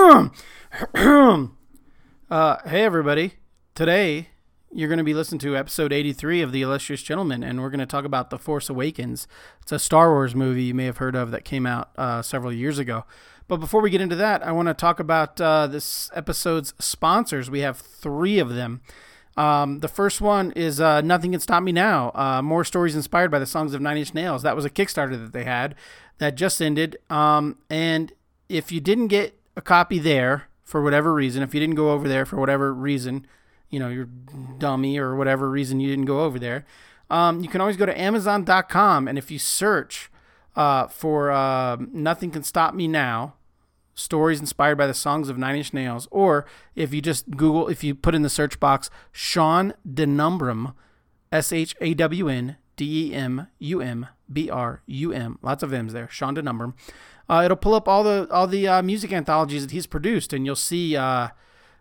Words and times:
uh, 0.00 0.28
hey, 2.64 2.84
everybody. 2.84 3.34
Today, 3.74 4.30
you're 4.72 4.88
going 4.88 4.96
to 4.96 5.04
be 5.04 5.12
listening 5.12 5.40
to 5.40 5.58
episode 5.58 5.92
83 5.92 6.40
of 6.40 6.52
The 6.52 6.62
Illustrious 6.62 7.02
Gentleman, 7.02 7.42
and 7.42 7.60
we're 7.60 7.68
going 7.68 7.80
to 7.80 7.86
talk 7.86 8.06
about 8.06 8.30
The 8.30 8.38
Force 8.38 8.70
Awakens. 8.70 9.28
It's 9.60 9.72
a 9.72 9.78
Star 9.78 10.10
Wars 10.10 10.34
movie 10.34 10.62
you 10.62 10.74
may 10.74 10.86
have 10.86 10.96
heard 10.96 11.14
of 11.14 11.32
that 11.32 11.44
came 11.44 11.66
out 11.66 11.90
uh, 11.98 12.22
several 12.22 12.50
years 12.50 12.78
ago. 12.78 13.04
But 13.46 13.58
before 13.58 13.82
we 13.82 13.90
get 13.90 14.00
into 14.00 14.16
that, 14.16 14.42
I 14.42 14.52
want 14.52 14.68
to 14.68 14.74
talk 14.74 15.00
about 15.00 15.38
uh, 15.38 15.66
this 15.66 16.10
episode's 16.14 16.72
sponsors. 16.78 17.50
We 17.50 17.60
have 17.60 17.76
three 17.76 18.38
of 18.38 18.54
them. 18.54 18.80
Um, 19.36 19.80
the 19.80 19.88
first 19.88 20.22
one 20.22 20.50
is 20.52 20.80
uh, 20.80 21.02
Nothing 21.02 21.32
Can 21.32 21.40
Stop 21.40 21.62
Me 21.62 21.72
Now. 21.72 22.10
Uh, 22.14 22.40
more 22.40 22.64
stories 22.64 22.96
inspired 22.96 23.30
by 23.30 23.38
the 23.38 23.44
songs 23.44 23.74
of 23.74 23.82
Nine 23.82 23.98
Inch 23.98 24.14
Nails. 24.14 24.44
That 24.44 24.56
was 24.56 24.64
a 24.64 24.70
Kickstarter 24.70 25.20
that 25.20 25.34
they 25.34 25.44
had 25.44 25.74
that 26.16 26.36
just 26.36 26.62
ended. 26.62 26.96
Um, 27.10 27.58
and 27.68 28.14
if 28.48 28.72
you 28.72 28.80
didn't 28.80 29.08
get 29.08 29.39
a 29.60 29.62
copy 29.62 29.98
there 29.98 30.48
for 30.64 30.82
whatever 30.82 31.12
reason, 31.12 31.42
if 31.42 31.52
you 31.54 31.60
didn't 31.60 31.76
go 31.76 31.90
over 31.90 32.08
there 32.08 32.24
for 32.24 32.36
whatever 32.36 32.72
reason, 32.72 33.26
you 33.68 33.78
know, 33.78 33.88
you're 33.88 34.08
dummy 34.58 34.98
or 34.98 35.14
whatever 35.14 35.50
reason 35.50 35.80
you 35.80 35.88
didn't 35.88 36.06
go 36.06 36.20
over 36.20 36.38
there, 36.38 36.64
um, 37.10 37.40
you 37.40 37.48
can 37.48 37.60
always 37.60 37.76
go 37.76 37.84
to 37.86 38.00
Amazon.com. 38.00 39.06
And 39.06 39.18
if 39.18 39.30
you 39.30 39.38
search 39.38 40.10
uh, 40.56 40.88
for 40.88 41.30
uh, 41.30 41.76
Nothing 41.92 42.30
Can 42.30 42.42
Stop 42.42 42.74
Me 42.74 42.88
Now, 42.88 43.34
stories 43.94 44.40
inspired 44.40 44.78
by 44.78 44.86
the 44.86 44.94
songs 44.94 45.28
of 45.28 45.36
Nine 45.36 45.56
Inch 45.56 45.74
Nails, 45.74 46.08
or 46.10 46.46
if 46.74 46.94
you 46.94 47.02
just 47.02 47.30
Google, 47.32 47.68
if 47.68 47.84
you 47.84 47.94
put 47.94 48.14
in 48.14 48.22
the 48.22 48.30
search 48.30 48.58
box 48.58 48.88
Shawn 49.12 49.74
Demumbrum, 49.86 50.74
S 51.30 51.52
H 51.52 51.76
A 51.82 51.92
W 51.94 52.28
N 52.28 52.56
D 52.80 53.10
E 53.10 53.14
M 53.14 53.46
U 53.58 53.82
M 53.82 54.06
B 54.32 54.48
R 54.48 54.80
U 54.86 55.12
M, 55.12 55.38
lots 55.42 55.62
of 55.62 55.70
M's 55.70 55.92
there, 55.92 56.08
Shawn 56.08 56.34
Demumbrum. 56.34 56.72
Uh, 57.28 57.42
it'll 57.44 57.54
pull 57.58 57.74
up 57.74 57.86
all 57.86 58.02
the 58.02 58.26
all 58.30 58.46
the 58.46 58.66
uh, 58.66 58.80
music 58.80 59.12
anthologies 59.12 59.60
that 59.66 59.70
he's 59.70 59.86
produced, 59.86 60.32
and 60.32 60.46
you'll 60.46 60.56
see 60.56 60.96
uh, 60.96 61.28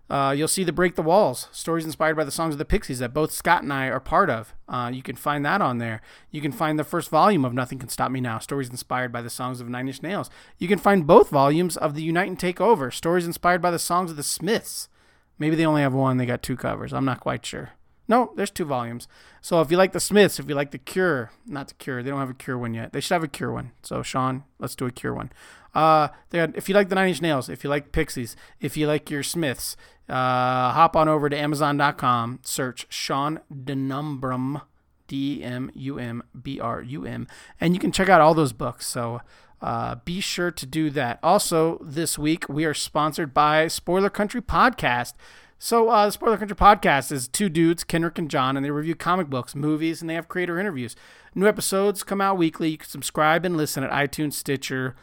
uh, 0.09 0.33
you'll 0.35 0.49
see 0.49 0.65
the 0.65 0.73
Break 0.73 0.95
the 0.95 1.01
Walls 1.01 1.47
stories 1.53 1.85
inspired 1.85 2.17
by 2.17 2.25
the 2.25 2.31
songs 2.31 2.53
of 2.53 2.57
the 2.57 2.65
Pixies 2.65 2.99
that 2.99 3.13
both 3.13 3.31
Scott 3.31 3.63
and 3.63 3.71
I 3.71 3.85
are 3.87 4.01
part 4.01 4.29
of. 4.29 4.53
Uh, 4.67 4.91
you 4.93 5.01
can 5.01 5.15
find 5.15 5.45
that 5.45 5.61
on 5.61 5.77
there. 5.77 6.01
You 6.31 6.41
can 6.41 6.51
find 6.51 6.77
the 6.77 6.83
first 6.83 7.09
volume 7.09 7.45
of 7.45 7.53
Nothing 7.53 7.79
Can 7.79 7.87
Stop 7.87 8.11
Me 8.11 8.19
Now, 8.19 8.37
stories 8.39 8.69
inspired 8.69 9.13
by 9.13 9.21
the 9.21 9.29
songs 9.29 9.61
of 9.61 9.69
Nine 9.69 9.87
Inch 9.87 10.03
Nails. 10.03 10.29
You 10.57 10.67
can 10.67 10.79
find 10.79 11.07
both 11.07 11.29
volumes 11.29 11.77
of 11.77 11.95
the 11.95 12.03
Unite 12.03 12.27
and 12.27 12.37
Take 12.37 12.59
Over, 12.59 12.91
stories 12.91 13.25
inspired 13.25 13.61
by 13.61 13.71
the 13.71 13.79
songs 13.79 14.11
of 14.11 14.17
the 14.17 14.23
Smiths. 14.23 14.89
Maybe 15.37 15.55
they 15.55 15.65
only 15.65 15.81
have 15.81 15.93
one, 15.93 16.17
they 16.17 16.25
got 16.25 16.43
two 16.43 16.57
covers. 16.57 16.91
I'm 16.91 17.05
not 17.05 17.21
quite 17.21 17.45
sure. 17.45 17.69
No, 18.09 18.33
there's 18.35 18.49
two 18.49 18.65
volumes. 18.65 19.07
So 19.39 19.61
if 19.61 19.69
you 19.69 19.77
like 19.77 19.93
the 19.93 19.99
Smiths, 19.99 20.39
if 20.39 20.49
you 20.49 20.55
like 20.55 20.71
the 20.71 20.79
Cure, 20.79 21.31
not 21.45 21.67
the 21.67 21.75
Cure, 21.75 22.01
they 22.01 22.09
don't 22.09 22.19
have 22.19 22.31
a 22.31 22.33
Cure 22.33 22.57
one 22.57 22.73
yet. 22.73 22.91
They 22.91 22.99
should 22.99 23.13
have 23.13 23.23
a 23.23 23.27
Cure 23.27 23.51
one. 23.51 23.71
So 23.83 24.01
Shawn, 24.01 24.43
let's 24.57 24.75
do 24.75 24.87
a 24.87 24.91
Cure 24.91 25.13
one. 25.13 25.31
Uh, 25.75 26.07
got, 26.31 26.57
if 26.57 26.67
you 26.67 26.73
like 26.73 26.89
the 26.89 26.95
Nine 26.95 27.09
Inch 27.09 27.21
Nails, 27.21 27.47
if 27.47 27.63
you 27.63 27.69
like 27.69 27.91
Pixies, 27.91 28.35
if 28.59 28.75
you 28.75 28.87
like 28.87 29.11
your 29.11 29.21
Smiths, 29.21 29.77
uh, 30.09 30.71
hop 30.71 30.95
on 30.95 31.07
over 31.07 31.29
to 31.29 31.37
Amazon.com, 31.37 32.39
search 32.41 32.87
Shawn 32.89 33.41
Demumbrum, 33.53 34.63
D 35.07 35.43
M 35.43 35.69
U 35.75 35.99
M 35.99 36.23
B 36.41 36.59
R 36.59 36.81
U 36.81 37.05
M, 37.05 37.27
and 37.61 37.75
you 37.75 37.79
can 37.79 37.91
check 37.91 38.09
out 38.09 38.21
all 38.21 38.33
those 38.33 38.53
books. 38.53 38.87
So 38.87 39.21
uh, 39.61 39.95
be 40.03 40.19
sure 40.19 40.49
to 40.49 40.65
do 40.65 40.89
that. 40.89 41.19
Also, 41.21 41.79
this 41.83 42.17
week 42.17 42.49
we 42.49 42.65
are 42.65 42.73
sponsored 42.73 43.33
by 43.33 43.67
Spoiler 43.67 44.09
Country 44.09 44.41
Podcast. 44.41 45.13
So, 45.61 45.89
uh, 45.89 46.05
the 46.05 46.11
Spoiler 46.13 46.37
Country 46.37 46.55
Podcast 46.55 47.11
is 47.11 47.27
two 47.27 47.49
dudes, 47.49 47.83
Kendrick 47.83 48.17
and 48.17 48.31
John, 48.31 48.55
and 48.55 48.65
they 48.65 48.71
review 48.71 48.95
comic 48.95 49.29
books, 49.29 49.55
movies, 49.55 49.99
and 49.99 50.09
they 50.09 50.13
have 50.13 50.29
creator 50.29 50.57
interviews. 50.57 50.95
New 51.35 51.47
episodes 51.47 52.01
come 52.01 52.21
out 52.21 52.37
weekly. 52.37 52.69
You 52.69 52.77
can 52.77 52.87
subscribe 52.87 53.43
and 53.43 53.57
listen 53.57 53.83
at 53.83 53.91
iTunes, 53.91 54.33
Stitcher, 54.33 54.95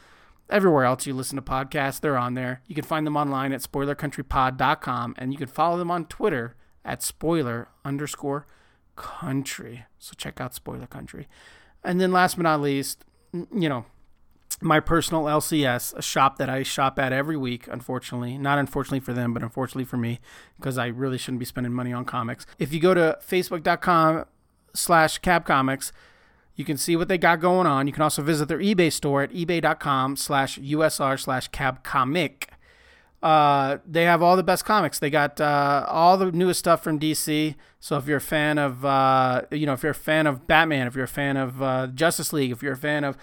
everywhere 0.48 0.84
else 0.84 1.06
you 1.06 1.12
listen 1.12 1.36
to 1.36 1.42
podcasts. 1.42 2.00
They're 2.00 2.16
on 2.16 2.32
there. 2.32 2.62
You 2.66 2.74
can 2.74 2.84
find 2.84 3.06
them 3.06 3.18
online 3.18 3.52
at 3.52 3.60
spoilercountrypod.com, 3.60 5.14
and 5.18 5.30
you 5.30 5.38
can 5.38 5.46
follow 5.46 5.76
them 5.76 5.90
on 5.90 6.06
Twitter 6.06 6.56
at 6.86 7.02
spoiler 7.02 7.68
underscore 7.84 8.46
country. 8.96 9.84
So 9.98 10.14
check 10.16 10.41
out 10.41 10.54
Spoiler 10.54 10.86
Country. 10.86 11.28
And 11.84 12.00
then 12.00 12.12
last 12.12 12.36
but 12.36 12.44
not 12.44 12.62
least, 12.62 13.04
you 13.34 13.69
know, 13.69 13.84
my 14.60 14.80
personal 14.80 15.24
LCS, 15.24 15.94
a 15.96 16.02
shop 16.02 16.38
that 16.38 16.48
I 16.48 16.62
shop 16.62 16.98
at 16.98 17.12
every 17.12 17.36
week, 17.36 17.68
unfortunately. 17.68 18.38
Not 18.38 18.58
unfortunately 18.58 19.00
for 19.00 19.12
them, 19.12 19.34
but 19.34 19.42
unfortunately 19.42 19.84
for 19.84 19.96
me, 19.96 20.20
because 20.56 20.78
I 20.78 20.86
really 20.86 21.18
shouldn't 21.18 21.40
be 21.40 21.44
spending 21.44 21.72
money 21.72 21.92
on 21.92 22.04
comics. 22.04 22.46
If 22.58 22.72
you 22.72 22.80
go 22.80 22.94
to 22.94 23.18
facebook.com 23.26 24.24
slash 24.74 25.20
cabcomics, 25.20 25.92
you 26.54 26.64
can 26.64 26.78
see 26.78 26.96
what 26.96 27.08
they 27.08 27.18
got 27.18 27.40
going 27.40 27.66
on. 27.66 27.86
You 27.86 27.92
can 27.92 28.02
also 28.02 28.22
visit 28.22 28.48
their 28.48 28.58
eBay 28.58 28.90
store 28.90 29.22
at 29.22 29.30
ebay.com 29.30 30.16
slash 30.16 30.58
USR 30.58 31.20
slash 31.20 31.50
cabcomic. 31.50 32.44
Uh, 33.22 33.78
they 33.86 34.04
have 34.04 34.22
all 34.22 34.36
the 34.36 34.42
best 34.42 34.64
comics. 34.64 34.98
They 34.98 35.10
got 35.10 35.40
uh, 35.40 35.84
all 35.88 36.16
the 36.16 36.32
newest 36.32 36.60
stuff 36.60 36.82
from 36.82 36.98
DC. 36.98 37.54
So 37.80 37.98
if 37.98 38.06
you're 38.06 38.18
a 38.18 38.22
fan 38.22 38.56
of, 38.58 38.84
uh, 38.84 39.42
you 39.50 39.66
know, 39.66 39.74
if 39.74 39.82
you're 39.82 39.92
a 39.92 39.94
fan 39.94 40.26
of 40.26 40.46
Batman, 40.46 40.86
if 40.86 40.94
you're 40.94 41.04
a 41.04 41.08
fan 41.08 41.36
of 41.36 41.62
uh, 41.62 41.88
Justice 41.88 42.32
League, 42.32 42.52
if 42.52 42.62
you're 42.62 42.74
a 42.74 42.76
fan 42.76 43.04
of 43.04 43.16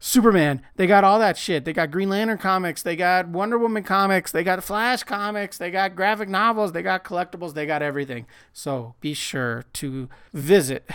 Superman, 0.00 0.62
they 0.76 0.86
got 0.86 1.04
all 1.04 1.18
that 1.18 1.36
shit. 1.36 1.64
They 1.64 1.72
got 1.72 1.90
Green 1.90 2.08
Lantern 2.08 2.38
comics, 2.38 2.82
they 2.82 2.96
got 2.96 3.28
Wonder 3.28 3.58
Woman 3.58 3.82
comics, 3.82 4.30
they 4.30 4.44
got 4.44 4.62
Flash 4.62 5.02
comics, 5.02 5.58
they 5.58 5.70
got 5.70 5.96
graphic 5.96 6.28
novels, 6.28 6.72
they 6.72 6.82
got 6.82 7.04
collectibles, 7.04 7.54
they 7.54 7.66
got 7.66 7.82
everything. 7.82 8.26
So 8.52 8.94
be 9.00 9.14
sure 9.14 9.64
to 9.74 10.08
visit 10.32 10.88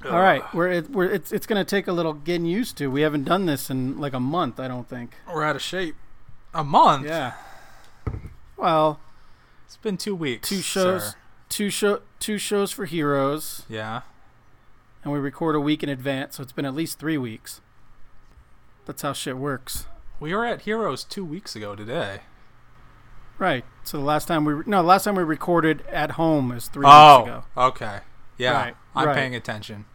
All 0.06 0.20
right, 0.22 0.44
we're 0.54 0.70
it, 0.70 0.90
we're 0.92 1.06
it's 1.10 1.32
it's 1.32 1.48
gonna 1.48 1.66
take 1.66 1.88
a 1.88 1.92
little 1.92 2.14
getting 2.14 2.46
used 2.46 2.78
to. 2.78 2.88
We 2.92 3.02
haven't 3.02 3.24
done 3.26 3.46
this 3.48 3.70
in 3.70 3.98
like 4.00 4.14
a 4.14 4.20
month, 4.20 4.60
I 4.60 4.68
don't 4.68 4.88
think. 4.88 5.16
We're 5.28 5.44
out 5.44 5.56
of 5.56 5.62
shape. 5.62 5.96
A 6.54 6.64
month. 6.64 7.06
Yeah. 7.08 7.34
Well, 8.56 9.00
It's 9.66 9.78
been 9.78 9.98
two 9.98 10.16
weeks. 10.16 10.48
two 10.48 10.62
shows, 10.62 11.10
sir. 11.10 11.14
two 11.50 11.70
show, 11.70 12.02
two 12.20 12.38
shows 12.38 12.72
for 12.72 12.86
Heroes, 12.86 13.64
Yeah. 13.68 14.02
and 15.04 15.12
we 15.12 15.20
record 15.20 15.56
a 15.56 15.60
week 15.60 15.84
in 15.84 15.90
advance, 15.90 16.38
so 16.38 16.44
it's 16.44 16.54
been 16.54 16.66
at 16.66 16.74
least 16.74 17.00
three 17.00 17.18
weeks. 17.18 17.60
That's 18.86 19.02
how 19.02 19.14
shit 19.14 19.38
works. 19.38 19.86
We 20.20 20.34
were 20.34 20.46
at 20.46 20.62
Heroes 20.62 21.04
two 21.04 21.26
weeks 21.26 21.56
ago 21.56 21.76
today. 21.76 22.22
Right. 23.40 23.64
So 23.84 23.98
the 23.98 24.04
last 24.04 24.28
time 24.28 24.46
we 24.46 24.54
re- 24.54 24.64
no, 24.66 24.82
the 24.82 24.88
last 24.88 25.04
time 25.04 25.16
we 25.16 25.24
recorded 25.24 25.84
at 25.92 26.12
home 26.12 26.52
is 26.52 26.68
three 26.68 26.86
oh. 26.88 27.20
weeks 27.20 27.28
ago. 27.30 27.44
Okay. 27.58 28.00
Yeah. 28.38 28.52
Right, 28.54 28.76
I'm 28.96 29.08
right. 29.08 29.16
paying 29.16 29.36
attention. 29.36 29.86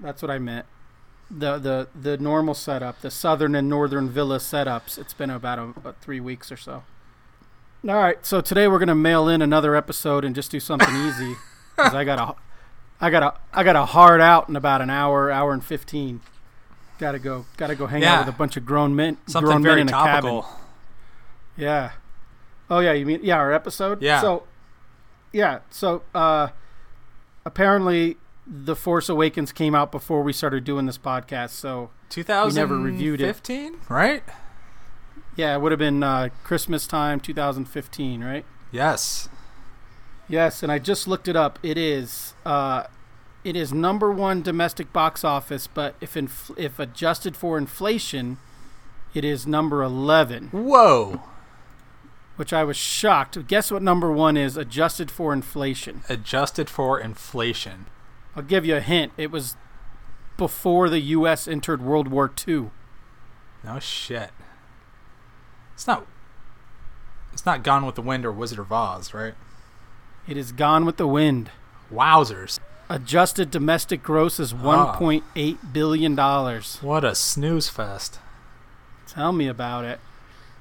That's 0.00 0.22
what 0.22 0.30
I 0.30 0.38
meant. 0.38 0.66
The 1.30 1.58
the 1.58 1.88
the 1.94 2.18
normal 2.18 2.54
setup, 2.54 3.00
the 3.00 3.10
southern 3.10 3.54
and 3.54 3.68
northern 3.68 4.08
villa 4.10 4.38
setups. 4.38 4.98
It's 4.98 5.14
been 5.14 5.30
about, 5.30 5.58
a, 5.58 5.62
about 5.62 6.00
three 6.00 6.20
weeks 6.20 6.50
or 6.52 6.56
so. 6.56 6.84
All 7.88 7.96
right, 7.96 8.24
so 8.24 8.40
today 8.40 8.68
we're 8.68 8.78
gonna 8.78 8.94
mail 8.94 9.28
in 9.28 9.42
another 9.42 9.74
episode 9.74 10.24
and 10.24 10.34
just 10.34 10.50
do 10.50 10.60
something 10.60 10.94
easy 11.06 11.34
because 11.76 11.94
I 11.94 12.04
got 12.04 12.18
a, 12.18 12.34
I 13.00 13.10
got 13.10 13.22
a, 13.22 13.34
I 13.52 13.64
got 13.64 13.76
a 13.76 13.86
hard 13.86 14.20
out 14.20 14.48
in 14.48 14.56
about 14.56 14.82
an 14.82 14.90
hour, 14.90 15.30
hour 15.30 15.52
and 15.52 15.64
fifteen. 15.64 16.20
Got 16.98 17.12
to 17.12 17.18
go, 17.18 17.46
got 17.56 17.66
to 17.68 17.74
go 17.74 17.86
hang 17.86 18.02
Yeah. 18.02 18.14
out 18.14 18.26
with 18.26 18.34
a 18.34 18.38
bunch 18.38 18.56
of 18.56 18.64
grown 18.64 18.94
men, 18.94 19.16
Something 19.26 19.48
grown 19.48 19.62
very 19.62 19.76
men 19.76 19.80
in 19.82 19.88
a 19.88 19.90
topical. 19.90 20.42
cabin. 20.42 20.56
Yeah. 21.56 21.90
Oh 22.72 22.78
yeah, 22.78 22.92
you 22.92 23.04
mean 23.04 23.20
yeah, 23.22 23.36
our 23.36 23.52
episode? 23.52 24.00
Yeah. 24.00 24.22
So 24.22 24.44
yeah, 25.30 25.60
so 25.68 26.02
uh 26.14 26.48
apparently 27.44 28.16
The 28.46 28.74
Force 28.74 29.10
Awakens 29.10 29.52
came 29.52 29.74
out 29.74 29.92
before 29.92 30.22
we 30.22 30.32
started 30.32 30.64
doing 30.64 30.86
this 30.86 30.96
podcast, 30.96 31.50
so 31.50 31.90
2015, 32.08 32.54
never 32.54 32.78
reviewed 32.78 33.20
it. 33.20 33.72
right? 33.90 34.22
yeah, 35.36 35.54
it 35.54 35.60
would 35.60 35.70
have 35.72 35.78
been 35.78 36.02
uh, 36.02 36.30
Christmas 36.44 36.86
time, 36.86 37.20
2015, 37.20 38.22
right? 38.24 38.44
Yes. 38.70 39.28
Yes, 40.28 40.62
and 40.62 40.70
I 40.72 40.78
just 40.78 41.06
looked 41.06 41.28
it 41.28 41.36
up. 41.36 41.58
It 41.62 41.76
is 41.76 42.32
uh, 42.46 42.84
it 43.44 43.54
is 43.54 43.72
number 43.72 44.10
one 44.10 44.40
domestic 44.40 44.92
box 44.92 45.24
office, 45.24 45.66
but 45.66 45.94
if 46.00 46.16
inf- 46.16 46.52
if 46.56 46.78
adjusted 46.78 47.36
for 47.36 47.58
inflation, 47.58 48.38
it 49.12 49.24
is 49.26 49.46
number 49.46 49.82
eleven, 49.82 50.48
Whoa. 50.48 51.22
Which 52.42 52.52
I 52.52 52.64
was 52.64 52.76
shocked. 52.76 53.46
Guess 53.46 53.70
what 53.70 53.82
number 53.82 54.10
one 54.10 54.36
is 54.36 54.56
adjusted 54.56 55.12
for 55.12 55.32
inflation? 55.32 56.02
Adjusted 56.08 56.68
for 56.68 56.98
inflation. 56.98 57.86
I'll 58.34 58.42
give 58.42 58.66
you 58.66 58.74
a 58.74 58.80
hint. 58.80 59.12
It 59.16 59.30
was 59.30 59.56
before 60.36 60.88
the 60.90 60.98
U.S. 60.98 61.46
entered 61.46 61.80
World 61.80 62.08
War 62.08 62.32
II. 62.48 62.70
No 63.62 63.78
shit. 63.78 64.30
It's 65.74 65.86
not. 65.86 66.04
It's 67.32 67.46
not 67.46 67.62
Gone 67.62 67.86
with 67.86 67.94
the 67.94 68.02
Wind 68.02 68.26
or 68.26 68.32
Wizard 68.32 68.58
of 68.58 68.72
Oz, 68.72 69.14
right? 69.14 69.34
It 70.26 70.36
is 70.36 70.50
Gone 70.50 70.84
with 70.84 70.96
the 70.96 71.06
Wind. 71.06 71.52
Wowzers! 71.94 72.58
Adjusted 72.88 73.52
domestic 73.52 74.02
gross 74.02 74.40
is 74.40 74.52
Ah. 74.52 74.96
1.8 74.98 75.72
billion 75.72 76.16
dollars. 76.16 76.78
What 76.82 77.04
a 77.04 77.14
snooze 77.14 77.68
fest. 77.68 78.18
Tell 79.06 79.30
me 79.30 79.46
about 79.46 79.84
it. 79.84 80.00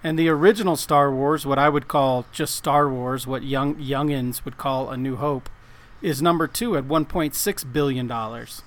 And 0.04 0.18
the 0.18 0.30
original 0.30 0.76
Star 0.76 1.14
Wars, 1.14 1.46
what 1.46 1.60
I 1.60 1.70
would 1.70 1.88
call 1.88 2.26
just 2.32 2.56
Star 2.56 2.90
Wars, 2.90 3.28
what 3.28 3.44
young 3.44 3.76
youngins 3.76 4.44
would 4.46 4.58
call 4.58 4.90
A 4.90 4.98
New 4.98 5.16
Hope, 5.16 5.50
is 6.02 6.22
number 6.22 6.48
two 6.48 6.76
at 6.76 6.86
1.6 6.86 7.74
billion 7.74 8.08
dollars. 8.08 8.64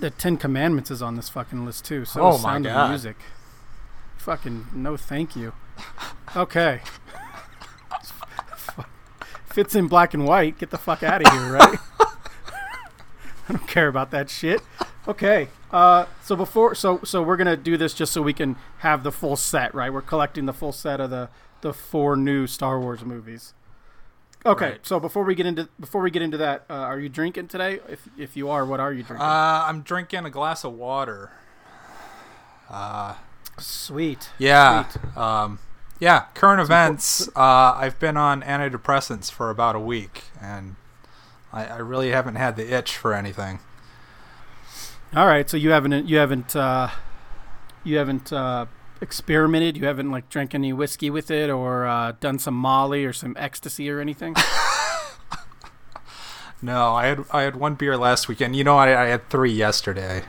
The 0.00 0.10
Ten 0.10 0.36
Commandments 0.36 0.90
is 0.90 1.02
on 1.02 1.16
this 1.16 1.28
fucking 1.28 1.64
list 1.64 1.84
too. 1.84 2.04
So 2.04 2.20
Oh 2.22 2.36
Sound 2.36 2.66
of 2.66 2.74
God. 2.74 2.90
Music. 2.90 3.16
Fucking 4.18 4.66
no, 4.74 4.96
thank 4.96 5.34
you. 5.34 5.52
Okay. 6.36 6.80
Fits 9.46 9.74
in 9.74 9.88
black 9.88 10.14
and 10.14 10.24
white, 10.24 10.58
get 10.58 10.70
the 10.70 10.78
fuck 10.78 11.02
out 11.02 11.26
of 11.26 11.32
here, 11.32 11.52
right? 11.52 11.78
I 13.48 13.52
don't 13.52 13.66
care 13.66 13.88
about 13.88 14.12
that 14.12 14.30
shit. 14.30 14.60
Okay. 15.08 15.48
Uh, 15.70 16.06
so 16.22 16.34
before, 16.34 16.74
so 16.74 17.00
so 17.04 17.22
we're 17.22 17.36
gonna 17.36 17.56
do 17.56 17.76
this 17.76 17.92
just 17.94 18.12
so 18.12 18.22
we 18.22 18.32
can 18.32 18.56
have 18.78 19.02
the 19.02 19.12
full 19.12 19.36
set, 19.36 19.74
right? 19.74 19.92
We're 19.92 20.00
collecting 20.02 20.46
the 20.46 20.52
full 20.52 20.72
set 20.72 21.00
of 21.00 21.10
the 21.10 21.28
the 21.60 21.72
four 21.72 22.16
new 22.16 22.46
Star 22.46 22.80
Wars 22.80 23.04
movies. 23.04 23.54
Okay. 24.46 24.70
Right. 24.70 24.86
So 24.86 25.00
before 25.00 25.24
we 25.24 25.34
get 25.34 25.46
into 25.46 25.68
before 25.78 26.00
we 26.00 26.10
get 26.10 26.22
into 26.22 26.38
that, 26.38 26.64
uh, 26.70 26.74
are 26.74 26.98
you 26.98 27.08
drinking 27.08 27.48
today? 27.48 27.80
If 27.88 28.08
if 28.16 28.36
you 28.36 28.48
are, 28.48 28.64
what 28.64 28.80
are 28.80 28.92
you 28.92 29.02
drinking? 29.02 29.26
Uh, 29.26 29.64
I'm 29.66 29.82
drinking 29.82 30.24
a 30.24 30.30
glass 30.30 30.64
of 30.64 30.74
water. 30.74 31.32
Uh, 32.70 33.14
Sweet. 33.58 34.30
yeah. 34.38 34.88
Sweet. 34.88 35.16
Um, 35.16 35.58
yeah. 35.98 36.26
Current 36.34 36.60
events. 36.60 37.28
Uh, 37.36 37.74
I've 37.76 37.98
been 37.98 38.16
on 38.16 38.42
antidepressants 38.42 39.30
for 39.30 39.50
about 39.50 39.74
a 39.74 39.80
week, 39.80 40.24
and 40.40 40.76
I, 41.52 41.64
I 41.66 41.76
really 41.78 42.10
haven't 42.10 42.36
had 42.36 42.56
the 42.56 42.72
itch 42.72 42.96
for 42.96 43.12
anything. 43.14 43.58
All 45.16 45.26
right. 45.26 45.48
So 45.48 45.56
you 45.56 45.70
haven't 45.70 46.06
you 46.08 46.16
haven't 46.18 46.54
uh, 46.54 46.88
you 47.84 47.96
haven't 47.96 48.32
uh, 48.32 48.66
experimented. 49.00 49.76
You 49.76 49.86
haven't 49.86 50.10
like 50.10 50.28
drank 50.28 50.54
any 50.54 50.72
whiskey 50.72 51.10
with 51.10 51.30
it, 51.30 51.48
or 51.50 51.86
uh, 51.86 52.12
done 52.20 52.38
some 52.38 52.54
Molly 52.54 53.04
or 53.04 53.12
some 53.12 53.34
ecstasy 53.38 53.90
or 53.90 54.00
anything. 54.00 54.34
No, 56.60 56.94
I 56.96 57.06
had 57.06 57.24
I 57.30 57.42
had 57.42 57.54
one 57.54 57.76
beer 57.76 57.96
last 57.96 58.26
weekend. 58.26 58.56
You 58.56 58.64
know, 58.64 58.76
I, 58.76 59.04
I 59.04 59.06
had 59.06 59.30
three 59.30 59.52
yesterday. 59.52 60.24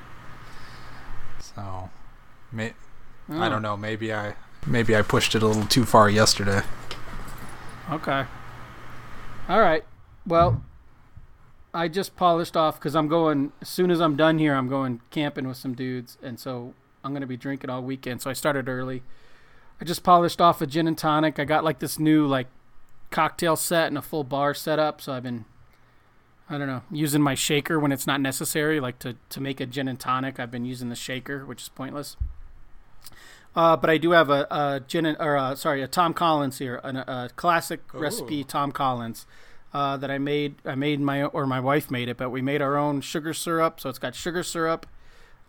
So, 1.40 1.90
may, 2.52 2.74
I 3.32 3.48
Oh. 3.48 3.50
don't 3.50 3.64
know. 3.64 3.76
Maybe 3.76 4.14
I 4.14 4.36
maybe 4.68 4.96
I 4.96 5.02
pushed 5.02 5.34
it 5.34 5.42
a 5.42 5.48
little 5.48 5.66
too 5.66 5.86
far 5.86 6.08
yesterday. 6.08 6.62
Okay. 7.90 8.26
All 9.50 9.60
right. 9.60 9.84
Well, 10.28 10.64
I 11.74 11.88
just 11.88 12.16
polished 12.16 12.58
off 12.58 12.80
because 12.80 12.96
I'm 12.96 13.08
going. 13.08 13.52
As 13.62 13.70
soon 13.70 13.92
as 13.92 14.02
I'm 14.02 14.16
done 14.16 14.40
here, 14.40 14.56
I'm 14.56 14.68
going 14.68 15.02
camping 15.12 15.48
with 15.48 15.58
some 15.58 15.74
dudes, 15.76 16.18
and 16.22 16.40
so 16.40 16.74
I'm 17.04 17.14
gonna 17.14 17.28
be 17.28 17.38
drinking 17.38 17.70
all 17.70 17.84
weekend. 17.84 18.22
So 18.22 18.30
I 18.30 18.34
started 18.34 18.68
early. 18.68 19.04
I 19.80 19.86
just 19.86 20.04
polished 20.04 20.42
off 20.42 20.62
a 20.62 20.68
gin 20.68 20.88
and 20.88 20.98
tonic. 20.98 21.40
I 21.40 21.46
got 21.46 21.64
like 21.64 21.80
this 21.80 22.00
new 22.00 22.26
like 22.26 22.48
cocktail 23.12 23.56
set 23.56 23.88
and 23.88 23.98
a 23.98 24.02
full 24.02 24.24
bar 24.24 24.54
setup. 24.54 25.00
So 25.00 25.14
I've 25.14 25.24
been, 25.24 25.46
I 26.50 26.58
don't 26.58 26.68
know, 26.68 26.82
using 26.92 27.22
my 27.22 27.36
shaker 27.36 27.80
when 27.80 27.92
it's 27.92 28.08
not 28.08 28.20
necessary. 28.20 28.80
Like 28.80 28.98
to 29.00 29.16
to 29.30 29.40
make 29.40 29.60
a 29.60 29.68
gin 29.68 29.88
and 29.88 30.00
tonic, 30.00 30.40
I've 30.40 30.52
been 30.52 30.66
using 30.66 30.90
the 30.90 30.96
shaker, 30.96 31.46
which 31.46 31.62
is 31.62 31.70
pointless. 31.70 32.18
Uh, 33.56 33.76
but 33.76 33.90
I 33.90 33.98
do 33.98 34.12
have 34.12 34.30
a, 34.30 34.48
a 34.52 34.82
gin 34.88 35.06
and, 35.06 35.18
or 35.20 35.38
uh 35.38 35.54
sorry, 35.54 35.84
a 35.84 35.88
Tom 35.88 36.16
Collins 36.16 36.58
here, 36.58 36.82
an, 36.84 36.98
a 36.98 37.30
classic 37.36 37.82
recipe 37.94 38.44
Tom 38.44 38.72
Collins 38.72 39.28
uh, 39.74 39.98
that 39.98 40.10
I 40.10 40.18
made. 40.18 40.56
I 40.66 40.76
made 40.76 41.00
my 41.00 41.24
or 41.24 41.46
my 41.46 41.60
wife 41.60 41.90
made 41.92 42.10
it, 42.10 42.18
but 42.18 42.30
we 42.30 42.42
made 42.42 42.62
our 42.62 42.78
own 42.78 43.02
sugar 43.02 43.34
syrup. 43.34 43.80
So 43.80 43.90
it's 43.90 44.00
got 44.00 44.16
sugar 44.16 44.44
syrup. 44.44 44.86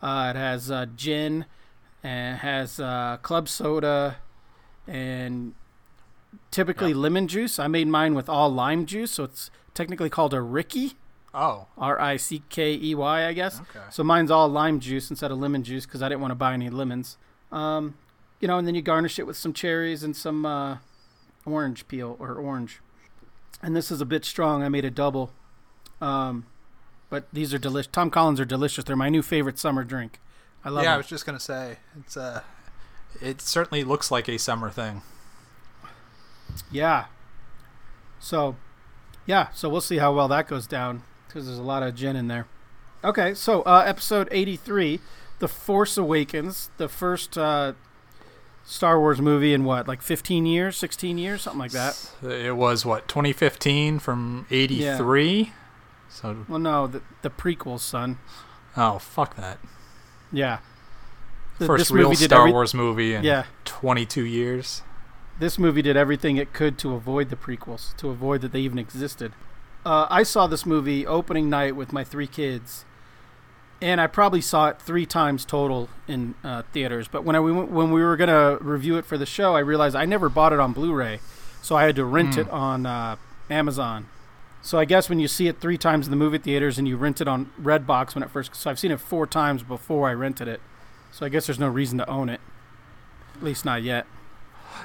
Uh, 0.03 0.33
it 0.35 0.39
has 0.39 0.71
uh, 0.71 0.87
gin, 0.97 1.45
and 2.03 2.37
it 2.37 2.39
has 2.41 2.81
uh, 2.81 3.19
club 3.23 3.49
soda, 3.49 4.17
and 4.87 5.55
typically 6.51 6.95
lemon 6.95 7.29
juice. 7.29 7.59
I 7.59 7.67
made 7.67 7.89
mine 7.89 8.15
with 8.15 8.29
all 8.29 8.51
lime 8.51 8.87
juice, 8.87 9.13
so 9.13 9.25
it's 9.25 9.51
technically 9.75 10.11
called 10.11 10.35
a 10.35 10.41
Rickey. 10.41 10.93
Oh, 11.33 11.67
R 11.79 12.01
I 12.01 12.17
C 12.17 12.43
K 12.49 12.75
E 12.75 12.95
Y, 12.95 13.27
I 13.27 13.33
guess. 13.33 13.61
okay. 13.61 13.85
So 13.91 14.03
mine's 14.03 14.31
all 14.31 14.49
lime 14.49 14.81
juice 14.81 15.11
instead 15.11 15.31
of 15.31 15.39
lemon 15.39 15.63
juice 15.63 15.87
because 15.87 16.03
I 16.03 16.09
didn't 16.09 16.21
want 16.23 16.33
to 16.33 16.37
buy 16.37 16.55
any 16.55 16.71
lemons. 16.71 17.17
Um, 17.53 17.95
you 18.41 18.49
know, 18.49 18.59
and 18.59 18.67
then 18.67 18.75
you 18.75 18.83
garnish 18.83 19.19
it 19.19 19.27
with 19.27 19.37
some 19.37 19.53
cherries 19.53 20.03
and 20.03 20.17
some 20.17 20.45
uh, 20.45 20.79
orange 21.45 21.87
peel 21.87 22.17
or 22.19 22.35
orange. 22.35 22.81
And 23.63 23.77
this 23.77 23.91
is 23.91 24.01
a 24.01 24.07
bit 24.07 24.25
strong. 24.25 24.63
I 24.63 24.69
made 24.69 24.85
a 24.85 24.91
double. 24.91 25.33
Um, 26.01 26.47
but 27.11 27.27
these 27.33 27.53
are 27.53 27.59
delicious. 27.59 27.91
Tom 27.93 28.11
Collins 28.11 28.41
are 28.41 28.45
delicious. 28.45 28.85
They're 28.85 28.97
my 28.97 29.09
new 29.09 29.23
favorite 29.23 29.59
summer 29.59 29.85
drink. 29.85 30.21
I 30.65 30.71
love 30.71 30.83
it. 30.83 30.87
yeah, 30.87 30.95
I 30.95 30.97
was 30.97 31.07
just 31.07 31.27
gonna 31.27 31.41
say 31.41 31.79
it's 31.99 32.17
uh, 32.17 32.43
it 33.21 33.41
certainly 33.41 33.85
looks 33.85 34.11
like 34.11 34.29
a 34.29 34.39
summer 34.39 34.71
thing. 34.71 35.03
Yeah. 36.71 37.07
So, 38.19 38.57
yeah. 39.27 39.49
So 39.53 39.69
we'll 39.69 39.81
see 39.81 39.99
how 39.99 40.15
well 40.15 40.29
that 40.29 40.49
goes 40.49 40.67
down 40.67 41.03
because 41.27 41.47
there's 41.47 41.59
a 41.59 41.63
lot 41.63 41.83
of 41.83 41.95
gin 41.95 42.17
in 42.17 42.29
there. 42.29 42.47
Okay, 43.03 43.33
so 43.33 43.63
uh, 43.63 43.83
episode 43.87 44.29
83, 44.31 45.01
The 45.39 45.49
Force 45.49 45.97
Awakens, 45.97 46.69
the 46.77 46.87
first 46.89 47.39
uh, 47.39 47.73
Star 48.65 49.01
Wars 49.01 49.21
movie 49.21 49.53
in 49.53 49.65
what, 49.65 49.89
like 49.89 50.01
15 50.03 50.47
years, 50.47 50.77
16 50.77 51.19
years, 51.19 51.43
something 51.43 51.59
like 51.59 51.73
that. 51.73 52.13
It 52.23 52.57
was 52.57 52.85
what 52.87 53.09
2015 53.09 53.99
from 53.99 54.47
'83. 54.51 55.53
So 56.09 56.45
Well, 56.49 56.59
no, 56.59 56.87
the, 56.87 57.03
the 57.23 57.31
prequels, 57.31 57.81
son. 57.81 58.19
oh 58.77 58.99
fuck 58.99 59.37
that. 59.37 59.59
Yeah. 60.33 60.59
Th- 61.59 61.67
First 61.67 61.81
this 61.81 61.91
real 61.91 62.15
Star 62.15 62.41
every- 62.41 62.53
Wars 62.53 62.73
movie 62.75 63.15
in 63.15 63.25
Yeah. 63.25 63.45
22 63.65 64.25
years. 64.25 64.83
This 65.39 65.59
movie 65.59 65.83
did 65.83 65.97
everything 65.97 66.37
it 66.37 66.53
could 66.53 66.79
to 66.79 66.95
avoid 66.95 67.31
the 67.31 67.37
prequels, 67.37 67.97
to 67.97 68.11
avoid 68.11 68.41
that 68.43 68.53
they 68.53 68.61
even 68.61 68.79
existed. 68.79 69.33
Uh, 69.87 70.07
I 70.11 70.23
saw 70.23 70.47
this 70.47 70.67
movie 70.67 71.07
opening 71.07 71.49
night 71.49 71.75
with 71.75 71.93
my 71.93 72.05
three 72.05 72.27
kids, 72.27 72.85
and 73.83 74.01
I 74.01 74.07
probably 74.07 74.41
saw 74.41 74.69
it 74.69 74.81
three 74.81 75.07
times 75.07 75.45
total 75.45 75.89
in 76.07 76.35
uh, 76.45 76.63
theaters. 76.73 77.09
But 77.09 77.25
when 77.25 77.35
I 77.37 77.41
we 77.41 77.53
went, 77.53 77.71
when 77.71 77.91
we 77.93 78.03
were 78.03 78.17
gonna 78.17 78.57
review 78.61 78.97
it 78.99 79.05
for 79.07 79.17
the 79.19 79.27
show, 79.27 79.55
I 79.57 79.61
realized 79.61 79.97
I 79.97 80.05
never 80.05 80.29
bought 80.29 80.53
it 80.53 80.61
on 80.61 80.73
Blu-ray, 80.73 81.21
so 81.63 81.77
I 81.77 81.85
had 81.85 81.97
to 81.97 82.05
rent 82.05 82.35
Hmm. 82.35 82.41
it 82.41 82.51
on 82.51 82.87
uh, 82.87 83.17
Amazon. 83.49 84.09
So 84.63 84.79
I 84.79 84.85
guess 84.85 85.09
when 85.09 85.19
you 85.21 85.29
see 85.29 85.49
it 85.49 85.59
three 85.61 85.79
times 85.79 86.07
in 86.07 86.11
the 86.11 86.17
movie 86.19 86.37
theaters 86.37 86.79
and 86.79 86.87
you 86.87 86.99
rent 86.99 87.21
it 87.23 87.27
on 87.29 87.51
Redbox 87.61 88.15
when 88.15 88.23
it 88.23 88.31
first, 88.31 88.55
so 88.55 88.69
I've 88.71 88.79
seen 88.79 88.91
it 88.91 89.01
four 89.01 89.27
times 89.27 89.63
before 89.63 90.09
I 90.09 90.13
rented 90.13 90.49
it. 90.49 90.61
So 91.13 91.25
I 91.25 91.31
guess 91.31 91.47
there's 91.47 91.59
no 91.59 91.69
reason 91.69 91.97
to 91.99 92.09
own 92.09 92.29
it, 92.29 92.41
at 93.35 93.43
least 93.43 93.65
not 93.65 93.83
yet. 93.83 94.07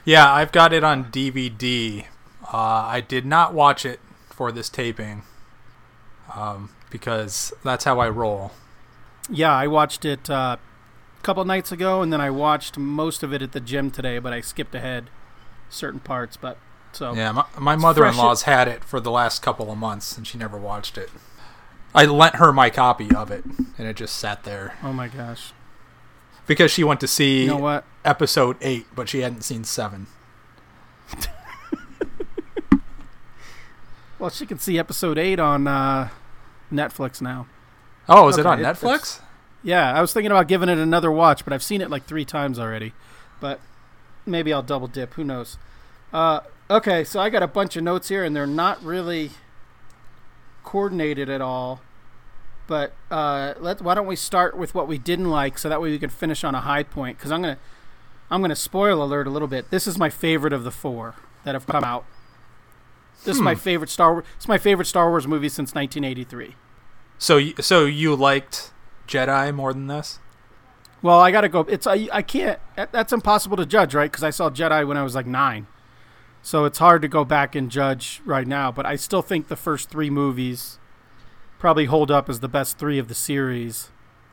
Yeah, 0.06 0.32
I've 0.32 0.54
got 0.54 0.72
it 0.72 0.84
on 0.84 1.12
DVD. 1.12 2.06
Uh, 2.52 2.56
I 2.58 3.02
did 3.02 3.26
not 3.26 3.54
watch 3.54 3.86
it 3.86 4.00
for 4.30 4.52
this 4.52 4.70
taping 4.70 5.24
um, 6.34 6.70
because 6.90 7.52
that's 7.64 7.84
how 7.84 8.00
I 8.00 8.08
roll. 8.10 8.52
Yeah, 9.30 9.54
I 9.54 9.68
watched 9.68 10.06
it 10.06 10.30
uh, 10.30 10.58
a 11.18 11.24
couple 11.24 11.44
nights 11.46 11.72
ago, 11.72 12.02
and 12.02 12.14
then 12.14 12.22
I 12.22 12.30
watched 12.30 12.78
most 12.78 13.24
of 13.24 13.34
it 13.34 13.42
at 13.42 13.52
the 13.52 13.60
gym 13.60 13.92
today. 13.92 14.20
But 14.20 14.34
I 14.34 14.42
skipped 14.42 14.76
ahead 14.76 15.10
certain 15.70 16.00
parts. 16.00 16.38
But 16.38 16.58
so 16.92 17.14
Yeah, 17.14 17.32
my, 17.32 17.46
my 17.60 17.76
mother-in-law's 17.76 18.44
had 18.44 18.68
it 18.68 18.84
for 18.84 19.00
the 19.00 19.12
last 19.12 19.42
couple 19.42 19.72
of 19.72 19.78
months, 19.78 20.18
and 20.18 20.26
she 20.26 20.38
never 20.38 20.58
watched 20.58 20.98
it. 20.98 21.10
I 21.94 22.06
lent 22.06 22.36
her 22.36 22.52
my 22.52 22.70
copy 22.70 23.14
of 23.16 23.32
it, 23.32 23.46
and 23.78 23.88
it 23.88 23.96
just 23.96 24.18
sat 24.18 24.44
there 24.44 24.74
oh 24.84 24.92
my 24.92 25.08
gosh, 25.08 25.54
because 26.46 26.70
she 26.70 26.84
went 26.84 27.00
to 27.00 27.08
see 27.08 27.44
you 27.44 27.48
know 27.48 27.58
what? 27.58 27.86
episode 28.04 28.58
eight, 28.60 28.86
but 28.94 29.08
she 29.08 29.22
hadn't 29.22 29.44
seen 29.44 29.64
seven. 29.64 30.08
Well, 34.18 34.30
she 34.30 34.46
can 34.46 34.60
see 34.60 34.80
episode 34.80 35.18
eight 35.18 35.40
on 35.40 35.68
uh, 35.68 36.10
Netflix 36.72 37.22
now. 37.22 37.48
Oh, 38.08 38.28
is 38.28 38.38
it 38.38 38.42
Okay, 38.42 38.50
on 38.50 38.60
it- 38.60 38.64
Netflix? 38.64 39.20
Yeah, 39.64 39.92
I 39.94 40.00
was 40.02 40.14
thinking 40.14 40.32
about 40.32 40.48
giving 40.48 40.70
it 40.70 40.78
another 40.78 41.12
watch, 41.12 41.44
but 41.44 41.52
I've 41.54 41.64
seen 41.64 41.82
it 41.82 41.90
like 41.90 42.06
three 42.06 42.26
times 42.26 42.60
already. 42.60 42.94
But 43.40 43.60
maybe 44.26 44.54
I'll 44.54 44.62
double 44.62 44.88
dip. 44.88 45.16
Who 45.16 45.24
knows? 45.24 45.58
Uh, 46.14 46.42
okay, 46.70 47.04
so 47.04 47.20
I 47.20 47.30
got 47.30 47.42
a 47.42 47.48
bunch 47.48 47.76
of 47.76 47.84
notes 47.84 48.10
here, 48.10 48.24
and 48.24 48.36
they're 48.36 48.46
not 48.46 48.82
really 48.84 49.32
coordinated 50.64 51.30
at 51.30 51.42
all. 51.42 51.82
But 52.68 52.94
uh, 53.12 53.54
let 53.60 53.82
why 53.82 53.94
don't 53.94 54.08
we 54.08 54.16
start 54.16 54.58
with 54.58 54.74
what 54.74 54.88
we 54.88 54.98
didn't 54.98 55.30
like, 55.30 55.58
so 55.58 55.70
that 55.70 55.82
way 55.82 55.92
we 55.92 56.00
can 56.00 56.10
finish 56.10 56.44
on 56.44 56.56
a 56.56 56.62
high 56.62 56.84
point? 56.84 57.18
Because 57.18 57.32
I'm 57.32 57.42
gonna 57.42 57.58
I'm 58.32 58.42
gonna 58.42 58.56
spoil 58.56 59.04
alert 59.04 59.28
a 59.28 59.30
little 59.30 59.48
bit. 59.48 59.70
This 59.70 59.86
is 59.86 60.00
my 60.00 60.10
favorite 60.10 60.54
of 60.54 60.64
the 60.64 60.72
four 60.72 61.14
that 61.44 61.54
have 61.54 61.68
come 61.68 61.84
out. 61.84 62.06
This 63.24 63.36
is 63.36 63.42
my 63.42 63.54
Hmm. 63.54 63.60
favorite 63.60 63.90
Star 63.92 64.14
Wars. 64.14 64.26
It's 64.38 64.48
my 64.48 64.58
favorite 64.58 64.86
Star 64.86 65.10
Wars 65.10 65.28
movie 65.28 65.50
since 65.50 65.76
1983. 65.76 66.56
So, 67.18 67.40
so 67.60 67.86
you 67.86 68.16
liked 68.16 68.72
Jedi 69.08 69.54
more 69.54 69.74
than 69.74 69.88
this? 69.88 70.20
Well, 71.02 71.20
I 71.20 71.32
gotta 71.32 71.50
go. 71.50 71.62
It's 71.62 71.86
I, 71.86 72.08
I 72.12 72.22
can't. 72.24 72.60
That's 72.76 73.14
impossible 73.14 73.58
to 73.58 73.66
judge, 73.66 73.94
right? 73.94 74.12
Because 74.12 74.24
I 74.24 74.32
saw 74.32 74.50
Jedi 74.50 74.88
when 74.88 74.98
I 74.98 75.04
was 75.04 75.14
like 75.14 75.28
nine, 75.28 75.68
so 76.42 76.66
it's 76.66 76.80
hard 76.80 77.04
to 77.04 77.08
go 77.08 77.24
back 77.24 77.54
and 77.54 77.70
judge 77.70 78.22
right 78.26 78.48
now. 78.48 78.72
But 78.72 78.88
I 78.88 78.96
still 78.96 79.22
think 79.22 79.48
the 79.48 79.56
first 79.56 79.90
three 79.90 80.10
movies 80.10 80.80
probably 81.60 81.86
hold 81.86 82.10
up 82.10 82.28
as 82.28 82.40
the 82.40 82.48
best 82.48 82.80
three 82.80 82.98
of 82.98 83.08
the 83.08 83.14
series. 83.14 83.90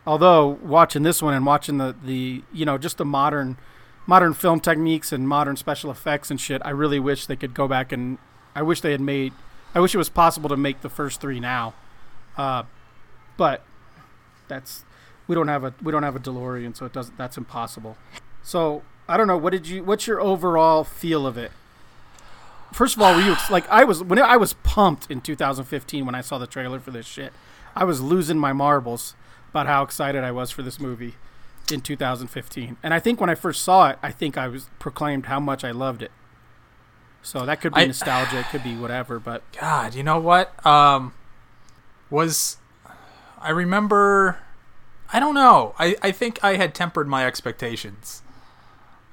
Although 0.06 0.48
watching 0.62 1.02
this 1.02 1.20
one 1.20 1.34
and 1.34 1.44
watching 1.44 1.76
the 1.76 1.94
the 2.02 2.42
you 2.52 2.64
know 2.64 2.78
just 2.78 2.96
the 2.96 3.04
modern 3.04 3.58
modern 4.06 4.32
film 4.32 4.58
techniques 4.58 5.12
and 5.12 5.28
modern 5.28 5.56
special 5.56 5.90
effects 5.90 6.30
and 6.30 6.40
shit, 6.40 6.62
I 6.64 6.70
really 6.70 6.98
wish 6.98 7.26
they 7.26 7.36
could 7.36 7.52
go 7.52 7.68
back 7.68 7.92
and 7.92 8.16
I 8.54 8.62
wish 8.62 8.80
they 8.80 8.92
had 8.92 9.00
made. 9.00 9.34
I 9.74 9.80
wish 9.80 9.94
it 9.94 9.98
was 9.98 10.08
possible 10.08 10.48
to 10.48 10.56
make 10.56 10.80
the 10.80 10.88
first 10.88 11.20
three 11.20 11.38
now, 11.40 11.74
uh, 12.36 12.64
but 13.36 13.62
that's 14.48 14.84
we 15.26 15.34
don't 15.34 15.48
have 15.48 15.64
a 15.64 15.74
we 15.82 15.92
don't 15.92 16.02
have 16.02 16.16
a 16.16 16.20
DeLorean, 16.20 16.76
so 16.76 16.86
it 16.86 16.92
doesn't. 16.92 17.16
That's 17.16 17.36
impossible. 17.36 17.96
So 18.42 18.82
I 19.08 19.16
don't 19.16 19.26
know. 19.26 19.36
What 19.38 19.50
did 19.50 19.66
you? 19.68 19.82
What's 19.84 20.06
your 20.06 20.20
overall 20.20 20.84
feel 20.84 21.26
of 21.26 21.36
it? 21.36 21.52
First 22.72 22.96
of 22.96 23.02
all, 23.02 23.14
were 23.14 23.20
you 23.20 23.36
like 23.50 23.68
I 23.68 23.84
was 23.84 24.02
when 24.02 24.18
I 24.18 24.36
was 24.36 24.54
pumped 24.54 25.10
in 25.10 25.20
2015 25.20 26.06
when 26.06 26.14
I 26.14 26.20
saw 26.20 26.38
the 26.38 26.46
trailer 26.46 26.80
for 26.80 26.90
this 26.90 27.06
shit? 27.06 27.32
I 27.74 27.84
was 27.84 28.00
losing 28.00 28.38
my 28.38 28.52
marbles 28.52 29.14
about 29.50 29.66
how 29.66 29.82
excited 29.82 30.24
I 30.24 30.30
was 30.30 30.50
for 30.50 30.62
this 30.62 30.80
movie 30.80 31.14
in 31.70 31.80
2015. 31.80 32.76
And 32.82 32.92
I 32.94 32.98
think 32.98 33.20
when 33.20 33.30
I 33.30 33.34
first 33.34 33.62
saw 33.62 33.90
it, 33.90 33.98
I 34.02 34.10
think 34.10 34.36
I 34.36 34.48
was 34.48 34.68
proclaimed 34.78 35.26
how 35.26 35.40
much 35.40 35.64
I 35.64 35.70
loved 35.70 36.02
it. 36.02 36.10
So 37.22 37.46
that 37.46 37.60
could 37.60 37.72
be 37.74 37.82
I- 37.82 37.86
nostalgia, 37.86 38.40
it 38.40 38.46
could 38.50 38.64
be 38.64 38.74
whatever, 38.76 39.18
but 39.18 39.42
God, 39.58 39.94
you 39.94 40.02
know 40.02 40.18
what? 40.18 40.64
Um, 40.66 41.14
was 42.12 42.58
I 43.40 43.50
remember? 43.50 44.38
I 45.12 45.18
don't 45.18 45.34
know. 45.34 45.74
I 45.78 45.96
I 46.02 46.12
think 46.12 46.38
I 46.44 46.54
had 46.56 46.74
tempered 46.74 47.08
my 47.08 47.26
expectations. 47.26 48.22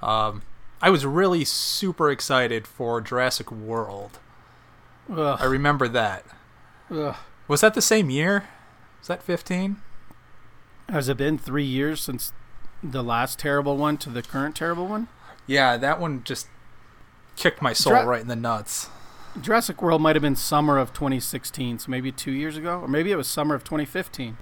Um, 0.02 0.44
I 0.82 0.90
was 0.90 1.06
really 1.06 1.44
super 1.46 2.12
excited 2.12 2.68
for 2.68 3.02
Jurassic 3.02 3.52
World. 3.52 4.20
I 5.12 5.46
remember 5.46 5.88
that. 5.88 6.24
ugh. 6.92 7.16
Was 7.48 7.62
that 7.62 7.74
the 7.74 7.82
same 7.82 8.10
year? 8.12 8.48
Was 9.00 9.08
that 9.08 9.24
fifteen? 9.24 9.78
has 10.90 11.08
it 11.08 11.18
been 11.18 11.38
three 11.38 11.64
years 11.66 12.02
since 12.02 12.34
the 12.82 13.04
last 13.04 13.38
terrible 13.38 13.78
one 13.78 13.96
to 13.98 14.10
the 14.10 14.24
current 14.24 14.56
terrible 14.56 14.88
one? 14.88 15.08
Yeah, 15.46 15.78
that 15.78 16.00
one 16.00 16.24
just 16.24 16.48
kicked 17.36 17.62
my 17.62 17.74
soul 17.74 17.94
Dra- 17.94 18.06
right 18.06 18.22
in 18.22 18.28
the 18.28 18.36
nuts. 18.36 18.90
Jurassic 19.42 19.82
World 19.82 20.02
might 20.02 20.16
have 20.16 20.22
been 20.24 20.36
summer 20.36 20.78
of 20.78 20.94
2016, 20.94 21.80
so 21.80 21.92
maybe 21.92 22.12
two 22.12 22.32
years 22.32 22.58
ago, 22.58 22.80
or 22.82 22.88
maybe 22.88 23.12
it 23.12 23.16
was 23.16 23.28
summer 23.28 23.56
of 23.56 23.64
2015. 23.64 24.38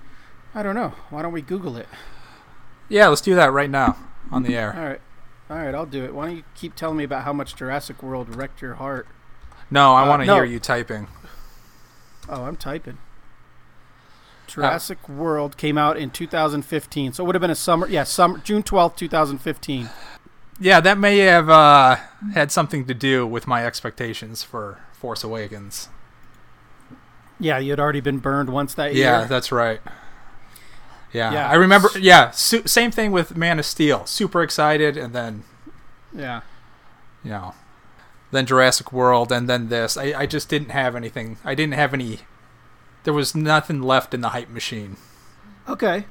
I 0.56 0.64
don't 0.64 0.76
know. 0.76 0.94
Why 1.10 1.22
don't 1.22 1.32
we 1.34 1.42
Google 1.42 1.78
it? 1.78 1.88
Yeah, 2.90 3.08
let's 3.08 3.22
do 3.22 3.36
that 3.36 3.52
right 3.52 3.70
now 3.70 3.98
on 4.32 4.44
the 4.44 4.56
air. 4.56 4.74
All 4.76 4.86
right, 4.86 5.02
all 5.50 5.58
right, 5.66 5.76
I'll 5.76 5.86
do 5.86 6.04
it. 6.04 6.14
Why 6.16 6.28
don't 6.28 6.38
you 6.38 6.44
keep 6.56 6.76
telling 6.76 6.98
me 6.98 7.04
about 7.04 7.24
how 7.24 7.34
much 7.34 7.56
Jurassic 7.56 8.02
World 8.02 8.36
wrecked 8.36 8.62
your 8.62 8.76
heart? 8.76 9.08
No, 9.70 9.94
I 9.94 10.04
Uh, 10.06 10.10
want 10.10 10.22
to 10.22 10.26
no. 10.26 10.36
hear 10.36 10.46
you 10.46 10.60
typing. 10.60 11.08
Oh, 12.30 12.44
I'm 12.46 12.56
typing. 12.56 12.98
Jurassic 14.48 15.08
World 15.10 15.58
came 15.58 15.78
out 15.78 15.98
in 15.98 16.10
2015, 16.10 17.14
so 17.14 17.24
it 17.24 17.26
would 17.28 17.36
have 17.36 17.42
been 17.42 17.52
a 17.52 17.56
summer. 17.56 17.88
Yeah, 17.88 18.04
summer, 18.06 18.40
June 18.40 18.64
12th, 18.64 18.96
2015. 18.96 19.90
Yeah, 20.60 20.80
that 20.80 20.98
may 20.98 21.18
have 21.20 21.50
uh, 21.50 21.98
had 22.34 22.52
something 22.52 22.86
to 22.88 22.94
do 22.94 23.28
with 23.28 23.46
my 23.46 23.66
expectations 23.66 24.42
for 24.44 24.80
Force 25.00 25.24
Awakens. 25.24 25.90
Yeah, 27.40 27.60
you 27.60 27.72
had 27.72 27.80
already 27.80 28.00
been 28.02 28.18
burned 28.18 28.50
once 28.50 28.74
that 28.74 28.96
year. 28.96 29.06
Yeah, 29.06 29.24
that's 29.26 29.52
right. 29.52 29.80
Yeah, 31.14 31.32
Yeah. 31.32 31.50
I 31.50 31.54
remember. 31.54 31.90
Yeah, 32.00 32.32
su- 32.32 32.66
same 32.66 32.92
thing 32.92 33.12
with 33.12 33.38
Man 33.38 33.60
of 33.60 33.66
Steel. 33.66 34.06
Super 34.06 34.42
excited, 34.42 34.98
and 34.98 35.14
then 35.14 35.44
yeah. 36.14 36.42
you 37.24 37.32
know, 37.32 37.54
then 38.32 38.46
Jurassic 38.46 38.92
World, 38.92 39.32
and 39.32 39.48
then 39.48 39.70
this. 39.70 39.98
I, 39.98 40.14
I 40.22 40.26
just 40.26 40.50
didn't 40.50 40.70
have 40.72 40.96
anything. 40.96 41.38
I 41.46 41.54
didn't 41.56 41.76
have 41.76 41.94
any. 41.94 42.20
There 43.04 43.14
was 43.14 43.36
nothing 43.36 43.82
left 43.82 44.14
in 44.14 44.22
the 44.22 44.30
hype 44.30 44.50
machine. 44.50 44.98
Okay, 45.70 46.06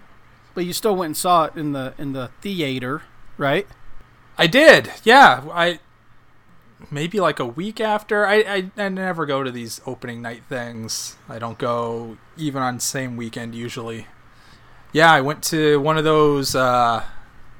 but 0.55 0.65
you 0.65 0.73
still 0.73 0.95
went 0.97 1.09
and 1.11 1.17
saw 1.17 1.45
it 1.45 1.57
in 1.57 1.73
the 1.73 1.93
in 1.99 2.13
the 2.13 2.31
theater, 2.41 3.03
right? 3.37 3.67
I 4.39 4.47
did. 4.47 4.91
Yeah, 5.03 5.43
I 5.53 5.81
maybe 6.91 7.21
like 7.21 7.39
a 7.41 7.47
week 7.47 7.81
after. 7.81 8.27
I, 8.27 8.37
I 8.37 8.71
I 8.85 8.89
never 8.89 9.27
go 9.27 9.43
to 9.43 9.51
these 9.51 9.81
opening 9.87 10.23
night 10.23 10.43
things. 10.49 11.17
I 11.29 11.39
don't 11.39 11.59
go 11.59 12.17
even 12.37 12.63
on 12.63 12.81
same 12.81 13.17
weekend 13.17 13.55
usually. 13.55 14.07
Yeah, 14.93 15.13
I 15.13 15.21
went 15.21 15.43
to 15.45 15.81
one 15.81 15.99
of 15.99 16.05
those 16.05 16.55
uh 16.55 17.05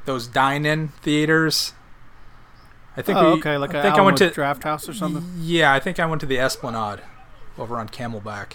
those 0.05 0.27
dine-in 0.27 0.89
theaters. 1.03 1.73
I 2.97 3.03
think 3.03 3.19
oh, 3.19 3.35
we, 3.35 3.41
okay, 3.41 3.59
like 3.59 3.75
I 3.75 3.83
think 3.83 3.97
I 3.97 4.01
went 4.03 4.17
to 4.19 4.31
Draft 4.31 4.63
House 4.63 4.89
or 4.89 4.95
something. 4.95 5.25
Yeah, 5.39 5.73
I 5.73 5.81
think 5.81 6.01
I 6.01 6.07
went 6.07 6.21
to 6.21 6.27
the 6.27 6.39
Esplanade 6.39 7.01
over 7.59 7.77
on 7.79 7.89
Camelback. 7.89 8.53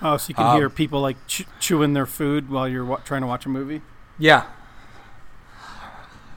Oh, 0.00 0.16
so 0.16 0.28
you 0.28 0.34
can 0.34 0.46
Um, 0.46 0.56
hear 0.56 0.68
people 0.70 1.00
like 1.00 1.16
ch- 1.26 1.46
chewing 1.60 1.92
their 1.94 2.06
food 2.06 2.50
while 2.50 2.68
you're 2.68 2.84
wa- 2.84 2.96
trying 3.04 3.20
to 3.22 3.26
watch 3.26 3.46
a 3.46 3.48
movie. 3.48 3.82
Yeah, 4.18 4.44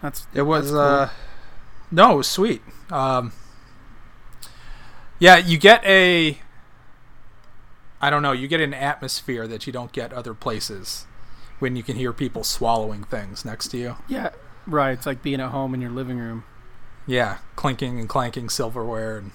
That's 0.01 0.27
It 0.33 0.43
was 0.43 0.71
That's 0.71 0.71
cool. 0.71 0.79
uh 0.81 1.09
no, 1.91 2.13
it 2.13 2.17
was 2.17 2.27
sweet. 2.27 2.61
Um 2.91 3.31
Yeah, 5.19 5.37
you 5.37 5.57
get 5.57 5.83
a 5.85 6.39
I 8.01 8.09
don't 8.09 8.21
know, 8.21 8.33
you 8.33 8.47
get 8.47 8.61
an 8.61 8.73
atmosphere 8.73 9.47
that 9.47 9.65
you 9.65 9.73
don't 9.73 9.91
get 9.91 10.13
other 10.13 10.33
places 10.33 11.05
when 11.59 11.75
you 11.75 11.83
can 11.83 11.95
hear 11.95 12.11
people 12.13 12.43
swallowing 12.43 13.03
things 13.03 13.45
next 13.45 13.69
to 13.69 13.77
you. 13.77 13.95
yeah, 14.07 14.31
right. 14.67 14.91
It's 14.91 15.05
like 15.05 15.23
being 15.23 15.39
at 15.39 15.51
home 15.51 15.73
in 15.73 15.81
your 15.81 15.89
living 15.91 16.17
room. 16.17 16.43
Yeah, 17.07 17.37
clinking 17.55 17.99
and 17.99 18.09
clanking 18.09 18.49
silverware 18.49 19.17
and 19.17 19.31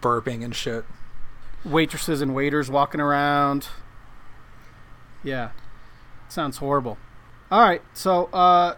burping 0.00 0.42
and 0.44 0.54
shit. 0.54 0.84
Waitresses 1.64 2.20
and 2.20 2.34
waiters 2.34 2.68
walking 2.70 3.00
around. 3.00 3.68
Yeah, 5.22 5.50
sounds 6.28 6.56
horrible. 6.56 6.98
All 7.50 7.60
right, 7.60 7.82
so 7.94 8.24
uh, 8.32 8.74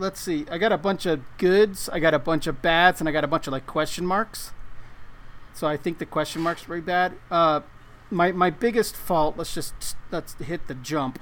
let's 0.00 0.20
see. 0.20 0.46
I 0.50 0.58
got 0.58 0.72
a 0.72 0.78
bunch 0.78 1.06
of 1.06 1.20
goods. 1.38 1.88
I 1.88 2.00
got 2.00 2.14
a 2.14 2.18
bunch 2.18 2.46
of 2.46 2.60
bads, 2.60 3.00
and 3.00 3.08
I 3.08 3.12
got 3.12 3.24
a 3.24 3.28
bunch 3.28 3.46
of 3.46 3.52
like 3.52 3.66
question 3.66 4.04
marks. 4.04 4.52
So 5.54 5.66
I 5.66 5.76
think 5.76 5.98
the 5.98 6.06
question 6.06 6.42
marks 6.42 6.64
pretty 6.64 6.82
bad. 6.82 7.14
Uh, 7.30 7.60
my 8.10 8.32
my 8.32 8.50
biggest 8.50 8.96
fault. 8.96 9.36
Let's 9.36 9.54
just 9.54 9.96
let's 10.10 10.34
hit 10.34 10.66
the 10.66 10.74
jump. 10.74 11.20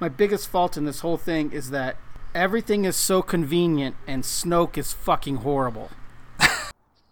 My 0.00 0.08
biggest 0.10 0.48
fault 0.48 0.76
in 0.76 0.84
this 0.84 1.00
whole 1.00 1.16
thing 1.16 1.52
is 1.52 1.70
that 1.70 1.96
everything 2.34 2.84
is 2.84 2.96
so 2.96 3.22
convenient, 3.22 3.96
and 4.06 4.22
Snoke 4.24 4.76
is 4.76 4.92
fucking 4.92 5.36
horrible. 5.36 5.90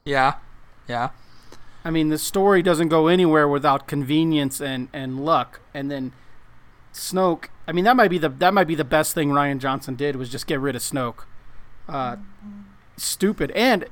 Yeah. 0.05 0.35
Yeah. 0.87 1.11
I 1.85 1.91
mean, 1.91 2.09
the 2.09 2.19
story 2.19 2.63
doesn't 2.63 2.89
go 2.89 3.09
anywhere 3.09 3.49
without 3.49 3.87
convenience 3.87 4.61
and, 4.61 4.89
and 4.93 5.25
luck. 5.25 5.61
And 5.73 5.91
then 5.91 6.13
Snoke. 6.93 7.47
I 7.67 7.73
mean, 7.73 7.85
that 7.85 7.97
might 7.97 8.09
be 8.09 8.19
the 8.19 8.29
that 8.29 8.53
might 8.53 8.67
be 8.67 8.75
the 8.75 8.85
best 8.85 9.15
thing 9.15 9.31
Rian 9.31 9.59
Johnson 9.59 9.95
did 9.95 10.17
was 10.17 10.29
just 10.29 10.47
get 10.47 10.61
rid 10.61 10.77
of 10.77 10.83
Snoke. 10.83 11.25
Uh, 11.89 12.17
stupid. 12.97 13.51
And 13.53 13.87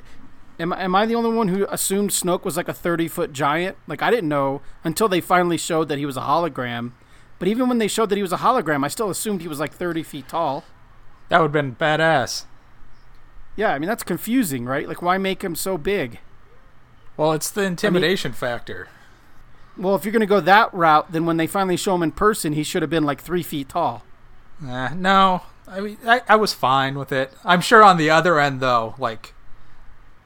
am 0.58 0.72
am 0.72 0.94
I 0.94 1.06
the 1.06 1.14
only 1.14 1.30
one 1.30 1.48
who 1.48 1.66
assumed 1.70 2.10
Snoke 2.10 2.44
was 2.44 2.56
like 2.56 2.68
a 2.68 2.74
thirty 2.74 3.08
foot 3.08 3.32
giant? 3.32 3.76
Like 3.86 4.02
I 4.02 4.10
didn't 4.10 4.28
know 4.28 4.60
until 4.84 5.08
they 5.08 5.20
finally 5.20 5.58
showed 5.58 5.88
that 5.88 5.98
he 5.98 6.06
was 6.06 6.16
a 6.16 6.22
hologram. 6.22 6.92
But 7.38 7.48
even 7.48 7.68
when 7.68 7.78
they 7.78 7.88
showed 7.88 8.08
that 8.10 8.16
he 8.16 8.22
was 8.22 8.32
a 8.32 8.38
hologram, 8.38 8.84
I 8.84 8.88
still 8.88 9.10
assumed 9.10 9.42
he 9.42 9.48
was 9.48 9.60
like 9.60 9.72
thirty 9.72 10.02
feet 10.02 10.28
tall. 10.28 10.64
That 11.28 11.40
would 11.40 11.54
have 11.54 11.64
been 11.64 11.76
badass. 11.76 12.44
Yeah, 13.56 13.72
I 13.72 13.78
mean 13.78 13.88
that's 13.88 14.02
confusing, 14.02 14.64
right? 14.66 14.86
Like 14.86 15.02
why 15.02 15.18
make 15.18 15.42
him 15.42 15.54
so 15.54 15.78
big? 15.78 16.20
Well, 17.16 17.32
it's 17.32 17.50
the 17.50 17.62
intimidation 17.62 18.32
factor. 18.32 18.88
Well, 19.76 19.94
if 19.94 20.04
you're 20.04 20.12
gonna 20.12 20.26
go 20.26 20.40
that 20.40 20.72
route, 20.74 21.12
then 21.12 21.24
when 21.26 21.36
they 21.38 21.46
finally 21.46 21.76
show 21.76 21.94
him 21.94 22.02
in 22.02 22.12
person, 22.12 22.52
he 22.52 22.62
should 22.62 22.82
have 22.82 22.90
been 22.90 23.04
like 23.04 23.20
three 23.20 23.42
feet 23.42 23.68
tall. 23.70 24.02
Eh, 24.66 24.90
no, 24.94 25.42
I 25.66 25.80
mean, 25.80 25.98
I, 26.06 26.20
I 26.28 26.36
was 26.36 26.52
fine 26.52 26.98
with 26.98 27.10
it. 27.12 27.32
I'm 27.44 27.60
sure 27.60 27.82
on 27.82 27.96
the 27.96 28.10
other 28.10 28.38
end, 28.38 28.60
though, 28.60 28.94
like 28.98 29.34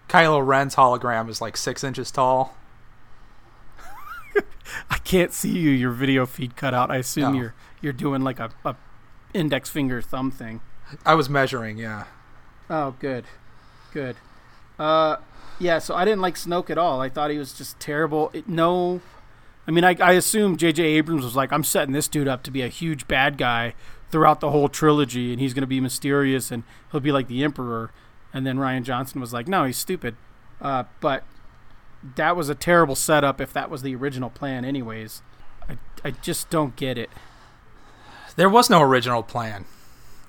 Kylo 0.09 0.45
Ren's 0.45 0.75
hologram 0.75 1.29
is 1.29 1.41
like 1.41 1.57
six 1.57 1.83
inches 1.85 2.11
tall. 2.11 2.57
I 4.91 4.99
can't 4.99 5.33
see 5.33 5.57
you. 5.59 5.71
Your 5.71 5.93
video 5.93 6.27
feed 6.27 6.57
cut 6.57 6.75
out. 6.75 6.91
I 6.91 6.97
assume 6.97 7.35
Oh. 7.35 7.39
you're 7.39 7.55
you're 7.81 7.93
doing 7.93 8.23
like 8.23 8.39
a, 8.41 8.51
a 8.65 8.75
index 9.33 9.71
finger 9.71 10.03
thumb 10.03 10.31
thing. 10.31 10.61
I 11.05 11.15
was 11.15 11.29
measuring, 11.29 11.79
yeah. 11.79 12.05
Oh, 12.69 12.95
good, 13.01 13.25
good. 13.93 14.17
Uh, 14.79 15.17
yeah. 15.59 15.79
So 15.79 15.95
I 15.95 16.05
didn't 16.05 16.21
like 16.21 16.35
Snoke 16.35 16.71
at 16.71 16.79
all. 16.79 17.01
I 17.01 17.09
thought 17.09 17.31
he 17.31 17.39
was 17.39 17.53
just 17.53 17.79
terrible. 17.81 18.31
It, 18.33 18.49
no, 18.49 19.01
I 19.67 19.71
mean, 19.73 19.85
I 19.85 19.97
I 20.01 20.13
assume 20.13 20.57
J.J. 20.57 20.83
Abrams 20.83 21.25
was 21.25 21.35
like, 21.37 21.53
I'm 21.53 21.65
setting 21.65 21.93
this 21.93 22.09
dude 22.09 22.29
up 22.29 22.43
to 22.45 22.51
be 22.51 22.63
a 22.63 22.69
huge 22.69 23.09
bad 23.09 23.37
guy 23.39 23.75
throughout 24.11 24.41
the 24.41 24.51
whole 24.51 24.69
trilogy, 24.69 25.33
and 25.33 25.41
he's 25.41 25.55
gonna 25.55 25.67
be 25.67 25.81
mysterious 25.81 26.51
and 26.53 26.63
he'll 26.93 27.01
be 27.01 27.13
like 27.13 27.29
the 27.29 27.43
Emperor. 27.43 27.91
And 28.33 28.47
then 28.47 28.59
Rian 28.59 28.83
Johnson 28.85 29.21
was 29.21 29.33
like, 29.33 29.49
No, 29.49 29.65
he's 29.65 29.79
stupid. 29.79 30.17
Uh, 30.61 30.85
but 31.01 31.25
that 32.17 32.37
was 32.37 32.49
a 32.49 32.55
terrible 32.55 32.95
setup 32.95 33.41
if 33.41 33.53
that 33.53 33.69
was 33.71 33.83
the 33.83 33.95
original 33.97 34.31
plan, 34.31 34.65
anyways. 34.65 35.23
I 35.69 35.79
I 36.05 36.11
just 36.13 36.51
don't 36.51 36.77
get 36.77 36.97
it. 36.99 37.11
There 38.37 38.51
was 38.51 38.69
no 38.69 38.83
original 38.83 39.23
plan. 39.23 39.65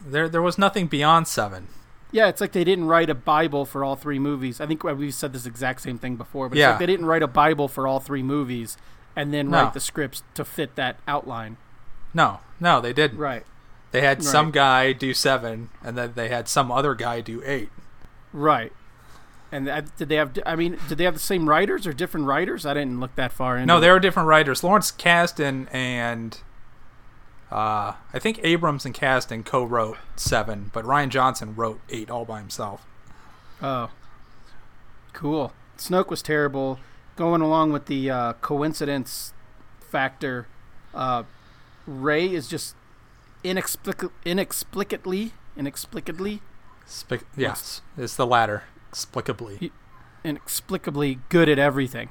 There 0.05 0.29
there 0.29 0.41
was 0.41 0.57
nothing 0.57 0.87
beyond 0.87 1.27
7. 1.27 1.67
Yeah, 2.11 2.27
it's 2.29 2.39
like 2.39 2.53
they 2.53 2.63
didn't 2.63 2.85
write 2.85 3.09
a 3.09 3.15
Bible 3.15 3.65
for 3.65 3.83
all 3.83 3.97
three 3.97 4.17
movies. 4.19 4.61
I 4.61 4.65
think 4.65 4.83
we've 4.83 5.13
said 5.13 5.33
this 5.33 5.45
exact 5.45 5.81
same 5.81 5.97
thing 5.97 6.15
before, 6.15 6.47
but 6.47 6.53
it's 6.57 6.61
Yeah. 6.61 6.69
like 6.71 6.79
they 6.79 6.85
didn't 6.85 7.05
write 7.05 7.21
a 7.23 7.27
Bible 7.27 7.67
for 7.67 7.85
all 7.85 7.99
three 7.99 8.23
movies 8.23 8.77
and 9.17 9.33
then 9.33 9.49
No. 9.49 9.63
write 9.63 9.73
the 9.73 9.79
scripts 9.81 10.23
to 10.35 10.45
fit 10.45 10.75
that 10.75 10.97
outline. 11.07 11.57
No, 12.13 12.39
no, 12.59 12.79
they 12.79 12.93
didn't. 12.93 13.17
Right. 13.17 13.45
They 13.91 14.01
had 14.01 14.23
some 14.23 14.51
guy 14.51 14.93
do 14.93 15.13
7 15.13 15.69
and 15.83 15.97
then 15.97 16.13
they 16.15 16.29
had 16.29 16.47
some 16.47 16.71
other 16.71 16.93
guy 16.93 17.21
do 17.21 17.41
8. 17.43 17.69
Right. 18.31 18.71
And 19.51 19.65
that, 19.67 19.95
did 19.97 20.09
they 20.09 20.15
have? 20.17 20.37
I 20.45 20.55
mean, 20.55 20.77
did 20.87 20.97
they 20.97 21.05
have 21.05 21.13
the 21.13 21.19
same 21.19 21.49
writers 21.49 21.87
or 21.87 21.93
different 21.93 22.27
writers? 22.27 22.65
I 22.65 22.73
didn't 22.73 22.99
look 22.99 23.15
that 23.15 23.31
far 23.31 23.55
into. 23.57 23.65
No, 23.65 23.79
they 23.79 23.89
were 23.89 23.99
different 23.99 24.27
writers. 24.27 24.63
Lawrence 24.63 24.91
Kasdan 24.91 25.67
and 25.73 26.37
uh, 27.49 27.93
I 28.13 28.19
think 28.19 28.39
Abrams 28.43 28.85
and 28.85 28.93
Kasdan 28.93 29.45
co-wrote 29.45 29.97
seven, 30.17 30.69
but 30.73 30.83
Rian 30.85 31.09
Johnson 31.09 31.55
wrote 31.55 31.79
eight 31.89 32.11
all 32.11 32.25
by 32.25 32.39
himself. 32.39 32.85
Oh, 33.61 33.89
cool. 35.13 35.53
Snoke 35.77 36.09
was 36.09 36.21
terrible. 36.21 36.79
Going 37.17 37.41
along 37.41 37.73
with 37.73 37.87
the 37.87 38.09
uh, 38.09 38.33
coincidence 38.33 39.33
factor, 39.79 40.47
uh, 40.93 41.23
Rey 41.87 42.27
is 42.33 42.47
just 42.47 42.75
inexplic- 43.43 44.11
inexplicably, 44.23 45.33
inexplicably, 45.57 46.41
Spe- 46.85 47.23
yes, 47.35 47.81
it's 47.97 48.15
the 48.15 48.25
latter, 48.27 48.63
explicably. 48.91 49.71
inexplicably 50.23 51.19
good 51.29 51.49
at 51.49 51.57
everything. 51.59 52.09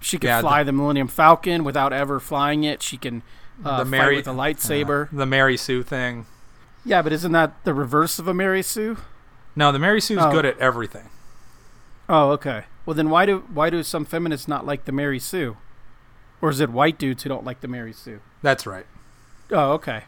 She 0.00 0.18
can 0.18 0.28
Yeah, 0.28 0.40
fly 0.40 0.62
the 0.64 0.72
Millennium 0.72 1.08
Falcon 1.08 1.62
without 1.64 1.92
ever 1.92 2.18
flying 2.20 2.64
it. 2.64 2.82
She 2.82 2.96
can 2.96 3.22
uh, 3.64 3.78
The 3.78 3.84
Mary- 3.84 4.16
with 4.16 4.26
a 4.28 4.32
lightsaber. 4.32 5.08
The 5.12 5.26
Mary 5.26 5.56
Sue 5.56 5.82
thing. 5.84 6.26
Yeah, 6.84 7.02
but 7.02 7.12
isn't 7.12 7.32
that 7.32 7.52
the 7.64 7.74
reverse 7.74 8.18
of 8.18 8.26
a 8.28 8.34
Mary 8.34 8.62
Sue? 8.62 8.96
No, 9.56 9.70
the 9.72 9.78
Mary 9.78 10.00
Sue's 10.00 10.18
Oh. 10.20 10.30
good 10.32 10.44
at 10.46 10.58
everything. 10.58 11.10
Oh, 12.08 12.30
okay. 12.30 12.64
Well, 12.88 12.94
then 12.94 13.10
why 13.10 13.26
do 13.26 13.40
why 13.52 13.68
do 13.68 13.82
some 13.82 14.06
feminists 14.06 14.48
not 14.48 14.64
like 14.64 14.86
the 14.86 14.92
Mary 14.92 15.18
Sue? 15.18 15.58
Or 16.40 16.48
is 16.48 16.58
it 16.58 16.70
white 16.70 16.98
dudes 16.98 17.22
who 17.22 17.28
don't 17.28 17.44
like 17.44 17.60
the 17.60 17.68
Mary 17.68 17.92
Sue? 17.92 18.20
That's 18.40 18.66
right. 18.66 18.86
Oh, 19.50 19.72
okay. 19.72 20.04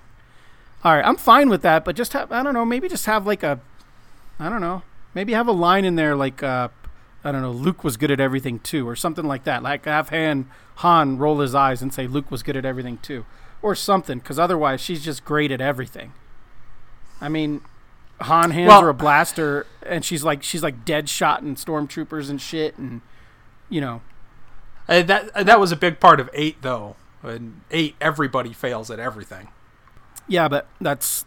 All 0.83 0.95
right, 0.95 1.05
I'm 1.05 1.17
fine 1.17 1.51
with 1.51 1.61
that, 1.61 1.85
but 1.85 1.95
just 1.95 2.15
have 2.15 2.33
I 2.33 2.43
don't 2.43 2.55
know, 2.55 2.65
maybe 2.65 2.89
just 2.89 3.05
have 3.05 3.27
like 3.27 3.43
a 3.43 3.61
I 4.39 4.49
don't 4.49 4.63
know, 4.63 4.81
maybe 5.13 5.35
have 5.35 5.47
a 5.47 5.53
line 5.53 5.85
in 5.85 5.97
there 5.97 6.17
like 6.17 6.43
uh 6.43 6.69
I 7.23 7.33
don't 7.33 7.43
know, 7.43 7.51
Luke 7.51 7.85
was 7.85 7.99
good 7.99 8.11
at 8.11 8.19
everything 8.19 8.61
too, 8.61 8.89
or 8.89 8.97
something 8.97 9.27
like 9.27 9.45
that. 9.45 9.63
Like 9.63 9.85
have 9.85 10.09
Han 10.09 10.49
Han 10.77 11.19
roll 11.19 11.41
his 11.41 11.55
eyes 11.55 11.83
and 11.83 11.93
say 11.93 12.07
Luke 12.07 12.31
was 12.31 12.43
good 12.43 12.57
at 12.57 12.65
everything 12.65 12.97
too, 13.03 13.27
or 13.61 13.75
something, 13.75 14.21
because 14.21 14.39
otherwise 14.39 14.81
she's 14.81 15.05
just 15.05 15.27
great 15.27 15.53
at 15.53 15.61
everything. 15.61 16.15
I 17.21 17.29
mean, 17.29 17.61
Han 18.22 18.50
hands 18.50 18.68
Well- 18.68 18.83
her 18.83 18.88
a 18.90 18.94
blaster, 18.94 19.66
and 19.85 20.04
she's 20.04 20.22
like 20.24 20.42
she's 20.42 20.62
like 20.62 20.85
dead 20.85 21.09
shotting 21.09 21.54
stormtroopers 21.56 22.28
and 22.30 22.40
shit, 22.40 22.76
and 22.78 23.00
you 23.68 23.80
know, 23.80 24.02
Uh, 24.88 25.02
that 25.02 25.30
uh, 25.35 25.42
that 25.44 25.61
was 25.61 25.70
a 25.72 25.76
big 25.76 26.00
part 26.00 26.20
of 26.20 26.28
eight, 26.33 26.61
though. 26.62 26.96
In 27.22 27.61
eight, 27.70 27.94
everybody 28.00 28.52
fails 28.52 28.90
at 28.90 28.98
everything. 28.98 29.48
Yeah, 30.26 30.48
but 30.48 30.66
that's 30.80 31.24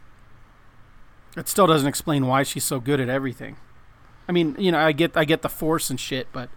it. 1.37 1.47
still 1.47 1.67
doesn't 1.67 1.87
explain 1.87 2.27
why 2.27 2.43
she's 2.43 2.63
so 2.63 2.79
good 2.79 2.99
at 2.99 3.09
everything. 3.09 3.57
I 4.27 4.31
mean, 4.31 4.55
you 4.57 4.71
know, 4.71 4.79
I 4.79 4.91
get 4.91 5.15
I 5.17 5.25
get 5.25 5.41
the 5.41 5.49
force 5.49 5.89
and 5.89 5.99
shit, 5.99 6.27
but 6.31 6.49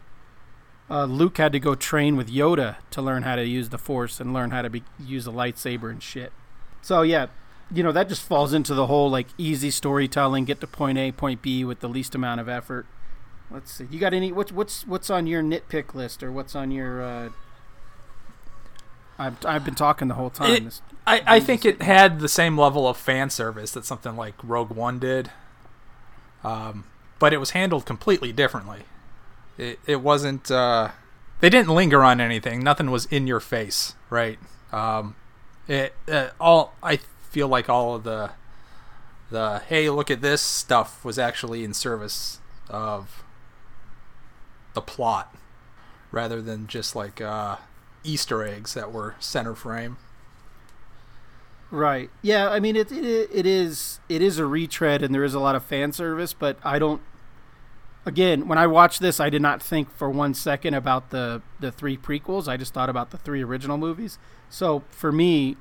uh, 0.91 1.05
Luke 1.05 1.37
had 1.39 1.53
to 1.53 1.61
go 1.61 1.75
train 1.75 2.17
with 2.17 2.31
Yoda 2.31 2.77
to 2.91 3.03
learn 3.03 3.23
how 3.25 3.37
to 3.37 3.45
use 3.45 3.69
the 3.71 3.79
force 3.79 4.21
and 4.21 4.33
learn 4.33 4.51
how 4.53 4.63
to 4.63 4.71
be, 4.71 4.85
use 5.01 5.27
a 5.27 5.31
lightsaber 5.33 5.91
and 5.91 6.03
shit. 6.03 6.33
So 6.83 7.03
yeah, 7.03 7.27
you 7.73 7.83
know, 7.83 7.93
that 7.93 8.09
just 8.09 8.23
falls 8.23 8.53
into 8.53 8.75
the 8.75 8.87
whole 8.87 9.11
like 9.11 9.29
easy 9.39 9.71
storytelling, 9.71 10.45
get 10.45 10.61
to 10.61 10.67
point 10.67 10.99
A, 10.99 11.13
point 11.13 11.43
B 11.43 11.65
with 11.65 11.81
the 11.81 11.89
least 11.89 12.15
amount 12.15 12.41
of 12.41 12.49
effort. 12.49 12.87
Let's 13.51 13.73
see. 13.73 13.87
You 13.91 13.99
got 14.01 14.13
any 14.15 14.33
what's 14.33 14.53
what's 14.53 14.87
what's 14.87 15.09
on 15.11 15.27
your 15.27 15.43
nitpick 15.43 15.95
list 15.95 16.23
or 16.23 16.33
what's 16.33 16.55
on 16.57 16.71
your 16.71 17.03
uh 17.03 17.29
I've 19.19 19.45
I've 19.47 19.65
been 19.65 19.75
talking 19.75 20.09
the 20.09 20.15
whole 20.15 20.31
time. 20.31 20.51
It- 20.53 20.65
This- 20.65 20.83
I, 21.09 21.23
I 21.25 21.41
think 21.41 21.65
it 21.65 21.83
had 21.83 22.19
the 22.19 22.29
same 22.29 22.59
level 22.59 22.89
of 22.89 22.97
fan 22.97 23.31
service 23.31 23.71
that 23.73 23.85
something 23.85 24.17
like 24.17 24.35
Rogue 24.43 24.71
One 24.73 24.99
did, 24.99 25.31
um, 26.43 26.85
but 27.21 27.33
it 27.33 27.37
was 27.39 27.51
handled 27.51 27.87
completely 27.87 28.33
differently. 28.33 28.81
It 29.57 29.79
it 29.87 30.01
wasn't. 30.01 30.51
Uh, 30.51 30.91
they 31.39 31.49
didn't 31.49 31.73
linger 31.73 32.03
on 32.03 32.21
anything. 32.21 32.59
Nothing 32.65 32.91
was 32.91 33.07
in 33.07 33.29
your 33.29 33.39
face, 33.39 33.95
right? 34.11 34.41
Um, 34.73 35.15
it 35.69 35.95
uh, 36.11 36.31
all. 36.41 36.75
I 36.83 36.99
feel 37.37 37.49
like 37.49 37.69
all 37.69 37.95
of 37.95 38.03
the 38.03 38.31
the 39.31 39.61
hey, 39.69 39.91
look 39.91 40.11
at 40.11 40.23
this 40.23 40.41
stuff 40.41 41.05
was 41.05 41.19
actually 41.19 41.65
in 41.65 41.75
service 41.75 42.41
of 42.71 43.23
the 44.73 44.81
plot, 44.81 45.37
rather 46.11 46.41
than 46.41 46.67
just 46.67 46.97
like 46.97 47.21
uh, 47.21 47.57
Easter 48.03 48.43
eggs 48.43 48.73
that 48.73 48.91
were 48.91 49.17
center 49.21 49.55
frame. 49.55 49.99
Right. 51.71 52.09
Yeah. 52.23 52.49
I 52.49 52.59
mean, 52.59 52.75
it, 52.75 52.91
it 52.91 53.29
it 53.31 53.45
is 53.45 54.01
it 54.09 54.23
is 54.23 54.39
a 54.39 54.47
retread, 54.47 55.03
and 55.03 55.15
there 55.15 55.25
is 55.25 55.35
a 55.35 55.41
lot 55.41 55.55
of 55.55 55.63
fan 55.63 55.93
service. 55.93 56.33
But 56.33 56.57
I 56.65 56.79
don't. 56.79 57.03
Again, 58.07 58.49
when 58.49 58.57
I 58.57 58.67
watched 58.67 59.03
this, 59.03 59.21
I 59.21 59.29
did 59.29 59.43
not 59.43 59.63
think 59.63 59.91
for 59.95 60.09
one 60.09 60.33
second 60.33 60.73
about 60.73 61.11
the 61.11 61.43
the 61.61 61.71
three 61.71 61.99
prequels. 61.99 62.49
I 62.49 62.57
just 62.57 62.73
thought 62.73 62.89
about 62.89 63.11
the 63.11 63.19
three 63.19 63.45
original 63.45 63.77
movies. 63.77 64.19
So 64.49 64.85
for 64.89 65.13
me, 65.13 65.59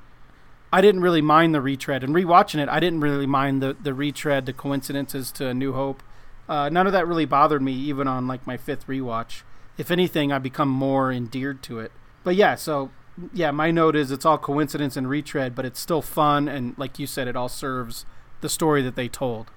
I 0.76 0.82
didn't 0.82 1.00
really 1.00 1.22
mind 1.22 1.54
the 1.54 1.62
retread. 1.62 2.04
And 2.04 2.14
rewatching 2.14 2.62
it, 2.62 2.68
I 2.68 2.80
didn't 2.80 3.00
really 3.00 3.24
mind 3.24 3.62
the 3.62 3.74
the 3.82 3.94
retread, 3.94 4.44
the 4.44 4.52
coincidences 4.52 5.32
to 5.32 5.48
A 5.48 5.54
New 5.54 5.72
Hope. 5.72 6.02
Uh, 6.50 6.68
none 6.68 6.86
of 6.86 6.92
that 6.92 7.08
really 7.08 7.24
bothered 7.24 7.62
me, 7.62 7.72
even 7.72 8.06
on 8.06 8.26
like 8.26 8.46
my 8.46 8.58
fifth 8.58 8.86
rewatch. 8.86 9.40
If 9.78 9.90
anything, 9.90 10.32
I 10.32 10.38
become 10.38 10.68
more 10.68 11.10
endeared 11.10 11.62
to 11.62 11.80
it. 11.80 11.92
But 12.24 12.36
yeah, 12.36 12.56
so 12.56 12.90
yeah, 13.32 13.52
my 13.52 13.70
note 13.70 13.96
is 13.96 14.10
it's 14.10 14.26
all 14.26 14.36
coincidence 14.36 14.98
and 14.98 15.08
retread, 15.08 15.54
but 15.54 15.64
it's 15.64 15.80
still 15.80 16.02
fun 16.02 16.46
and 16.46 16.74
like 16.76 16.98
you 16.98 17.06
said, 17.06 17.26
it 17.26 17.36
all 17.36 17.48
serves 17.48 18.04
the 18.42 18.48
story 18.50 18.82
that 18.82 18.96
they 18.96 19.08
told. 19.08 19.50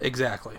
Exactly. 0.00 0.56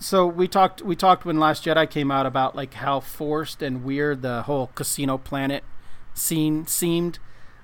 So 0.00 0.26
we 0.26 0.46
talked 0.46 0.82
we 0.82 0.96
talked 0.96 1.24
when 1.24 1.40
Last 1.40 1.64
Jedi 1.64 1.88
came 1.88 2.10
out 2.10 2.26
about 2.26 2.54
like 2.54 2.74
how 2.74 3.00
forced 3.00 3.62
and 3.62 3.84
weird 3.84 4.20
the 4.20 4.42
whole 4.42 4.66
Casino 4.74 5.16
Planet 5.16 5.64
scene 6.12 6.66
seemed. 6.66 7.18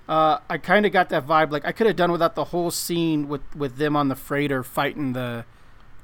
Uh, 0.09 0.39
I 0.49 0.57
kind 0.57 0.87
of 0.87 0.93
got 0.93 1.11
that 1.11 1.27
vibe. 1.27 1.51
Like 1.51 1.67
I 1.67 1.73
could 1.73 1.87
have 1.87 1.97
done 1.97 2.11
without 2.11 2.35
the 2.35 2.45
whole 2.45 2.71
scene 2.71 3.29
with 3.29 3.43
with 3.55 3.77
them 3.77 3.95
on 3.95 4.09
the 4.09 4.17
freighter 4.17 4.63
fighting 4.63 5.13
the 5.13 5.45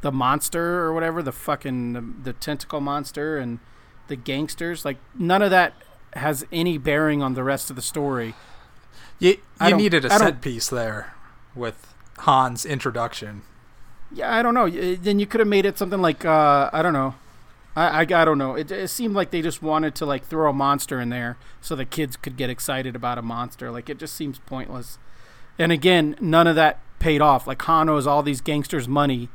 the 0.03 0.13
monster 0.13 0.81
or 0.85 0.93
whatever, 0.93 1.23
the 1.23 1.33
fucking 1.33 1.95
the, 1.95 2.05
the 2.25 2.33
tentacle 2.35 2.81
monster 2.81 3.39
and 3.39 3.61
the 4.09 4.17
gangsters. 4.17 4.85
Like 4.85 4.99
none 5.19 5.41
of 5.41 5.51
that 5.51 5.73
has 6.13 6.45
any 6.53 6.77
bearing 6.77 7.23
on 7.23 7.35
the 7.35 7.43
rest 7.43 7.71
of 7.71 7.77
the 7.77 7.83
story. 7.83 8.35
You 9.19 9.39
you 9.65 9.77
needed 9.77 10.05
a 10.05 10.11
set 10.11 10.43
piece 10.43 10.69
there 10.69 11.15
with 11.55 11.95
Han's 12.19 12.67
introduction. 12.67 13.43
Yeah, 14.13 14.35
I 14.35 14.43
don't 14.43 14.55
know. 14.55 14.69
Then 14.69 15.19
you 15.19 15.27
could 15.27 15.41
have 15.41 15.49
made 15.49 15.65
it 15.65 15.79
something 15.79 16.03
like 16.03 16.25
uh, 16.27 16.69
I 16.73 16.83
don't 16.83 16.93
know. 16.93 17.15
I, 17.77 17.87
I, 17.87 18.01
I 18.01 18.05
don't 18.25 18.39
know. 18.39 18.55
It, 18.55 18.71
it 18.71 18.89
seemed 18.89 19.15
like 19.15 19.31
they 19.31 19.43
just 19.43 19.63
wanted 19.63 19.95
to 19.97 20.07
like 20.07 20.25
throw 20.25 20.49
a 20.51 20.53
monster 20.53 21.01
in 21.01 21.09
there 21.09 21.37
so 21.61 21.75
the 21.75 21.85
kids 21.85 22.17
could 22.17 22.37
get 22.37 22.51
excited 22.51 22.95
about 22.95 23.19
a 23.19 23.23
monster. 23.23 23.71
Like 23.71 23.89
it 23.91 23.99
just 23.99 24.15
seems 24.15 24.39
pointless. 24.41 24.99
And 25.59 25.73
again, 25.73 26.17
none 26.21 26.47
of 26.47 26.57
that 26.57 26.81
paid 26.99 27.21
off. 27.21 27.47
Like 27.47 27.61
Han 27.63 27.89
owes 27.89 28.07
all 28.07 28.23
these 28.23 28.41
gangsters 28.41 28.87
money. 28.89 29.29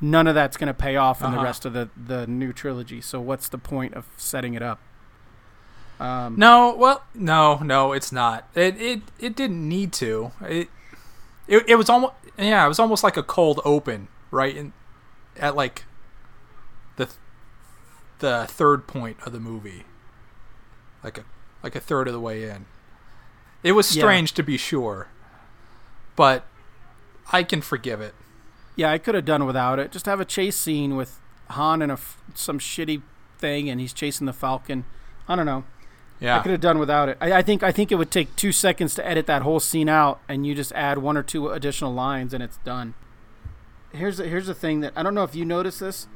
None 0.00 0.26
of 0.26 0.34
that's 0.34 0.56
going 0.56 0.68
to 0.68 0.74
pay 0.74 0.96
off 0.96 1.22
in 1.22 1.30
the 1.30 1.36
Uh-huh. 1.38 1.44
rest 1.44 1.64
of 1.64 1.72
the 1.72 1.88
the 1.96 2.26
new 2.26 2.52
trilogy. 2.52 3.00
So 3.00 3.20
what's 3.20 3.48
the 3.48 3.58
point 3.58 3.94
of 3.94 4.06
setting 4.16 4.54
it 4.54 4.62
up? 4.62 4.78
Um, 5.98 6.36
No, 6.38 6.74
well, 6.76 7.02
no, 7.14 7.56
no, 7.58 7.92
it's 7.92 8.12
not. 8.12 8.48
It 8.54 8.80
it 8.80 9.02
it 9.18 9.34
didn't 9.34 9.68
need 9.68 9.92
to. 9.94 10.30
It 10.42 10.68
it, 11.48 11.64
it 11.66 11.74
was 11.74 11.88
almost 11.90 12.12
yeah, 12.38 12.64
it 12.64 12.68
was 12.68 12.78
almost 12.78 13.02
like 13.02 13.16
a 13.16 13.22
cold 13.24 13.60
open, 13.64 14.06
right? 14.30 14.56
In, 14.56 14.72
at 15.36 15.56
like 15.56 15.84
the 18.18 18.46
third 18.48 18.86
point 18.86 19.16
of 19.24 19.32
the 19.32 19.40
movie, 19.40 19.84
like 21.02 21.18
a 21.18 21.24
like 21.62 21.74
a 21.74 21.80
third 21.80 22.06
of 22.08 22.12
the 22.14 22.20
way 22.20 22.48
in. 22.48 22.66
It 23.62 23.72
was 23.72 23.94
Yeah. 23.94 24.02
strange 24.02 24.32
to 24.34 24.42
be 24.42 24.56
sure, 24.56 25.08
but 26.16 26.44
I 27.32 27.42
can 27.42 27.60
forgive 27.60 28.00
it. 28.00 28.14
Yeah, 28.76 28.90
I 28.92 28.98
could 28.98 29.14
have 29.16 29.24
done 29.24 29.44
without 29.46 29.78
it. 29.78 29.90
Just 29.90 30.06
have 30.06 30.20
a 30.20 30.24
chase 30.24 30.56
scene 30.56 30.96
with 30.96 31.20
Han 31.50 31.82
and 31.82 31.90
a 31.90 31.98
some 32.34 32.58
shitty 32.58 33.02
thing, 33.38 33.68
and 33.68 33.80
he's 33.80 33.92
chasing 33.92 34.26
the 34.26 34.32
Falcon. 34.32 34.84
I 35.28 35.34
don't 35.36 35.46
know. 35.46 35.64
Yeah, 36.20 36.36
I 36.38 36.40
could 36.42 36.50
have 36.52 36.60
done 36.60 36.78
without 36.80 37.08
it. 37.08 37.16
I, 37.20 37.32
I 37.34 37.42
think 37.42 37.62
I 37.62 37.70
think 37.72 37.92
it 37.92 37.94
would 37.96 38.10
take 38.10 38.34
two 38.36 38.50
seconds 38.52 38.94
to 38.96 39.06
edit 39.06 39.26
that 39.26 39.42
whole 39.42 39.60
scene 39.60 39.88
out, 39.88 40.20
and 40.28 40.46
you 40.46 40.54
just 40.54 40.72
add 40.72 40.98
one 40.98 41.16
or 41.16 41.22
two 41.22 41.48
additional 41.50 41.92
lines, 41.94 42.34
and 42.34 42.42
it's 42.42 42.56
done. 42.58 42.94
Here's 43.92 44.18
the, 44.18 44.24
here's 44.28 44.46
the 44.48 44.54
thing 44.54 44.80
that 44.80 44.92
I 44.96 45.02
don't 45.02 45.14
know 45.14 45.22
if 45.22 45.34
you 45.34 45.44
noticed 45.44 45.80
this. 45.80 46.06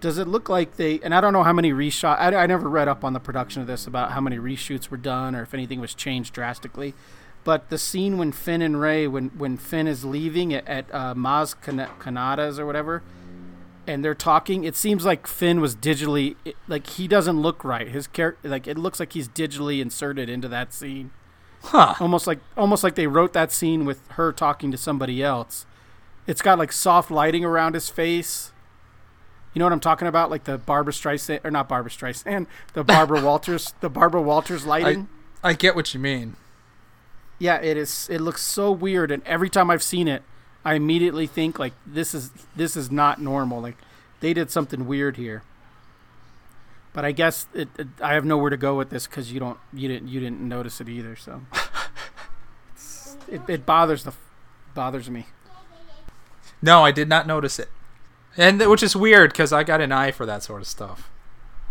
Does 0.00 0.18
it 0.18 0.28
look 0.28 0.48
like 0.48 0.76
they? 0.76 1.00
And 1.00 1.14
I 1.14 1.20
don't 1.20 1.32
know 1.32 1.42
how 1.44 1.52
many 1.52 1.72
reshot. 1.72 2.18
I, 2.18 2.34
I 2.34 2.46
never 2.46 2.68
read 2.68 2.88
up 2.88 3.04
on 3.04 3.14
the 3.14 3.20
production 3.20 3.62
of 3.62 3.68
this 3.68 3.86
about 3.86 4.12
how 4.12 4.20
many 4.20 4.36
reshoots 4.36 4.90
were 4.90 4.96
done 4.98 5.34
or 5.34 5.42
if 5.42 5.54
anything 5.54 5.80
was 5.80 5.94
changed 5.94 6.34
drastically. 6.34 6.92
But 7.42 7.68
the 7.70 7.78
scene 7.78 8.16
when 8.18 8.32
Finn 8.32 8.62
and 8.62 8.80
Rey, 8.80 9.06
when 9.06 9.28
when 9.30 9.56
Finn 9.56 9.86
is 9.86 10.04
leaving 10.04 10.52
at, 10.54 10.66
at 10.66 10.86
uh, 10.92 11.14
Maz 11.14 11.54
Kana- 11.60 11.90
Kanata's 11.98 12.58
or 12.58 12.66
whatever, 12.66 13.02
and 13.86 14.02
they're 14.04 14.14
talking, 14.14 14.64
it 14.64 14.76
seems 14.76 15.04
like 15.04 15.26
Finn 15.26 15.60
was 15.60 15.74
digitally 15.76 16.36
it, 16.44 16.56
like 16.68 16.86
he 16.86 17.06
doesn't 17.06 17.40
look 17.40 17.62
right. 17.64 17.88
His 17.88 18.06
character, 18.06 18.48
like 18.48 18.66
it 18.66 18.78
looks 18.78 18.98
like 18.98 19.12
he's 19.12 19.28
digitally 19.28 19.80
inserted 19.82 20.30
into 20.30 20.48
that 20.48 20.72
scene, 20.72 21.10
Huh. 21.64 21.94
almost 22.00 22.26
like 22.26 22.38
almost 22.56 22.82
like 22.82 22.94
they 22.94 23.06
wrote 23.06 23.34
that 23.34 23.52
scene 23.52 23.84
with 23.84 24.06
her 24.12 24.32
talking 24.32 24.70
to 24.70 24.78
somebody 24.78 25.22
else. 25.22 25.66
It's 26.26 26.40
got 26.40 26.58
like 26.58 26.72
soft 26.72 27.10
lighting 27.10 27.44
around 27.44 27.74
his 27.74 27.90
face. 27.90 28.52
You 29.54 29.60
know 29.60 29.66
what 29.66 29.72
I'm 29.72 29.80
talking 29.80 30.08
about? 30.08 30.30
Like 30.30 30.44
the 30.44 30.58
Barbra 30.58 30.92
Streisand, 30.92 31.44
or 31.44 31.50
not 31.50 31.68
Barbra 31.68 31.90
Streisand, 31.90 32.46
the 32.72 32.82
Barbara 32.82 33.22
Walters, 33.22 33.72
the 33.80 33.88
Barbara 33.88 34.20
Walters 34.20 34.66
lighting. 34.66 35.08
I 35.42 35.52
get 35.52 35.76
what 35.76 35.94
you 35.94 36.00
mean. 36.00 36.36
Yeah, 37.38 37.60
it 37.60 37.76
is. 37.76 38.08
It 38.10 38.20
looks 38.20 38.42
so 38.42 38.72
weird, 38.72 39.10
and 39.10 39.22
every 39.24 39.48
time 39.48 39.70
I've 39.70 39.82
seen 39.82 40.08
it, 40.08 40.22
I 40.64 40.74
immediately 40.74 41.26
think 41.26 41.58
like 41.58 41.72
this 41.86 42.14
is 42.14 42.30
this 42.56 42.76
is 42.76 42.90
not 42.90 43.20
normal. 43.20 43.60
Like 43.60 43.76
they 44.20 44.32
did 44.32 44.50
something 44.50 44.86
weird 44.86 45.16
here. 45.16 45.42
But 46.92 47.04
I 47.04 47.12
guess 47.12 47.46
it, 47.52 47.68
it, 47.76 47.88
I 48.00 48.14
have 48.14 48.24
nowhere 48.24 48.50
to 48.50 48.56
go 48.56 48.76
with 48.76 48.90
this 48.90 49.06
because 49.06 49.32
you 49.32 49.40
don't 49.40 49.58
you 49.72 49.88
didn't 49.88 50.08
you 50.08 50.20
didn't 50.20 50.40
notice 50.40 50.80
it 50.80 50.88
either. 50.88 51.16
So 51.16 51.42
it, 53.28 53.42
it 53.48 53.66
bothers 53.66 54.04
the 54.04 54.12
bothers 54.74 55.10
me. 55.10 55.26
No, 56.62 56.84
I 56.84 56.92
did 56.92 57.08
not 57.08 57.26
notice 57.26 57.58
it, 57.58 57.68
and 58.36 58.60
which 58.68 58.82
is 58.82 58.94
weird 58.96 59.32
because 59.32 59.52
I 59.52 59.62
got 59.64 59.80
an 59.80 59.92
eye 59.92 60.10
for 60.10 60.26
that 60.26 60.42
sort 60.42 60.60
of 60.62 60.66
stuff. 60.68 61.10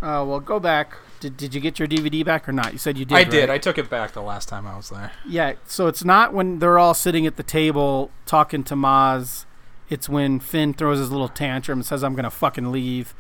Uh, 0.02 0.24
well, 0.28 0.40
go 0.40 0.60
back. 0.60 0.98
Did, 1.22 1.38
did 1.38 1.56
you 1.56 1.62
get 1.62 1.80
your 1.80 1.88
DVD 1.88 2.26
back 2.26 2.50
or 2.50 2.52
not? 2.52 2.74
You 2.74 2.78
said 2.78 2.98
you 2.98 3.06
did. 3.06 3.16
I 3.18 3.24
did. 3.24 3.50
I 3.50 3.58
took 3.58 3.78
it 3.78 3.90
back 3.90 4.12
the 4.12 4.22
last 4.22 4.50
time 4.50 4.68
I 4.68 4.76
was 4.76 4.90
there. 4.90 5.12
Yeah, 5.26 5.54
so 5.66 5.88
it's 5.88 6.04
not 6.04 6.34
when 6.34 6.60
they're 6.60 6.78
all 6.78 6.94
sitting 6.94 7.26
at 7.26 7.38
the 7.38 7.44
table 7.44 8.12
talking 8.26 8.64
to 8.66 8.76
Maz. 8.76 9.46
It's 9.90 10.10
when 10.10 10.42
Finn 10.42 10.74
throws 10.74 11.00
his 11.00 11.12
little 11.12 11.30
tantrum 11.30 11.80
and 11.80 11.86
says, 11.86 12.04
I'm 12.04 12.14
going 12.16 12.24
to 12.26 12.30
fucking 12.30 12.72
leave. 12.72 13.14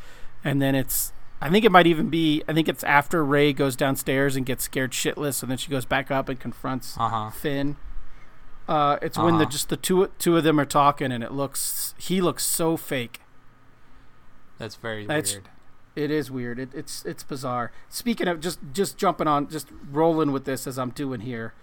And 0.44 0.62
then 0.62 0.76
it's, 0.76 1.14
I 1.40 1.50
think 1.50 1.64
it 1.64 1.72
might 1.72 1.88
even 1.88 2.10
be, 2.10 2.44
I 2.50 2.54
think 2.54 2.68
it's 2.68 2.84
after 2.84 3.24
Rey 3.24 3.54
goes 3.54 3.78
downstairs 3.78 4.36
and 4.36 4.46
gets 4.46 4.66
scared 4.66 4.92
shitless. 4.92 5.42
And 5.42 5.50
then 5.50 5.58
she 5.58 5.70
goes 5.72 5.86
back 5.86 6.12
up 6.12 6.28
and 6.28 6.38
confronts 6.38 6.98
Uh 7.00 7.08
huh. 7.08 7.30
Finn. 7.30 7.78
Uh, 8.68 8.98
it's 9.02 9.18
when 9.18 9.38
the 9.38 9.44
Uh-huh. 9.44 9.52
just 9.52 9.70
the 9.70 9.78
two 9.78 10.10
two 10.20 10.36
of 10.38 10.44
them 10.46 10.58
are 10.60 10.66
talking 10.66 11.12
and 11.12 11.22
it 11.24 11.34
looks 11.34 11.94
he 11.98 12.22
looks 12.22 12.46
so 12.46 12.78
fake. 12.78 13.20
That's 14.64 14.76
very 14.76 15.06
That's- 15.06 15.34
weird. 15.34 15.50
It 15.96 16.10
is 16.10 16.32
weird. 16.32 16.58
It, 16.58 16.70
it's 16.74 17.04
it's 17.06 17.22
bizarre. 17.22 17.72
Speaking 17.90 18.28
of 18.30 18.40
just 18.40 18.60
just 18.72 18.98
jumping 18.98 19.28
on, 19.28 19.50
just 19.50 19.68
rolling 19.92 20.32
with 20.32 20.46
this 20.46 20.66
as 20.66 20.80
I'm 20.80 20.90
doing 20.92 21.20
here. 21.20 21.54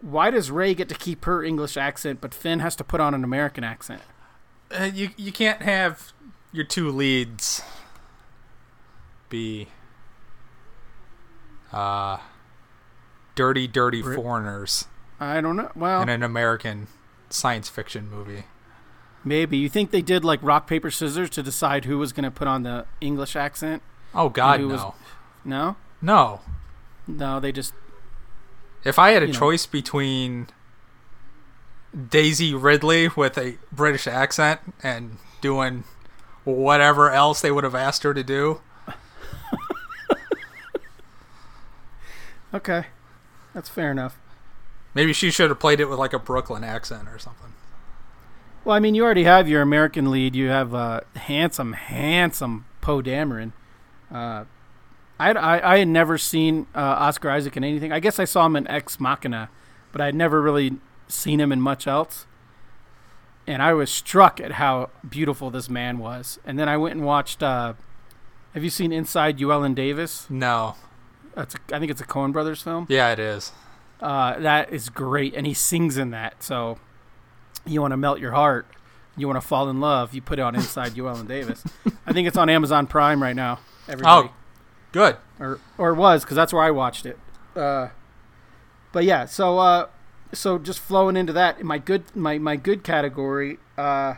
Why 0.00 0.30
does 0.30 0.50
Rey 0.50 0.74
get 0.74 0.88
to 0.88 0.94
keep 0.96 1.26
her 1.26 1.44
English 1.44 1.76
accent, 1.76 2.20
but 2.22 2.32
Finn 2.34 2.58
has 2.60 2.74
to 2.76 2.82
put 2.84 3.00
on 3.00 3.12
an 3.14 3.22
American 3.22 3.62
accent? 3.62 4.00
Uh, 4.70 4.90
you 4.92 5.10
you 5.18 5.30
can't 5.30 5.60
have 5.62 6.12
your 6.52 6.64
two 6.64 6.90
leads 6.90 7.62
be 9.28 9.68
uh 11.72 12.16
dirty 13.34 13.68
dirty 13.68 14.02
Brit- 14.02 14.16
foreigners 14.16 14.86
I 15.20 15.40
don't 15.40 15.56
know. 15.56 15.70
Well, 15.76 16.02
in 16.02 16.08
an 16.08 16.22
American 16.24 16.88
science 17.30 17.68
fiction 17.68 18.10
movie. 18.10 18.44
Maybe 19.24 19.56
you 19.56 19.68
think 19.68 19.90
they 19.90 20.02
did 20.02 20.24
like 20.24 20.40
rock 20.42 20.66
paper 20.66 20.90
scissors 20.90 21.30
to 21.30 21.42
decide 21.42 21.84
who 21.84 21.98
was 21.98 22.12
going 22.12 22.24
to 22.24 22.30
put 22.30 22.48
on 22.48 22.62
the 22.62 22.86
English 23.00 23.36
accent? 23.36 23.82
Oh 24.14 24.28
God, 24.28 24.60
no, 24.60 24.66
was- 24.68 24.84
No, 25.44 25.76
no. 26.00 26.40
no, 27.06 27.40
they 27.40 27.52
just 27.52 27.72
If 28.84 28.98
I 28.98 29.10
had 29.10 29.22
a 29.22 29.26
You 29.26 29.32
know. 29.32 29.38
choice 29.38 29.66
between 29.66 30.48
Daisy 32.10 32.54
Ridley 32.54 33.08
with 33.08 33.36
a 33.38 33.58
British 33.70 34.06
accent 34.06 34.60
and 34.82 35.18
doing 35.40 35.84
whatever 36.44 37.10
else 37.10 37.40
they 37.40 37.50
would 37.52 37.64
have 37.64 37.74
asked 37.74 38.02
her 38.02 38.12
to 38.14 38.22
do, 38.24 38.60
okay. 42.54 42.86
That's 43.54 43.68
fair 43.68 43.90
enough. 43.90 44.18
maybe 44.94 45.12
she 45.12 45.30
should 45.30 45.50
have 45.50 45.58
played 45.60 45.80
it 45.80 45.88
with 45.88 45.98
like 45.98 46.12
a 46.12 46.18
Brooklyn 46.18 46.64
accent 46.64 47.08
or 47.08 47.18
something. 47.18 47.51
Well, 48.64 48.76
I 48.76 48.78
mean, 48.78 48.94
you 48.94 49.04
already 49.04 49.24
have 49.24 49.48
your 49.48 49.60
American 49.62 50.10
lead. 50.10 50.36
You 50.36 50.48
have 50.48 50.74
uh, 50.74 51.00
handsome, 51.16 51.72
handsome 51.72 52.64
Poe 52.80 53.02
Dameron. 53.02 53.52
Uh, 54.10 54.44
I, 55.18 55.32
I, 55.32 55.74
I 55.74 55.78
had 55.78 55.88
never 55.88 56.16
seen 56.16 56.66
uh, 56.74 56.78
Oscar 56.78 57.30
Isaac 57.30 57.56
in 57.56 57.64
anything. 57.64 57.92
I 57.92 57.98
guess 58.00 58.18
I 58.18 58.24
saw 58.24 58.46
him 58.46 58.54
in 58.56 58.68
Ex 58.68 59.00
Machina, 59.00 59.50
but 59.90 60.00
I 60.00 60.06
had 60.06 60.14
never 60.14 60.40
really 60.40 60.72
seen 61.08 61.40
him 61.40 61.50
in 61.50 61.60
much 61.60 61.86
else. 61.86 62.26
And 63.46 63.60
I 63.60 63.72
was 63.72 63.90
struck 63.90 64.38
at 64.40 64.52
how 64.52 64.90
beautiful 65.08 65.50
this 65.50 65.68
man 65.68 65.98
was. 65.98 66.38
And 66.44 66.56
then 66.58 66.68
I 66.68 66.76
went 66.76 66.94
and 66.94 67.04
watched. 67.04 67.42
Uh, 67.42 67.74
have 68.54 68.62
you 68.62 68.70
seen 68.70 68.92
Inside 68.92 69.38
Llewyn 69.38 69.74
Davis? 69.74 70.28
No, 70.30 70.76
That's 71.34 71.56
a, 71.56 71.58
I 71.74 71.78
think 71.80 71.90
it's 71.90 72.00
a 72.00 72.06
Coen 72.06 72.32
Brothers 72.32 72.62
film. 72.62 72.86
yeah, 72.88 73.10
it 73.10 73.18
is. 73.18 73.50
Uh, 74.00 74.38
that 74.40 74.72
is 74.72 74.88
great, 74.88 75.34
and 75.34 75.46
he 75.46 75.54
sings 75.54 75.96
in 75.96 76.10
that. 76.10 76.42
So 76.42 76.78
you 77.66 77.80
want 77.80 77.92
to 77.92 77.96
melt 77.96 78.18
your 78.20 78.32
heart, 78.32 78.66
you 79.16 79.26
want 79.28 79.40
to 79.40 79.46
fall 79.46 79.68
in 79.70 79.80
love. 79.80 80.14
You 80.14 80.22
put 80.22 80.38
it 80.38 80.42
on 80.42 80.54
Inside 80.54 80.92
Llewyn 80.92 81.26
Davis. 81.28 81.62
I 82.06 82.12
think 82.12 82.26
it's 82.28 82.36
on 82.36 82.48
Amazon 82.48 82.86
Prime 82.86 83.22
right 83.22 83.36
now. 83.36 83.58
Everybody, 83.88 84.28
Oh, 84.28 84.32
good. 84.92 85.16
or 85.40 85.58
or 85.78 85.90
it 85.90 85.96
was 85.96 86.22
because 86.24 86.36
that's 86.36 86.52
where 86.52 86.62
I 86.62 86.70
watched 86.70 87.04
it. 87.06 87.18
Uh, 87.56 87.88
but 88.92 89.04
yeah, 89.04 89.26
so 89.26 89.58
uh, 89.58 89.86
so 90.32 90.58
just 90.58 90.78
flowing 90.78 91.16
into 91.16 91.32
that, 91.32 91.62
my 91.62 91.78
good 91.78 92.04
my 92.16 92.38
my 92.38 92.56
good 92.56 92.82
category. 92.84 93.58
Uh, 93.76 94.14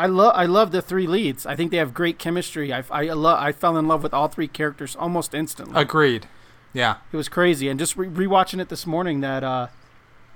I 0.00 0.06
love 0.06 0.32
I 0.36 0.46
love 0.46 0.70
the 0.70 0.80
three 0.82 1.06
leads. 1.06 1.44
I 1.44 1.56
think 1.56 1.70
they 1.70 1.76
have 1.78 1.92
great 1.92 2.18
chemistry. 2.18 2.72
I 2.72 2.82
I 2.90 3.04
love 3.12 3.38
I 3.42 3.52
fell 3.52 3.76
in 3.76 3.86
love 3.88 4.02
with 4.02 4.14
all 4.14 4.28
three 4.28 4.48
characters 4.48 4.94
almost 4.96 5.34
instantly 5.34 5.80
Agreed. 5.80 6.26
Yeah. 6.72 6.96
it 7.12 7.16
was 7.16 7.28
crazy. 7.28 7.68
And 7.68 7.78
just 7.80 7.96
re- 7.96 8.08
rewatching 8.08 8.60
it 8.60 8.68
this 8.68 8.86
morning, 8.86 9.20
that 9.22 9.42
uh, 9.42 9.68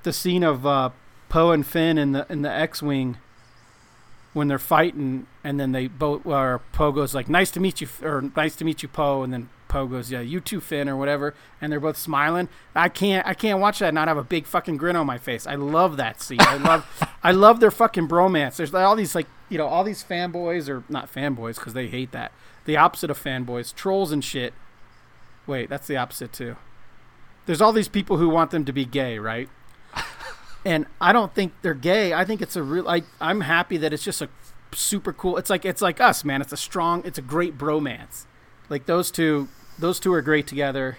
the 0.02 0.12
scene 0.12 0.42
of 0.42 0.66
uh, 0.66 0.90
Poe 1.32 1.50
and 1.50 1.66
Finn 1.66 1.96
in 1.96 2.12
the 2.12 2.26
in 2.28 2.42
the 2.42 2.50
X-wing 2.50 3.16
when 4.34 4.48
they're 4.48 4.58
fighting, 4.58 5.26
and 5.42 5.58
then 5.58 5.72
they 5.72 5.86
both 5.86 6.26
or 6.26 6.60
Poe 6.72 6.92
goes 6.92 7.14
like, 7.14 7.26
"Nice 7.26 7.50
to 7.52 7.58
meet 7.58 7.80
you," 7.80 7.88
or 8.02 8.30
"Nice 8.36 8.54
to 8.56 8.66
meet 8.66 8.82
you, 8.82 8.88
Poe," 8.90 9.22
and 9.22 9.32
then 9.32 9.48
Poe 9.66 9.86
goes, 9.86 10.10
"Yeah, 10.10 10.20
you 10.20 10.40
too, 10.40 10.60
Finn," 10.60 10.90
or 10.90 10.96
whatever, 10.98 11.32
and 11.58 11.72
they're 11.72 11.80
both 11.80 11.96
smiling. 11.96 12.50
I 12.74 12.90
can't 12.90 13.26
I 13.26 13.32
can't 13.32 13.60
watch 13.60 13.78
that 13.78 13.88
and 13.88 13.94
not 13.94 14.08
have 14.08 14.18
a 14.18 14.22
big 14.22 14.44
fucking 14.44 14.76
grin 14.76 14.94
on 14.94 15.06
my 15.06 15.16
face. 15.16 15.46
I 15.46 15.54
love 15.54 15.96
that 15.96 16.20
scene. 16.20 16.36
I 16.42 16.58
love 16.58 17.08
I 17.22 17.32
love 17.32 17.60
their 17.60 17.70
fucking 17.70 18.08
bromance. 18.08 18.56
There's 18.56 18.74
all 18.74 18.94
these 18.94 19.14
like 19.14 19.26
you 19.48 19.56
know 19.56 19.66
all 19.66 19.84
these 19.84 20.04
fanboys 20.04 20.68
or 20.68 20.84
not 20.90 21.10
fanboys 21.10 21.54
because 21.54 21.72
they 21.72 21.86
hate 21.88 22.12
that. 22.12 22.32
The 22.66 22.76
opposite 22.76 23.10
of 23.10 23.18
fanboys, 23.18 23.74
trolls 23.74 24.12
and 24.12 24.22
shit. 24.22 24.52
Wait, 25.46 25.70
that's 25.70 25.86
the 25.86 25.96
opposite 25.96 26.34
too. 26.34 26.56
There's 27.46 27.62
all 27.62 27.72
these 27.72 27.88
people 27.88 28.18
who 28.18 28.28
want 28.28 28.50
them 28.50 28.66
to 28.66 28.72
be 28.72 28.84
gay, 28.84 29.18
right? 29.18 29.48
And 30.64 30.86
I 31.00 31.12
don't 31.12 31.34
think 31.34 31.52
they're 31.62 31.74
gay. 31.74 32.12
I 32.12 32.24
think 32.24 32.40
it's 32.40 32.54
a 32.56 32.62
real. 32.62 32.88
I 32.88 33.02
I'm 33.20 33.40
happy 33.42 33.76
that 33.78 33.92
it's 33.92 34.04
just 34.04 34.22
a 34.22 34.28
super 34.72 35.12
cool. 35.12 35.36
It's 35.36 35.50
like 35.50 35.64
it's 35.64 35.82
like 35.82 36.00
us, 36.00 36.24
man. 36.24 36.40
It's 36.40 36.52
a 36.52 36.56
strong. 36.56 37.02
It's 37.04 37.18
a 37.18 37.22
great 37.22 37.58
bromance. 37.58 38.24
Like 38.68 38.86
those 38.86 39.10
two. 39.10 39.48
Those 39.78 39.98
two 39.98 40.12
are 40.12 40.22
great 40.22 40.46
together. 40.46 40.98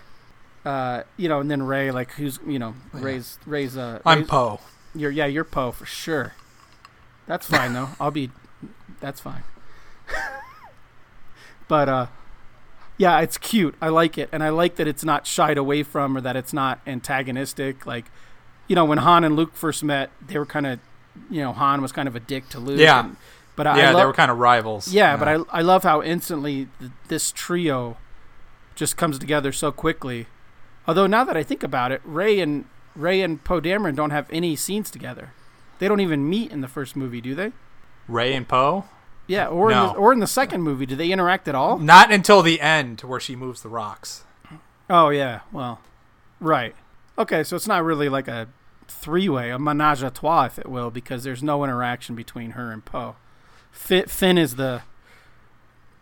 Uh, 0.65 1.03
you 1.17 1.29
know, 1.29 1.39
and 1.39 1.49
then 1.51 1.63
Rey, 1.63 1.91
like 1.91 2.11
who's 2.13 2.39
you 2.45 2.59
know 2.59 2.73
Yeah. 2.93 3.01
Rey's 3.01 3.39
Rey's 3.45 3.77
uh 3.77 3.99
I'm 4.05 4.25
Poe. 4.25 4.59
you're 4.95 5.11
yeah, 5.11 5.25
you're 5.27 5.43
Poe 5.43 5.71
for 5.71 5.85
sure. 5.85 6.33
That's 7.27 7.45
fine 7.45 7.73
though. 7.73 7.89
I'll 7.99 8.11
be 8.11 8.31
that's 8.99 9.19
fine. 9.21 9.43
but 11.67 11.89
uh 11.89 12.07
yeah, 12.97 13.19
it's 13.21 13.37
cute. 13.37 13.75
I 13.81 13.89
like 13.89 14.17
it. 14.17 14.29
And 14.31 14.43
I 14.43 14.49
like 14.49 14.75
that 14.75 14.87
it's 14.87 15.03
not 15.03 15.25
shied 15.25 15.57
away 15.57 15.81
from 15.83 16.15
or 16.15 16.21
that 16.21 16.35
it's 16.35 16.53
not 16.53 16.79
antagonistic. 16.85 17.85
Like 17.85 18.05
you 18.67 18.75
know, 18.75 18.85
when 18.85 18.97
Han 18.99 19.23
and 19.23 19.35
Luke 19.35 19.53
first 19.55 19.83
met, 19.83 20.09
they 20.25 20.37
were 20.37 20.45
kind 20.45 20.65
of 20.65 20.79
you 21.29 21.41
know, 21.41 21.53
Han 21.53 21.81
was 21.81 21.91
kind 21.91 22.07
of 22.07 22.15
a 22.15 22.19
dick 22.19 22.49
to 22.49 22.59
Luke. 22.59 22.79
Yeah. 22.79 22.99
and- 23.01 23.17
but 23.55 23.67
I, 23.67 23.77
yeah, 23.77 23.89
I 23.91 23.93
they 23.93 24.05
were 24.05 24.13
kind 24.13 24.31
of 24.31 24.39
rivals. 24.39 24.87
yeah, 24.91 25.15
but 25.15 25.27
I 25.27 25.33
I 25.51 25.61
love 25.61 25.83
how 25.83 26.01
instantly 26.01 26.69
th- 26.79 26.91
this 27.07 27.31
trio 27.31 27.97
just 28.73 28.97
comes 28.97 29.19
together 29.19 29.51
so 29.51 29.71
quickly. 29.71 30.25
Although 30.87 31.05
now 31.05 31.23
that 31.23 31.37
I 31.37 31.43
think 31.43 31.61
about 31.61 31.91
it, 31.91 32.01
Rey 32.03 32.39
and 32.39 32.65
Rey 32.95 33.21
and 33.21 33.43
Poe 33.43 33.61
Dameron 33.61 33.95
don't 33.95 34.09
have 34.09 34.27
any 34.31 34.55
scenes 34.55 34.89
together. 34.89 35.33
They 35.77 35.87
don't 35.87 35.99
even 35.99 36.27
meet 36.27 36.51
in 36.51 36.61
the 36.61 36.67
first 36.67 36.95
movie, 36.95 37.21
do 37.21 37.35
they? 37.35 37.51
Rey 38.07 38.33
and 38.33 38.47
Poe. 38.47 38.85
Yeah, 39.27 39.47
or 39.47 39.69
in 39.69 39.77
the, 39.77 39.93
or 39.93 40.11
in 40.13 40.19
the 40.19 40.25
second 40.27 40.63
movie, 40.63 40.87
do 40.87 40.95
they 40.95 41.11
interact 41.11 41.47
at 41.47 41.53
all? 41.53 41.77
Not 41.77 42.11
until 42.11 42.41
the 42.41 42.59
end 42.59 43.01
where 43.01 43.19
she 43.19 43.35
moves 43.35 43.61
the 43.61 43.69
rocks. 43.69 44.23
Oh 44.89 45.09
yeah, 45.09 45.41
well, 45.51 45.79
right. 46.39 46.75
Okay, 47.17 47.43
so 47.43 47.55
it's 47.55 47.67
not 47.67 47.83
really 47.83 48.09
like 48.09 48.27
a 48.27 48.47
three-way, 48.87 49.51
a 49.51 49.59
menage 49.59 50.01
a 50.03 50.09
trois, 50.09 50.45
if 50.45 50.59
it 50.59 50.67
will, 50.67 50.89
because 50.89 51.23
there's 51.23 51.43
no 51.43 51.63
interaction 51.63 52.15
between 52.15 52.51
her 52.51 52.71
and 52.71 52.83
Poe. 52.83 53.15
Fi 53.71 54.03
Finn 54.03 54.37
is 54.37 54.55
the 54.55 54.81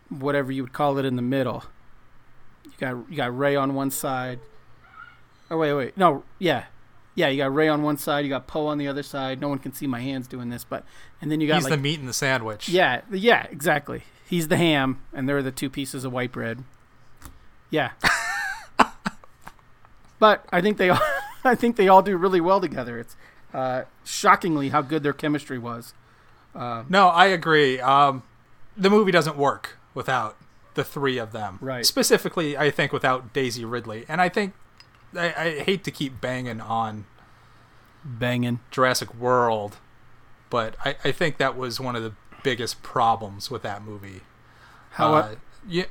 whatever 0.08 0.52
you 0.52 0.62
would 0.62 0.72
call 0.72 0.98
it 0.98 1.04
in 1.04 1.16
the 1.16 1.22
middle. 1.22 1.64
You 2.64 2.72
got 2.78 3.10
you 3.10 3.16
got 3.16 3.36
Rey 3.36 3.56
on 3.56 3.74
one 3.74 3.90
side. 3.90 4.40
Oh 5.50 5.56
wait, 5.58 5.72
wait, 5.74 5.96
no, 5.96 6.24
yeah, 6.38 6.64
yeah. 7.14 7.28
You 7.28 7.38
got 7.38 7.54
Rey 7.54 7.68
on 7.68 7.82
one 7.82 7.96
side. 7.98 8.24
You 8.24 8.30
got 8.30 8.46
Poe 8.46 8.66
on 8.66 8.78
the 8.78 8.88
other 8.88 9.02
side. 9.02 9.40
No 9.40 9.48
one 9.48 9.58
can 9.58 9.72
see 9.72 9.86
my 9.86 10.00
hands 10.00 10.26
doing 10.28 10.48
this, 10.50 10.64
but 10.64 10.84
and 11.20 11.30
then 11.30 11.40
you 11.40 11.48
got 11.48 11.56
He's 11.56 11.64
like 11.64 11.72
the 11.72 11.76
meat 11.78 12.00
in 12.00 12.06
the 12.06 12.12
sandwich. 12.12 12.68
yeah, 12.68 13.02
yeah, 13.10 13.46
exactly. 13.50 14.02
He's 14.26 14.48
the 14.48 14.56
ham, 14.56 15.02
and 15.12 15.28
they're 15.28 15.42
the 15.42 15.50
two 15.52 15.68
pieces 15.68 16.04
of 16.04 16.12
white 16.12 16.32
bread. 16.32 16.64
Yeah. 17.70 17.92
But 20.22 20.46
I 20.52 20.60
think 20.60 20.76
they 20.76 20.88
all, 20.88 21.00
I 21.44 21.56
think 21.56 21.74
they 21.74 21.88
all 21.88 22.00
do 22.00 22.16
really 22.16 22.40
well 22.40 22.60
together. 22.60 22.96
It's 22.96 23.16
uh, 23.52 23.82
shockingly 24.04 24.68
how 24.68 24.80
good 24.80 25.02
their 25.02 25.12
chemistry 25.12 25.58
was. 25.58 25.94
Uh, 26.54 26.84
No, 26.88 27.08
I 27.08 27.26
agree. 27.26 27.80
Um, 27.80 28.22
the 28.76 28.88
movie 28.88 29.10
doesn't 29.10 29.36
work 29.36 29.78
without 29.94 30.36
the 30.74 30.84
three 30.84 31.18
of 31.18 31.32
them. 31.32 31.58
Right. 31.60 31.84
Specifically, 31.84 32.56
I 32.56 32.70
think 32.70 32.92
without 32.92 33.32
Daisy 33.32 33.64
Ridley, 33.64 34.04
and 34.08 34.20
I 34.20 34.28
think 34.28 34.54
I, 35.12 35.34
I 35.36 35.58
hate 35.58 35.82
to 35.84 35.90
keep 35.90 36.20
banging 36.20 36.60
on 36.60 37.06
banging. 38.04 38.60
Jurassic 38.70 39.12
World, 39.16 39.78
but 40.50 40.76
I, 40.84 40.94
I 41.02 41.10
think 41.10 41.38
that 41.38 41.56
was 41.56 41.80
one 41.80 41.96
of 41.96 42.04
the 42.04 42.12
biggest 42.44 42.84
problems 42.84 43.50
with 43.50 43.62
that 43.62 43.82
movie. 43.82 44.20
How 44.90 45.14
Uh, 45.14 45.34
yeah, 45.66 45.86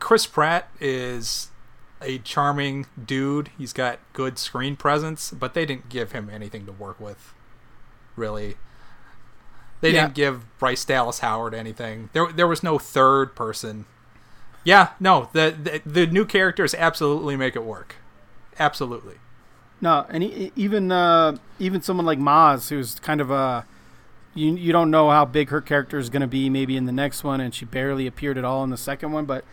Chris 0.00 0.26
Pratt 0.26 0.68
is 0.80 1.50
a 2.02 2.18
charming 2.18 2.86
dude. 3.02 3.50
He's 3.58 3.72
got 3.72 3.98
good 4.12 4.38
screen 4.38 4.76
presence, 4.76 5.30
but 5.30 5.54
they 5.54 5.64
didn't 5.66 5.88
give 5.88 6.12
him 6.12 6.28
anything 6.32 6.66
to 6.66 6.72
work 6.72 7.00
with. 7.00 7.32
Really, 8.16 8.56
they 9.80 9.90
Yeah. 9.92 10.02
didn't 10.02 10.14
give 10.14 10.58
Bryce 10.58 10.84
Dallas 10.84 11.18
Howard 11.20 11.54
anything. 11.54 12.08
There, 12.12 12.32
there 12.32 12.46
was 12.46 12.62
no 12.62 12.78
third 12.78 13.34
person. 13.36 13.84
Yeah, 14.64 14.90
no, 14.98 15.28
the 15.32 15.54
the, 15.62 15.82
the 15.88 16.06
new 16.06 16.24
characters 16.24 16.74
absolutely 16.74 17.36
make 17.36 17.54
it 17.56 17.62
work. 17.64 17.96
Absolutely. 18.58 19.14
No, 19.80 20.06
and 20.08 20.24
e- 20.24 20.52
even 20.56 20.90
uh, 20.90 21.36
even 21.58 21.82
someone 21.82 22.06
like 22.06 22.18
Maz, 22.18 22.70
who's 22.70 22.98
kind 23.00 23.20
of 23.20 23.30
a 23.30 23.66
you 24.34 24.54
you 24.56 24.72
don't 24.72 24.90
know 24.90 25.10
how 25.10 25.24
big 25.24 25.50
her 25.50 25.60
character 25.60 25.98
is 25.98 26.08
going 26.10 26.22
to 26.22 26.26
be 26.26 26.48
maybe 26.50 26.76
in 26.76 26.86
the 26.86 26.92
next 26.92 27.22
one, 27.22 27.40
and 27.40 27.54
she 27.54 27.64
barely 27.64 28.06
appeared 28.06 28.38
at 28.38 28.44
all 28.44 28.64
in 28.64 28.70
the 28.70 28.76
second 28.76 29.12
one. 29.12 29.24
But 29.26 29.44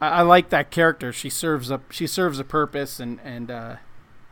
I, 0.00 0.08
I 0.08 0.22
like 0.22 0.50
that 0.50 0.70
character. 0.70 1.12
She 1.12 1.30
serves 1.30 1.70
a 1.70 1.80
she 1.90 2.06
serves 2.06 2.38
a 2.38 2.44
purpose, 2.44 3.00
and 3.00 3.20
and 3.24 3.50
uh, 3.50 3.76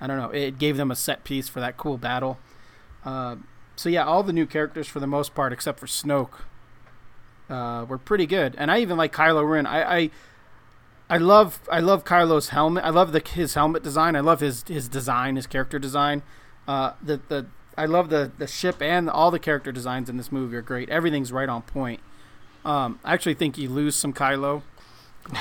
I 0.00 0.06
don't 0.06 0.18
know. 0.18 0.30
It 0.30 0.58
gave 0.58 0.76
them 0.76 0.90
a 0.90 0.96
set 0.96 1.24
piece 1.24 1.48
for 1.48 1.60
that 1.60 1.76
cool 1.76 1.98
battle. 1.98 2.38
Uh, 3.04 3.36
so 3.76 3.88
yeah, 3.88 4.04
all 4.04 4.22
the 4.22 4.32
new 4.32 4.46
characters 4.46 4.88
for 4.88 5.00
the 5.00 5.06
most 5.06 5.34
part, 5.34 5.52
except 5.52 5.78
for 5.78 5.86
Snoke, 5.86 6.40
uh, 7.48 7.84
were 7.88 7.98
pretty 7.98 8.26
good. 8.26 8.54
And 8.58 8.70
I 8.70 8.80
even 8.80 8.96
like 8.96 9.12
Kylo 9.12 9.48
Ren. 9.48 9.66
I, 9.66 9.98
I 9.98 10.10
I 11.08 11.18
love 11.18 11.60
I 11.70 11.80
love 11.80 12.04
Kylo's 12.04 12.48
helmet. 12.48 12.84
I 12.84 12.90
love 12.90 13.12
the 13.12 13.22
his 13.26 13.54
helmet 13.54 13.82
design. 13.82 14.16
I 14.16 14.20
love 14.20 14.40
his 14.40 14.64
his 14.66 14.88
design, 14.88 15.36
his 15.36 15.46
character 15.46 15.78
design. 15.78 16.22
Uh, 16.66 16.92
the 17.02 17.20
the 17.28 17.46
I 17.76 17.86
love 17.86 18.08
the 18.10 18.32
the 18.38 18.46
ship 18.46 18.82
and 18.82 19.08
all 19.08 19.30
the 19.30 19.38
character 19.38 19.70
designs 19.70 20.08
in 20.08 20.16
this 20.16 20.32
movie 20.32 20.56
are 20.56 20.62
great. 20.62 20.88
Everything's 20.88 21.32
right 21.32 21.48
on 21.48 21.62
point. 21.62 22.00
Um, 22.64 22.98
I 23.04 23.14
actually 23.14 23.34
think 23.34 23.56
you 23.56 23.68
lose 23.68 23.94
some 23.94 24.12
Kylo. 24.12 24.62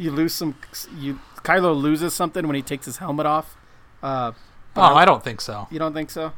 you 0.00 0.10
lose 0.10 0.34
some 0.34 0.54
you 0.96 1.20
Kylo 1.44 1.74
loses 1.80 2.12
something 2.14 2.46
when 2.46 2.56
he 2.56 2.62
takes 2.62 2.86
his 2.86 2.96
helmet 2.98 3.26
off. 3.26 3.56
Uh, 4.02 4.32
Oh, 4.76 4.82
I 4.94 5.04
don't 5.04 5.22
think 5.24 5.40
so. 5.40 5.66
you 5.70 5.78
don't 5.80 5.92
think 5.94 6.10
so? 6.10 6.32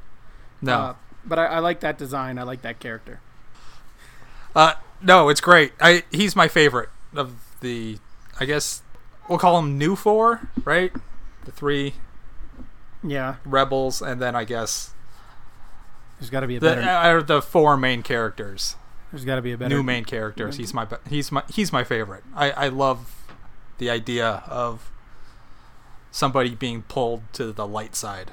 No. 0.63 0.73
Uh, 0.79 0.95
but 1.25 1.39
I, 1.39 1.47
I 1.47 1.59
like 1.59 1.81
that 1.81 1.99
design. 1.99 2.39
I 2.39 2.45
like 2.45 2.63
that 2.63 2.81
character. 2.81 3.21
Uh, 4.57 4.75
no, 5.03 5.29
it's 5.29 5.41
great. 5.41 5.73
I 5.81 6.05
he's 6.11 6.35
my 6.37 6.49
favorite 6.49 6.89
of 7.15 7.35
the. 7.61 7.99
I 8.41 8.45
guess 8.47 8.83
we'll 9.29 9.39
call 9.39 9.59
him 9.59 9.77
new 9.79 9.97
four, 9.97 10.49
right? 10.65 10.93
The 11.45 11.53
three 11.53 11.95
Yeah, 13.03 13.37
rebels, 13.45 14.01
and 14.01 14.21
then 14.21 14.35
I 14.35 14.45
guess 14.45 14.95
there's 16.19 16.31
got 16.31 16.41
to 16.41 16.47
be 16.47 16.57
a 16.57 16.61
the 16.61 16.69
better. 16.77 16.83
are 16.89 17.23
the 17.23 17.43
four 17.43 17.77
main 17.77 18.03
characters, 18.03 18.77
there's 19.11 19.25
got 19.25 19.37
to 19.37 19.43
be 19.43 19.53
a 19.53 19.59
better. 19.59 19.75
new 19.75 19.83
main 19.83 20.05
characters. 20.05 20.57
He's 20.57 20.73
my 20.73 20.87
he's 21.09 21.31
my 21.31 21.43
he's 21.53 21.73
my 21.73 21.85
favorite. 21.85 22.25
I 22.35 22.51
I 22.53 22.69
love 22.69 23.22
the 23.79 23.91
idea 23.91 24.43
of 24.47 24.91
somebody 26.11 26.55
being 26.55 26.83
pulled 26.83 27.23
to 27.35 27.53
the 27.53 27.67
light 27.67 27.95
side. 27.95 28.33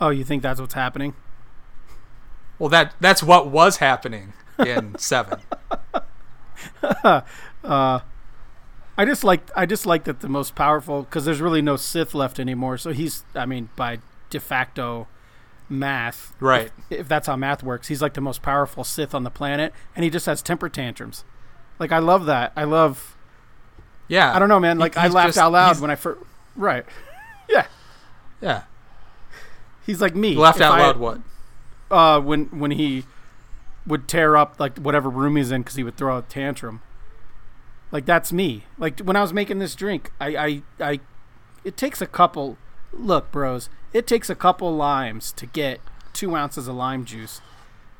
Oh, 0.00 0.10
you 0.10 0.24
think 0.24 0.42
that's 0.42 0.60
what's 0.60 0.74
happening? 0.74 1.14
Well, 2.58 2.68
that 2.70 2.94
that's 3.00 3.22
what 3.22 3.48
was 3.48 3.76
happening 3.78 4.32
in 4.58 4.96
seven. 4.98 5.40
Uh, 7.64 8.00
I 8.96 9.04
just 9.04 9.24
like 9.24 9.48
I 9.54 9.66
just 9.66 9.84
like 9.84 10.04
that 10.04 10.20
the 10.20 10.28
most 10.28 10.54
powerful 10.54 11.02
because 11.02 11.24
there's 11.24 11.40
really 11.40 11.60
no 11.62 11.76
Sith 11.76 12.14
left 12.14 12.40
anymore. 12.40 12.78
So 12.78 12.92
he's 12.92 13.24
I 13.34 13.46
mean 13.46 13.68
by 13.76 13.98
de 14.30 14.40
facto 14.40 15.06
math, 15.68 16.32
Right. 16.40 16.70
if 16.88 17.06
that's 17.08 17.26
how 17.26 17.36
math 17.36 17.62
works, 17.62 17.88
he's 17.88 18.00
like 18.00 18.14
the 18.14 18.20
most 18.20 18.42
powerful 18.42 18.84
Sith 18.84 19.14
on 19.14 19.24
the 19.24 19.30
planet, 19.30 19.72
and 19.94 20.04
he 20.04 20.10
just 20.10 20.26
has 20.26 20.40
temper 20.40 20.68
tantrums. 20.68 21.24
Like 21.78 21.92
I 21.92 21.98
love 21.98 22.26
that. 22.26 22.52
I 22.56 22.64
love. 22.64 23.16
Yeah. 24.08 24.34
I 24.34 24.38
don't 24.38 24.48
know, 24.48 24.58
man. 24.60 24.76
He- 24.76 24.80
Like 24.80 24.96
I 24.96 25.08
laughed 25.08 25.28
just- 25.28 25.38
out 25.38 25.52
loud 25.52 25.80
when 25.80 25.90
I 25.90 25.94
first. 25.94 26.20
Right. 26.56 26.84
Yeah. 27.48 27.66
Yeah. 28.42 28.62
He's 29.86 30.00
like 30.02 30.14
me. 30.14 30.32
You 30.32 30.40
laughed 30.40 30.58
If 30.58 30.62
out 30.64 30.74
I- 30.78 30.82
loud. 30.86 30.96
What? 30.98 31.20
uh, 31.90 32.20
when 32.20 32.44
when 32.46 32.72
he 32.72 33.04
would 33.86 34.06
tear 34.06 34.36
up 34.36 34.60
like 34.60 34.76
whatever 34.78 35.08
room 35.08 35.36
he's 35.36 35.50
in 35.50 35.62
because 35.62 35.76
he 35.76 35.82
would 35.82 35.96
throw 35.96 36.18
a 36.18 36.22
tantrum. 36.22 36.82
Like 37.90 38.04
that's 38.04 38.30
me. 38.32 38.64
Like 38.76 39.00
when 39.00 39.16
I 39.16 39.22
was 39.22 39.32
making 39.32 39.60
this 39.60 39.74
drink, 39.74 40.12
I, 40.20 40.36
I 40.36 40.62
I 40.78 41.00
it 41.64 41.76
takes 41.78 42.02
a 42.02 42.06
couple. 42.06 42.58
Look, 42.92 43.32
bros, 43.32 43.70
it 43.94 44.06
takes 44.06 44.28
a 44.28 44.34
couple 44.34 44.74
limes 44.76 45.32
to 45.32 45.46
get 45.46 45.80
two 46.12 46.36
ounces 46.36 46.68
of 46.68 46.74
lime 46.76 47.06
juice, 47.06 47.40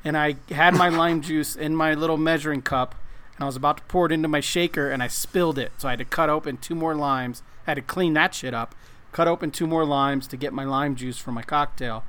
and 0.03 0.15
I 0.15 0.35
had 0.51 0.75
my 0.75 0.89
lime 0.89 1.21
juice 1.21 1.55
in 1.55 1.75
my 1.75 1.95
little 1.95 2.17
measuring 2.17 2.61
cup, 2.61 2.93
and 3.39 3.45
I 3.45 3.47
was 3.47 3.55
about 3.55 3.77
to 3.77 3.83
pour 3.83 4.05
it 4.05 4.11
into 4.11 4.27
my 4.27 4.41
shaker, 4.41 4.91
and 4.91 5.01
I 5.01 5.07
spilled 5.07 5.57
it. 5.57 5.71
So 5.77 5.87
I 5.87 5.91
had 5.91 5.99
to 5.99 6.05
cut 6.05 6.29
open 6.29 6.57
two 6.57 6.75
more 6.75 6.93
limes. 6.93 7.41
I 7.65 7.71
had 7.71 7.75
to 7.75 7.81
clean 7.81 8.13
that 8.15 8.35
shit 8.35 8.53
up. 8.53 8.75
Cut 9.13 9.29
open 9.29 9.49
two 9.49 9.65
more 9.65 9.85
limes 9.85 10.27
to 10.27 10.35
get 10.35 10.51
my 10.51 10.65
lime 10.65 10.93
juice 10.93 11.17
for 11.17 11.31
my 11.31 11.41
cocktail. 11.41 12.03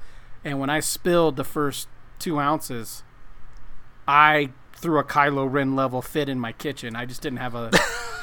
And 0.45 0.59
when 0.59 0.71
I 0.71 0.81
spilled 0.81 1.37
the 1.37 1.45
first 1.45 1.87
two 2.19 2.41
ounces, 2.41 3.05
I 4.09 4.51
threw 4.73 4.99
a 4.99 5.05
Kylo 5.05 5.47
Ren 5.49 5.77
level 5.77 6.03
fit 6.03 6.29
in 6.29 6.41
my 6.41 6.51
kitchen. 6.51 6.97
I 6.97 7.07
just 7.07 7.23
didn't 7.23 7.39
have 7.39 7.55
a 7.55 7.71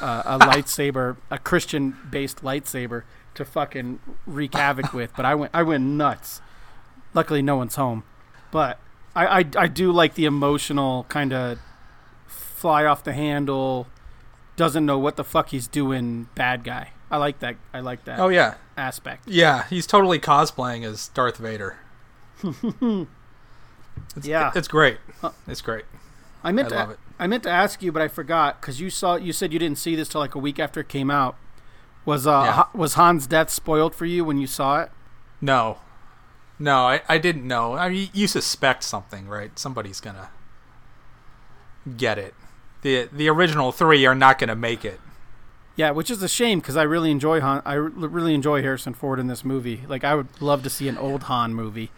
a, 0.01 0.23
a 0.25 0.39
lightsaber, 0.41 1.15
a 1.31 1.37
Christian 1.37 1.95
based 2.11 2.43
lightsaber 2.43 3.03
to 3.35 3.45
fucking 3.45 4.01
wreak 4.25 4.53
havoc 4.53 4.91
with. 4.91 5.13
But 5.15 5.23
I 5.23 5.33
went 5.33 5.51
I 5.53 5.63
went 5.63 5.85
nuts. 5.85 6.41
Luckily, 7.13 7.41
no 7.41 7.55
one's 7.55 7.75
home. 7.75 8.03
But 8.51 8.79
I 9.15 9.27
I, 9.27 9.45
I 9.57 9.67
do 9.67 9.93
like 9.93 10.15
the 10.15 10.25
emotional 10.25 11.05
kind 11.07 11.31
of 11.31 11.59
fly 12.57 12.85
off 12.85 13.03
the 13.03 13.13
handle, 13.13 13.87
doesn't 14.55 14.85
know 14.85 14.97
what 14.97 15.15
the 15.15 15.23
fuck 15.23 15.49
he's 15.49 15.67
doing. 15.67 16.27
Bad 16.35 16.63
guy. 16.63 16.91
I 17.11 17.17
like 17.17 17.39
that. 17.39 17.55
I 17.73 17.79
like 17.79 18.03
that 18.05 18.19
Oh 18.19 18.27
yeah. 18.27 18.55
aspect. 18.75 19.27
Yeah, 19.27 19.65
he's 19.69 19.87
totally 19.87 20.19
cosplaying 20.19 20.83
as 20.83 21.07
Darth 21.09 21.37
Vader. 21.37 21.77
it's, 22.43 23.07
Yeah. 24.27 24.51
it's 24.55 24.67
great. 24.67 24.97
Uh, 25.23 25.31
It's 25.47 25.61
great. 25.61 25.85
I 26.43 26.51
meant 26.51 26.67
I 26.67 26.69
to, 26.71 26.75
love 26.75 26.89
it. 26.91 26.99
I 27.19 27.27
meant 27.27 27.43
to 27.43 27.49
ask 27.49 27.81
you, 27.81 27.91
but 27.91 28.01
I 28.01 28.07
forgot 28.07 28.61
because 28.61 28.79
you 28.79 28.89
saw. 28.89 29.15
You 29.15 29.33
said 29.33 29.51
you 29.51 29.59
didn't 29.59 29.79
see 29.79 29.95
this 29.95 30.07
till 30.09 30.21
like 30.21 30.35
a 30.35 30.39
week 30.39 30.59
after 30.59 30.79
it 30.79 30.87
came 30.89 31.09
out. 31.09 31.35
Was 32.05 32.27
uh 32.27 32.43
Yeah. 32.43 32.63
Was 32.79 32.93
Han's 32.93 33.25
death 33.27 33.49
spoiled 33.49 33.95
for 33.95 34.05
you 34.05 34.23
when 34.23 34.37
you 34.37 34.47
saw 34.47 34.81
it? 34.81 34.91
No, 35.41 35.77
no, 36.59 36.87
I, 36.87 37.01
I 37.09 37.17
didn't 37.17 37.47
know. 37.47 37.73
I 37.73 37.89
mean, 37.89 38.09
you 38.13 38.27
suspect 38.27 38.83
something, 38.83 39.27
right? 39.27 39.57
Somebody's 39.57 39.99
gonna 39.99 40.29
get 41.97 42.17
it. 42.17 42.33
The 42.81 43.09
The 43.11 43.29
original 43.29 43.71
three 43.71 44.05
are 44.05 44.15
not 44.15 44.39
gonna 44.39 44.55
make 44.55 44.85
it. 44.85 44.99
Yeah, 45.75 45.91
which 45.91 46.09
is 46.09 46.23
a 46.23 46.27
shame 46.27 46.59
because 46.59 46.75
I 46.75 46.83
really 46.83 47.11
enjoy 47.11 47.39
Han. 47.39 47.61
I 47.65 47.73
really 47.73 48.33
enjoy 48.33 48.61
Harrison 48.63 48.93
Ford 48.93 49.19
in 49.19 49.27
this 49.27 49.45
movie. 49.45 49.83
Like 49.87 50.03
I 50.03 50.15
would 50.15 50.41
love 50.41 50.63
to 50.63 50.69
see 50.69 50.87
an 50.87 50.97
old 50.97 51.23
Han 51.23 51.53
movie. 51.53 51.91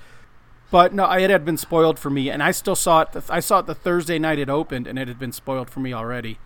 But 0.71 0.93
no, 0.93 1.09
it 1.11 1.29
had 1.29 1.45
been 1.45 1.57
spoiled 1.57 1.97
for 1.97 2.09
me, 2.11 2.29
and 2.29 2.43
I 2.43 2.51
still 2.51 2.75
saw 2.75 3.01
it. 3.01 3.09
I 3.29 3.39
saw 3.39 3.59
it 3.59 3.65
the 3.65 3.73
Thursday 3.73 4.19
night 4.19 4.37
it 4.37 4.49
opened, 4.49 4.85
and 4.85 4.99
it 4.99 5.07
had 5.07 5.17
been 5.17 5.31
spoiled 5.31 5.69
for 5.69 5.79
me 5.79 5.93
already, 5.93 6.37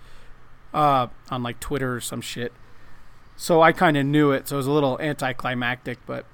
uh, 0.73 1.07
on 1.29 1.43
like 1.43 1.59
Twitter 1.59 1.95
or 1.95 1.99
some 2.01 2.21
shit. 2.21 2.53
so 3.35 3.61
I 3.61 3.71
kind 3.73 3.97
of 3.97 4.05
knew 4.05 4.31
it. 4.31 4.47
So 4.47 4.55
it 4.55 4.57
was 4.57 4.67
a 4.67 4.71
little 4.71 4.99
anticlimactic, 5.01 5.97
but 6.05 6.25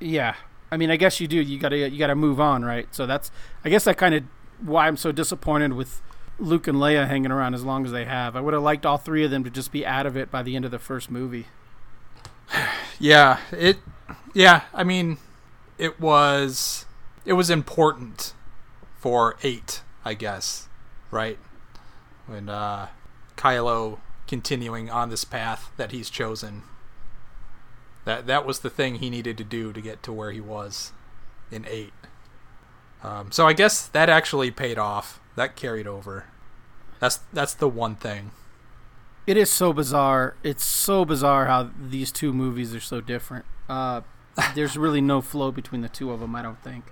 yeah. 0.00 0.34
I 0.72 0.76
mean, 0.76 0.90
I 0.90 0.96
guess 0.96 1.20
you 1.20 1.28
do. 1.28 1.36
You 1.40 1.58
gotta 1.58 1.76
you 1.88 1.98
gotta 1.98 2.14
move 2.14 2.40
on, 2.40 2.64
right? 2.64 2.88
So 2.94 3.06
that's 3.06 3.30
I 3.64 3.68
guess 3.68 3.84
that 3.84 3.96
kind 3.98 4.14
of 4.14 4.24
why 4.60 4.86
I'm 4.88 4.96
so 4.96 5.12
disappointed 5.12 5.72
with 5.74 6.00
Luke 6.40 6.66
and 6.66 6.78
Leia 6.78 7.06
hanging 7.06 7.30
around 7.30 7.54
as 7.54 7.64
long 7.64 7.84
as 7.84 7.92
they 7.92 8.04
have. 8.04 8.34
I 8.34 8.40
would 8.40 8.54
have 8.54 8.62
liked 8.62 8.86
all 8.86 8.96
three 8.96 9.24
of 9.24 9.30
them 9.30 9.44
to 9.44 9.50
just 9.50 9.70
be 9.70 9.84
out 9.84 10.06
of 10.06 10.16
it 10.16 10.30
by 10.30 10.42
the 10.42 10.56
end 10.56 10.64
of 10.64 10.70
the 10.70 10.78
first 10.78 11.10
movie. 11.10 11.46
Yeah, 13.02 13.38
it. 13.50 13.78
Yeah, 14.34 14.64
I 14.74 14.84
mean, 14.84 15.16
it 15.78 15.98
was 15.98 16.84
it 17.24 17.32
was 17.32 17.48
important 17.48 18.34
for 18.98 19.38
eight, 19.42 19.80
I 20.04 20.12
guess, 20.12 20.68
right? 21.10 21.38
When 22.26 22.50
uh, 22.50 22.88
Kylo 23.38 24.00
continuing 24.30 24.88
on 24.88 25.10
this 25.10 25.24
path 25.24 25.72
that 25.76 25.90
he's 25.90 26.08
chosen. 26.08 26.62
That 28.04 28.28
that 28.28 28.46
was 28.46 28.60
the 28.60 28.70
thing 28.70 28.96
he 28.96 29.10
needed 29.10 29.36
to 29.38 29.44
do 29.44 29.72
to 29.72 29.80
get 29.80 30.04
to 30.04 30.12
where 30.12 30.30
he 30.30 30.40
was 30.40 30.92
in 31.50 31.66
eight. 31.68 31.92
Um, 33.02 33.32
so 33.32 33.46
I 33.46 33.54
guess 33.54 33.88
that 33.88 34.08
actually 34.08 34.52
paid 34.52 34.78
off. 34.78 35.20
That 35.34 35.56
carried 35.56 35.88
over. 35.88 36.26
That's 37.00 37.20
that's 37.32 37.54
the 37.54 37.68
one 37.68 37.96
thing. 37.96 38.30
It 39.26 39.36
is 39.36 39.50
so 39.50 39.72
bizarre. 39.72 40.34
It's 40.42 40.64
so 40.64 41.04
bizarre 41.04 41.46
how 41.46 41.70
these 41.80 42.10
two 42.12 42.32
movies 42.32 42.74
are 42.74 42.80
so 42.80 43.00
different. 43.00 43.44
Uh, 43.68 44.02
there's 44.54 44.76
really 44.76 45.00
no 45.00 45.20
flow 45.20 45.50
between 45.52 45.80
the 45.82 45.88
two 45.88 46.10
of 46.10 46.20
them. 46.20 46.34
I 46.36 46.42
don't 46.42 46.62
think. 46.62 46.84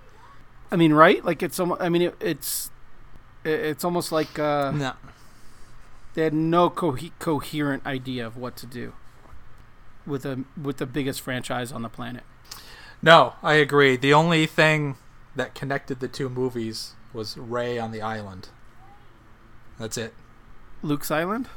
I 0.71 0.75
mean, 0.75 0.93
right? 0.93 1.23
Like 1.23 1.41
it's 1.43 1.59
almost. 1.59 1.81
I 1.81 1.89
mean, 1.89 2.01
it, 2.03 2.15
it's 2.19 2.69
it- 3.43 3.59
it's 3.59 3.83
almost 3.83 4.11
like 4.11 4.37
uh, 4.37 4.71
No. 4.71 4.93
they 6.13 6.23
had 6.23 6.33
no 6.33 6.69
co- 6.69 6.97
coherent 7.19 7.85
idea 7.85 8.25
of 8.25 8.35
what 8.37 8.55
to 8.57 8.65
do 8.65 8.93
with 10.05 10.25
a 10.25 10.43
with 10.61 10.77
the 10.77 10.85
biggest 10.85 11.21
franchise 11.21 11.71
on 11.71 11.81
the 11.81 11.89
planet. 11.89 12.23
No, 13.01 13.33
I 13.41 13.53
agree. 13.53 13.95
The 13.95 14.13
only 14.13 14.45
thing 14.45 14.97
that 15.35 15.55
connected 15.55 15.99
the 16.01 16.07
two 16.09 16.29
movies 16.29 16.93
was 17.13 17.37
Rey 17.37 17.79
on 17.79 17.91
the 17.91 18.01
island. 18.01 18.49
That's 19.79 19.97
it. 19.97 20.13
Luke's 20.83 21.09
Island. 21.09 21.47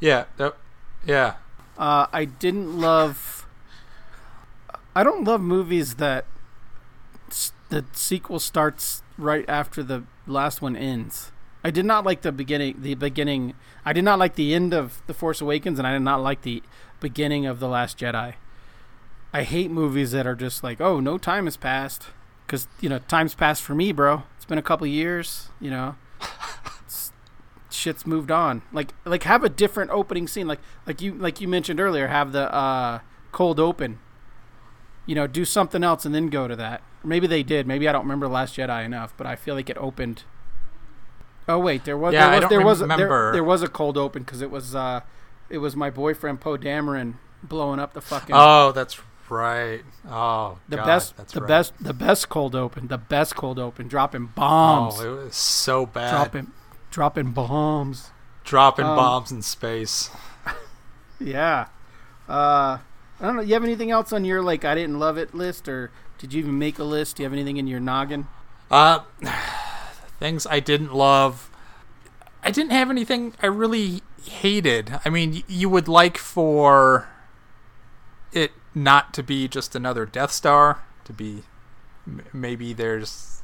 Yeah. 0.00 0.24
That, 0.36 0.56
yeah. 1.04 1.34
Uh, 1.76 2.06
I 2.12 2.24
didn't 2.24 2.80
love. 2.80 3.46
I 4.94 5.02
don't 5.02 5.24
love 5.24 5.40
movies 5.40 5.96
that 5.96 6.24
the 7.68 7.84
sequel 7.92 8.38
starts 8.38 9.02
right 9.18 9.44
after 9.48 9.82
the 9.82 10.04
last 10.26 10.62
one 10.62 10.76
ends. 10.76 11.32
I 11.64 11.70
did 11.70 11.84
not 11.84 12.04
like 12.04 12.22
the 12.22 12.32
beginning. 12.32 12.76
The 12.80 12.94
beginning. 12.94 13.54
I 13.84 13.92
did 13.92 14.04
not 14.04 14.18
like 14.18 14.36
the 14.36 14.54
end 14.54 14.72
of 14.72 15.02
the 15.06 15.14
Force 15.14 15.40
Awakens, 15.40 15.78
and 15.78 15.86
I 15.86 15.92
did 15.92 16.02
not 16.02 16.22
like 16.22 16.42
the 16.42 16.62
beginning 17.00 17.44
of 17.44 17.58
the 17.58 17.68
Last 17.68 17.98
Jedi. 17.98 18.34
I 19.32 19.42
hate 19.42 19.70
movies 19.70 20.12
that 20.12 20.26
are 20.26 20.36
just 20.36 20.62
like, 20.62 20.80
oh, 20.80 21.00
no 21.00 21.18
time 21.18 21.44
has 21.46 21.56
passed, 21.56 22.06
because 22.46 22.68
you 22.80 22.88
know 22.88 23.00
time's 23.00 23.34
passed 23.34 23.62
for 23.62 23.74
me, 23.74 23.92
bro. 23.92 24.22
It's 24.36 24.44
been 24.44 24.58
a 24.58 24.62
couple 24.62 24.86
years. 24.86 25.48
You 25.60 25.70
know, 25.70 25.96
shit's 27.76 28.06
moved 28.06 28.30
on. 28.30 28.62
Like, 28.72 28.92
like 29.04 29.22
have 29.24 29.44
a 29.44 29.48
different 29.48 29.90
opening 29.90 30.26
scene. 30.26 30.46
Like, 30.48 30.60
like 30.86 31.00
you, 31.00 31.14
like 31.14 31.40
you 31.40 31.48
mentioned 31.48 31.78
earlier, 31.80 32.08
have 32.08 32.32
the 32.32 32.52
uh, 32.54 33.00
cold 33.32 33.60
open. 33.60 33.98
You 35.04 35.14
know, 35.14 35.26
do 35.26 35.44
something 35.44 35.84
else 35.84 36.04
and 36.04 36.14
then 36.14 36.28
go 36.28 36.48
to 36.48 36.56
that. 36.56 36.82
Maybe 37.04 37.26
they 37.28 37.42
did. 37.44 37.66
Maybe 37.66 37.88
I 37.88 37.92
don't 37.92 38.02
remember 38.02 38.26
Last 38.26 38.56
Jedi 38.56 38.84
enough, 38.84 39.14
but 39.16 39.26
I 39.26 39.36
feel 39.36 39.54
like 39.54 39.70
it 39.70 39.76
opened. 39.78 40.24
Oh 41.48 41.58
wait, 41.60 41.84
there 41.84 41.96
was 41.96 42.12
Yeah, 42.12 42.40
there 42.40 42.60
was 42.60 42.80
don't 42.80 42.88
there 42.88 42.96
was 42.98 42.98
there, 42.98 43.32
there 43.32 43.44
was 43.44 43.62
a 43.62 43.68
cold 43.68 43.96
open 43.96 44.24
because 44.24 44.42
it 44.42 44.50
was 44.50 44.74
uh, 44.74 45.00
it 45.48 45.58
was 45.58 45.76
my 45.76 45.90
boyfriend 45.90 46.40
Poe 46.40 46.56
Dameron 46.56 47.14
blowing 47.42 47.78
up 47.78 47.92
the 47.92 48.00
fucking 48.00 48.34
Oh, 48.36 48.72
that's 48.72 48.98
right. 49.28 49.82
Oh, 50.08 50.58
the 50.68 50.76
God, 50.76 50.86
best 50.86 51.16
That's 51.16 51.32
the 51.32 51.40
right. 51.42 51.48
best 51.48 51.74
the 51.80 51.94
best 51.94 52.28
cold 52.28 52.56
open 52.56 52.88
the 52.88 52.98
best 52.98 53.36
cold 53.36 53.60
open 53.60 53.86
dropping 53.86 54.26
bombs 54.34 54.96
Oh, 54.98 55.20
it 55.20 55.24
was 55.26 55.36
so 55.36 55.86
bad. 55.86 56.10
dropping 56.10 56.50
dropping 56.96 57.30
bombs 57.32 58.10
Dropping 58.42 58.86
Um, 58.86 58.96
bombs 58.96 59.30
in 59.30 59.42
space. 59.42 60.08
yeah 61.20 61.66
uh 62.26 62.78
I 63.20 63.20
don't 63.20 63.36
know 63.36 63.42
you 63.42 63.52
have 63.52 63.64
anything 63.64 63.90
else 63.90 64.14
on 64.14 64.24
your 64.24 64.40
like 64.40 64.64
I 64.64 64.74
didn't 64.74 64.98
love 64.98 65.18
it 65.18 65.34
list 65.34 65.68
or 65.68 65.90
did 66.16 66.32
you 66.32 66.38
even 66.38 66.58
make 66.58 66.78
a 66.78 66.84
list 66.84 67.16
do 67.16 67.22
you 67.22 67.26
have 67.26 67.34
anything 67.34 67.58
in 67.58 67.66
your 67.66 67.80
noggin 67.80 68.28
Uh, 68.70 69.00
things 70.18 70.46
I 70.46 70.60
didn't 70.60 70.94
love. 70.94 71.50
I 72.42 72.50
didn't 72.50 72.72
have 72.72 72.88
anything 72.88 73.34
I 73.42 73.46
really 73.46 74.00
hated. 74.24 74.98
I 75.04 75.10
mean, 75.10 75.32
y- 75.32 75.44
you 75.46 75.68
would 75.68 75.88
like 75.88 76.16
for 76.16 77.06
it 78.32 78.52
not 78.74 79.12
to 79.14 79.22
be 79.22 79.46
just 79.48 79.74
another 79.76 80.06
Death 80.06 80.32
Star, 80.32 80.82
to 81.04 81.12
be 81.12 81.42
m- 82.06 82.22
maybe 82.32 82.72
there's 82.72 83.42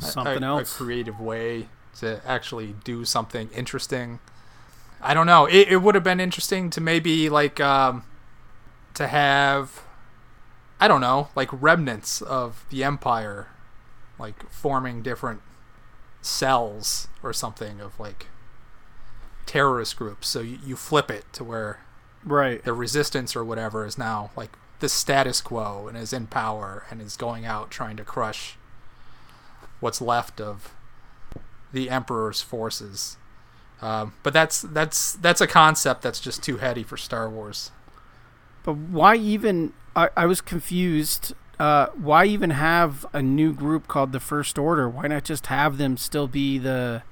a- 0.00 0.04
something 0.04 0.42
a, 0.44 0.46
else 0.46 0.72
a 0.72 0.84
creative 0.84 1.18
way 1.20 1.68
to 2.00 2.20
actually 2.26 2.74
do 2.84 3.04
something 3.04 3.48
interesting. 3.54 4.20
I 5.00 5.14
don't 5.14 5.26
know. 5.26 5.46
It, 5.46 5.68
it 5.68 5.76
would 5.78 5.94
have 5.94 6.04
been 6.04 6.20
interesting 6.20 6.70
to 6.70 6.80
maybe 6.80 7.28
like 7.28 7.60
um, 7.60 8.04
to 8.94 9.06
have 9.06 9.82
I 10.78 10.88
don't 10.88 11.00
know, 11.00 11.28
like 11.34 11.48
remnants 11.52 12.20
of 12.20 12.64
the 12.70 12.84
empire 12.84 13.48
like 14.18 14.48
forming 14.50 15.02
different 15.02 15.40
cells 16.22 17.08
or 17.22 17.32
something 17.32 17.80
of 17.80 17.98
like 18.00 18.26
terrorist 19.46 19.96
groups. 19.96 20.28
So 20.28 20.40
you, 20.40 20.58
you 20.64 20.76
flip 20.76 21.10
it 21.10 21.24
to 21.34 21.44
where 21.44 21.80
right 22.24 22.62
the 22.64 22.72
resistance 22.72 23.36
or 23.36 23.44
whatever 23.44 23.86
is 23.86 23.96
now 23.96 24.30
like 24.36 24.50
the 24.80 24.88
status 24.88 25.40
quo 25.40 25.86
and 25.86 25.96
is 25.96 26.12
in 26.12 26.26
power 26.26 26.84
and 26.90 27.00
is 27.00 27.16
going 27.16 27.46
out 27.46 27.70
trying 27.70 27.96
to 27.96 28.04
crush 28.04 28.56
what's 29.80 30.00
left 30.00 30.40
of 30.40 30.72
the 31.72 31.90
emperor's 31.90 32.40
forces. 32.42 33.16
Um, 33.82 34.14
but 34.22 34.32
that's 34.32 34.62
that's 34.62 35.12
that's 35.12 35.40
a 35.40 35.46
concept 35.46 36.02
that's 36.02 36.20
just 36.20 36.42
too 36.42 36.56
heady 36.56 36.82
for 36.82 36.96
Star 36.96 37.28
Wars. 37.28 37.70
But 38.64 38.74
why 38.76 39.16
even? 39.16 39.72
I, 39.94 40.08
I 40.16 40.26
was 40.26 40.40
confused. 40.40 41.34
Uh, 41.58 41.86
why 41.94 42.26
even 42.26 42.50
have 42.50 43.06
a 43.14 43.22
new 43.22 43.52
group 43.52 43.88
called 43.88 44.12
the 44.12 44.20
First 44.20 44.58
Order? 44.58 44.88
Why 44.88 45.06
not 45.06 45.24
just 45.24 45.46
have 45.46 45.78
them 45.78 45.96
still 45.96 46.26
be 46.28 46.58
the, 46.58 47.02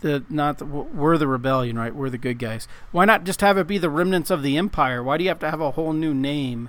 the 0.00 0.24
not 0.28 0.58
the, 0.58 0.66
we're 0.66 1.16
the 1.16 1.26
rebellion, 1.26 1.78
right? 1.78 1.94
We're 1.94 2.10
the 2.10 2.18
good 2.18 2.38
guys. 2.38 2.68
Why 2.90 3.06
not 3.06 3.24
just 3.24 3.40
have 3.40 3.56
it 3.56 3.66
be 3.66 3.78
the 3.78 3.88
remnants 3.88 4.30
of 4.30 4.42
the 4.42 4.58
Empire? 4.58 5.02
Why 5.02 5.16
do 5.16 5.24
you 5.24 5.30
have 5.30 5.38
to 5.40 5.50
have 5.50 5.60
a 5.62 5.70
whole 5.70 5.94
new 5.94 6.12
name? 6.12 6.68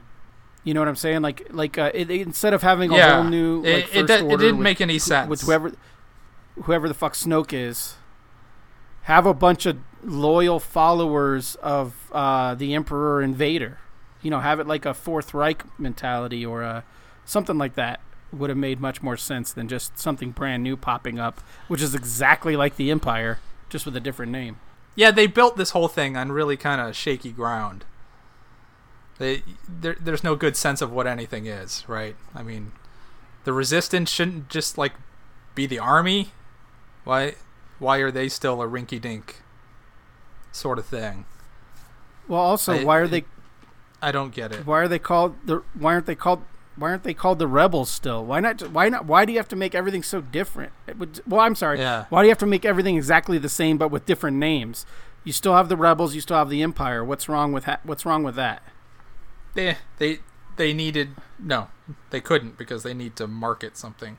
You 0.64 0.74
know 0.74 0.80
what 0.80 0.88
I'm 0.88 0.96
saying? 0.96 1.22
Like 1.22 1.48
like 1.52 1.78
uh, 1.78 1.92
it, 1.94 2.10
instead 2.10 2.54
of 2.54 2.62
having 2.62 2.92
a 2.92 2.96
yeah, 2.96 3.16
whole 3.16 3.24
new 3.26 3.58
like, 3.64 3.68
it, 3.68 3.84
First 3.88 3.96
it, 3.96 4.26
it 4.32 4.40
didn't 4.40 4.58
with- 4.58 4.64
make 4.64 4.80
any 4.80 4.98
sense. 5.00 5.30
with 5.30 5.42
whoever 5.42 5.74
whoever 6.64 6.88
the 6.88 6.94
fuck 6.94 7.14
Snoke 7.14 7.54
is. 7.54 7.96
Have 9.04 9.26
a 9.26 9.34
bunch 9.34 9.66
of 9.66 9.78
loyal 10.04 10.60
followers 10.60 11.56
of 11.56 12.10
uh, 12.12 12.56
the 12.56 12.74
Emperor 12.74 13.22
and 13.22 13.36
Vader. 13.36 13.80
You 14.22 14.32
know, 14.32 14.40
have 14.40 14.60
it 14.60 14.68
like 14.68 14.86
a 14.86 14.94
Fourth 14.94 15.34
Reich 15.34 15.64
mentality 15.80 16.46
or 16.46 16.62
a, 16.62 16.84
something 17.26 17.58
like 17.58 17.76
that. 17.76 18.00
Would 18.32 18.50
have 18.50 18.58
made 18.58 18.80
much 18.80 19.04
more 19.04 19.18
sense 19.18 19.54
than 19.54 19.68
just 19.68 20.00
something 20.00 20.32
brand 20.32 20.64
new 20.64 20.76
popping 20.76 21.20
up, 21.20 21.42
which 21.68 21.82
is 21.82 21.94
exactly 21.94 22.56
like 22.56 22.78
the 22.78 22.90
Empire, 22.90 23.40
just 23.70 23.86
with 23.86 23.96
a 23.96 24.00
different 24.00 24.32
name. 24.32 24.60
Yeah, 24.96 25.12
they 25.12 25.28
built 25.28 25.58
this 25.58 25.72
whole 25.72 25.88
thing 25.88 26.18
on 26.18 26.32
really 26.32 26.58
kind 26.58 26.82
of 26.82 26.96
shaky 26.96 27.32
ground. 27.32 27.86
They, 29.20 29.44
there, 29.68 29.96
there's 30.00 30.24
no 30.24 30.36
good 30.36 30.56
sense 30.56 30.82
of 30.82 30.92
what 30.92 31.06
anything 31.06 31.46
is, 31.46 31.84
right? 31.88 32.16
I 32.34 32.42
mean, 32.42 32.72
the 33.44 33.54
resistance 33.54 34.10
shouldn't 34.10 34.50
just 34.50 34.78
like 34.78 34.94
be 35.54 35.66
the 35.68 35.80
army. 35.80 36.32
Why, 37.04 37.36
why 37.80 37.98
are 37.98 38.12
they 38.12 38.30
still 38.30 38.62
a 38.62 38.68
rinky-dink 38.68 39.42
sort 40.52 40.80
of 40.80 40.86
thing? 40.86 41.26
Well, 42.28 42.40
also, 42.42 42.74
I- 42.74 42.84
why 42.84 42.98
are 42.98 43.08
they 43.08 43.26
I 44.02 44.12
don't 44.12 44.34
get 44.34 44.52
it. 44.52 44.66
why 44.66 44.80
are 44.82 44.88
they 44.88 45.00
called 45.00 45.36
the 45.46 45.64
why 45.74 45.94
aren't 45.94 46.06
they 46.08 46.16
called 46.16 46.44
why 46.76 46.90
aren't 46.90 47.04
they 47.04 47.14
called 47.14 47.40
the 47.40 47.48
rebels 47.48 47.90
still? 47.90 48.26
Why 48.26 48.40
not? 48.40 48.62
Why 48.72 48.90
not? 48.90 49.06
Why 49.06 49.26
do 49.26 49.32
you 49.32 49.38
have 49.40 49.48
to 49.50 49.56
make 49.56 49.76
everything 49.76 50.02
so 50.04 50.22
different? 50.22 50.72
It 50.88 50.98
would, 50.98 51.22
well, 51.28 51.40
I'm 51.42 51.54
sorry. 51.56 51.78
Yeah. 51.80 52.06
Why 52.10 52.22
do 52.24 52.28
you 52.28 52.32
have 52.32 52.40
to 52.40 52.46
make 52.48 52.66
everything 52.66 52.98
exactly 52.98 53.38
the 53.38 53.48
same 53.50 53.78
but 53.78 53.90
with 53.92 54.06
different 54.08 54.38
names? 54.38 54.86
You 55.24 55.32
still 55.34 55.54
have 55.56 55.70
the 55.70 55.78
rebels. 55.78 56.16
You 56.16 56.22
still 56.22 56.36
have 56.38 56.50
the 56.50 56.64
empire. 56.64 57.04
What's 57.06 57.30
wrong 57.30 57.52
with 57.54 57.66
ha- 57.66 57.80
What's 57.84 58.06
wrong 58.06 58.24
with 58.24 58.36
that? 58.36 58.64
They, 59.54 59.78
they, 60.00 60.20
they 60.58 60.74
needed 60.74 61.10
no, 61.38 61.68
they 62.10 62.20
couldn't 62.20 62.58
because 62.58 62.82
they 62.84 62.94
need 62.96 63.16
to 63.18 63.28
market 63.28 63.78
something. 63.78 64.18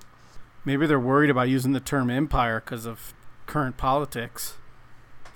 Maybe 0.65 0.87
they're 0.87 1.01
worried 1.01 1.31
about 1.31 1.49
using 1.49 1.73
the 1.73 1.81
term 1.81 2.11
empire 2.11 2.61
because 2.61 2.87
of 2.87 3.15
current 3.47 3.77
politics. 3.77 4.55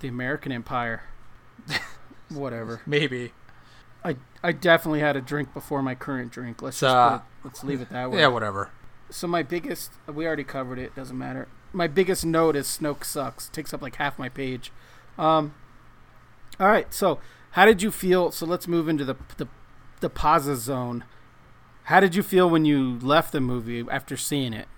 The 0.01 0.09
American 0.09 0.53
empire. 0.53 1.03
Whatever. 2.31 2.81
Maybe. 2.87 3.33
I 4.05 4.17
I 4.43 4.53
definitely 4.53 5.01
had 5.01 5.17
a 5.17 5.21
drink 5.21 5.53
before 5.53 5.83
my 5.83 5.95
current 5.95 6.33
drink. 6.33 6.63
Let's 6.63 6.81
just 6.81 6.95
uh, 6.95 7.11
put 7.11 7.17
it, 7.17 7.23
let's 7.45 7.65
leave 7.65 7.81
it 7.81 7.91
that 7.91 8.11
way. 8.11 8.21
Yeah, 8.21 8.29
whatever. 8.29 8.71
So 9.11 9.27
my 9.27 9.43
biggest, 9.43 9.93
we 10.07 10.27
already 10.27 10.45
covered 10.45 10.79
it. 10.79 10.95
Doesn't 10.95 11.17
matter. 11.17 11.49
My 11.73 11.87
biggest 11.87 12.25
note 12.25 12.57
is 12.57 12.67
Snoke 12.67 13.05
sucks. 13.05 13.49
Takes 13.49 13.75
up 13.75 13.83
like 13.83 13.97
half 13.97 14.19
my 14.19 14.29
page. 14.29 14.71
Um, 15.19 15.55
all 16.61 16.69
right. 16.69 16.93
So 16.95 17.19
How 17.53 17.67
did 17.67 17.83
you 17.83 17.91
feel? 17.91 18.31
So 18.31 18.47
let's 18.47 18.69
move 18.69 18.89
into 18.89 19.05
the 19.05 19.17
the 19.37 19.49
the 20.01 20.11
pause 20.11 20.45
zone. 20.61 21.05
How 21.85 22.01
did 22.01 22.15
you 22.15 22.23
feel 22.23 22.49
when 22.49 22.65
you 22.65 22.99
left 23.01 23.33
the 23.33 23.41
movie 23.41 23.85
after 23.91 24.17
seeing 24.17 24.53
it? 24.53 24.69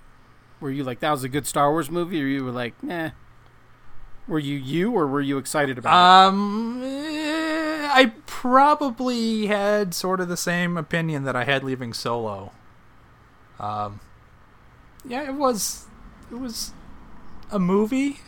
Were 0.61 0.71
you 0.71 0.85
like 0.85 1.01
that 1.01 1.11
was 1.11 1.25
a 1.25 1.29
good 1.29 1.47
Star 1.47 1.71
Wars 1.71 1.91
movie, 1.91 2.23
or 2.23 2.27
you 2.27 2.45
were 2.45 2.51
like, 2.51 2.81
nah? 2.83 3.11
Were 4.29 4.39
you 4.39 4.57
you, 4.57 4.93
or 4.93 5.07
were 5.07 5.21
you 5.21 5.39
excited 5.39 5.79
about 5.79 6.29
Um, 6.29 6.83
eh, 6.85 7.89
I 7.93 8.13
probably 8.27 9.47
had 9.47 9.95
sort 9.95 10.21
of 10.21 10.29
the 10.29 10.37
same 10.37 10.77
opinion 10.77 11.25
that 11.25 11.35
I 11.35 11.45
had 11.45 11.65
leaving 11.65 11.93
Solo. 11.93 12.53
Um, 13.59 14.01
yeah, 15.05 15.23
it 15.25 15.35
was, 15.35 15.87
it 16.31 16.37
was 16.37 16.73
a 17.51 17.59
movie. 17.59 18.21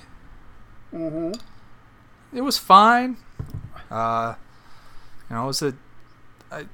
it? 0.93 0.97
Mm-hmm. 0.97 1.33
It 2.37 2.41
was 2.41 2.59
fine. 2.59 3.18
Uh, 3.91 4.35
you 5.28 5.37
know, 5.37 5.45
it 5.45 5.47
was 5.47 5.62
a, 5.62 5.74
a 6.51 6.64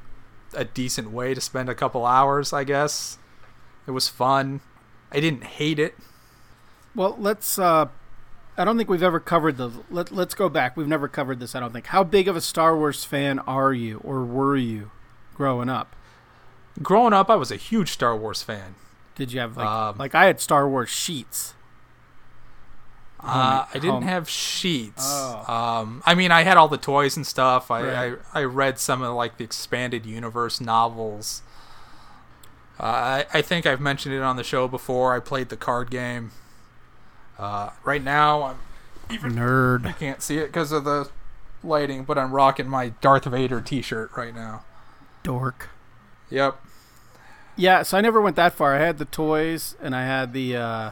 a 0.55 0.65
decent 0.65 1.11
way 1.11 1.35
to 1.35 1.41
spend 1.41 1.69
a 1.69 1.75
couple 1.75 2.07
hours, 2.07 2.53
I 2.53 2.65
guess. 2.65 3.19
It 3.87 3.91
was 3.91 4.09
fun. 4.09 4.61
I 5.13 5.21
didn't 5.21 5.45
hate 5.45 5.79
it. 5.79 5.95
Well, 6.95 7.17
let's. 7.19 7.59
uh 7.59 7.87
I 8.57 8.65
don't 8.65 8.77
think 8.77 8.89
we've 8.91 9.03
ever 9.05 9.21
covered 9.21 9.57
the. 9.57 9.71
Let, 9.89 10.11
let's 10.11 10.35
go 10.35 10.49
back. 10.49 10.77
We've 10.77 10.89
never 10.89 11.07
covered 11.07 11.39
this. 11.39 11.55
I 11.55 11.61
don't 11.61 11.73
think. 11.73 11.87
How 11.87 12.03
big 12.03 12.27
of 12.27 12.35
a 12.35 12.41
Star 12.41 12.77
Wars 12.77 13.05
fan 13.05 13.39
are 13.41 13.73
you, 13.73 13.99
or 14.03 14.25
were 14.25 14.57
you, 14.57 14.91
growing 15.35 15.69
up? 15.69 15.95
Growing 16.83 17.13
up, 17.13 17.31
I 17.31 17.37
was 17.37 17.53
a 17.53 17.57
huge 17.57 17.91
Star 17.91 18.17
Wars 18.17 18.43
fan. 18.43 18.75
Did 19.15 19.33
you 19.33 19.39
have 19.41 19.57
like 19.57 19.67
Um, 19.67 19.97
like 19.99 20.15
I 20.15 20.27
had 20.27 20.41
Star 20.41 20.69
Wars 20.69 20.89
sheets? 20.91 21.55
Uh, 23.21 23.65
I 23.69 23.75
didn't 23.75 23.91
home. 23.91 24.03
have 24.05 24.29
sheets. 24.29 25.05
Oh. 25.05 25.53
Um, 25.53 26.03
I 26.07 26.15
mean, 26.15 26.31
I 26.31 26.43
had 26.43 26.57
all 26.57 26.69
the 26.69 26.77
toys 26.79 27.17
and 27.17 27.27
stuff. 27.27 27.69
I, 27.71 27.83
Right. 27.83 28.19
I, 28.33 28.41
I 28.41 28.45
read 28.45 28.79
some 28.79 29.03
of 29.03 29.13
like 29.15 29.39
the 29.39 29.45
expanded 29.45 30.07
universe 30.07 30.61
novels. 30.61 31.43
Uh, 32.81 32.83
I, 32.85 33.26
I 33.35 33.43
think 33.43 33.66
I've 33.66 33.81
mentioned 33.81 34.14
it 34.14 34.22
on 34.22 34.37
the 34.37 34.45
show 34.45 34.68
before. 34.68 35.14
I 35.14 35.20
played 35.20 35.49
the 35.49 35.57
card 35.57 35.91
game. 35.91 36.31
Uh, 37.39 37.70
right 37.85 38.03
now, 38.03 38.43
I'm, 38.43 39.18
Nerd. 39.18 39.87
I 39.87 39.93
can't 39.93 40.22
see 40.22 40.39
it 40.39 40.47
because 40.47 40.70
of 40.72 40.85
the 40.85 41.11
lighting, 41.64 42.05
but 42.05 42.18
I'm 42.18 42.33
rocking 42.33 42.68
my 42.68 42.91
Darth 43.01 43.24
Vader 43.24 43.61
T-shirt 43.61 44.11
right 44.16 44.35
now. 44.35 44.64
Dork. 45.22 45.70
Yep. 46.31 46.61
Yeah, 47.57 47.83
so 47.83 47.99
I 47.99 48.01
never 48.01 48.20
went 48.20 48.37
that 48.37 48.53
far. 48.53 48.76
I 48.76 48.79
had 48.79 48.99
the 48.99 49.05
toys 49.05 49.74
and 49.81 49.95
I 49.97 50.05
had 50.05 50.33
the 50.33 50.57
uh 50.57 50.91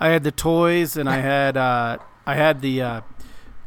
I 0.00 0.08
had 0.08 0.24
the 0.24 0.30
toys 0.32 0.96
and 0.96 1.08
I 1.10 1.18
had 1.18 1.56
uh 1.58 1.98
I 2.24 2.34
had 2.36 2.62
the 2.62 2.80
uh 2.80 3.00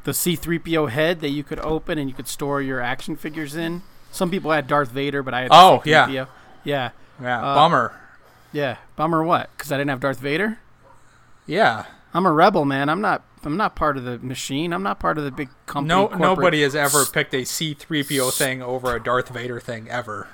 the 0.03 0.11
C3PO 0.13 0.89
head 0.89 1.19
that 1.19 1.29
you 1.29 1.43
could 1.43 1.59
open 1.59 1.99
and 1.99 2.09
you 2.09 2.15
could 2.15 2.27
store 2.27 2.61
your 2.61 2.81
action 2.81 3.15
figures 3.15 3.55
in. 3.55 3.83
Some 4.11 4.31
people 4.31 4.49
had 4.51 4.65
Darth 4.67 4.89
Vader, 4.89 5.21
but 5.21 5.33
I 5.35 5.41
had 5.41 5.51
the 5.51 5.55
Oh. 5.55 5.81
C3PO. 5.85 6.07
Yeah. 6.11 6.25
Yeah. 6.63 6.89
Uh, 7.20 7.55
bummer. 7.55 7.93
Yeah. 8.51 8.78
Bummer 8.95 9.24
what? 9.24 9.49
Cuz 9.57 9.72
I 9.72 9.78
didn't 9.78 9.89
have 9.89 9.99
Darth 9.99 10.20
Vader? 10.20 10.59
Yeah. 11.45 11.86
I'm 12.13 12.26
a 12.26 12.32
rebel, 12.32 12.65
man. 12.65 12.89
I'm 12.89 13.01
not 13.01 13.24
I'm 13.43 13.57
not 13.57 13.76
part 13.76 13.97
of 13.97 14.03
the 14.03 14.18
machine. 14.20 14.74
I'm 14.74 14.84
not 14.84 14.99
part 14.99 15.18
of 15.18 15.24
the 15.24 15.32
big 15.32 15.49
company. 15.65 15.88
No, 15.88 16.07
nobody 16.07 16.63
has 16.63 16.76
ever 16.76 17.05
picked 17.05 17.34
a 17.34 17.45
C-3PO 17.45 18.36
thing 18.38 18.61
over 18.61 18.95
a 18.95 19.01
Darth 19.01 19.30
Vader 19.30 19.59
thing 19.59 19.89
ever. 19.89 20.28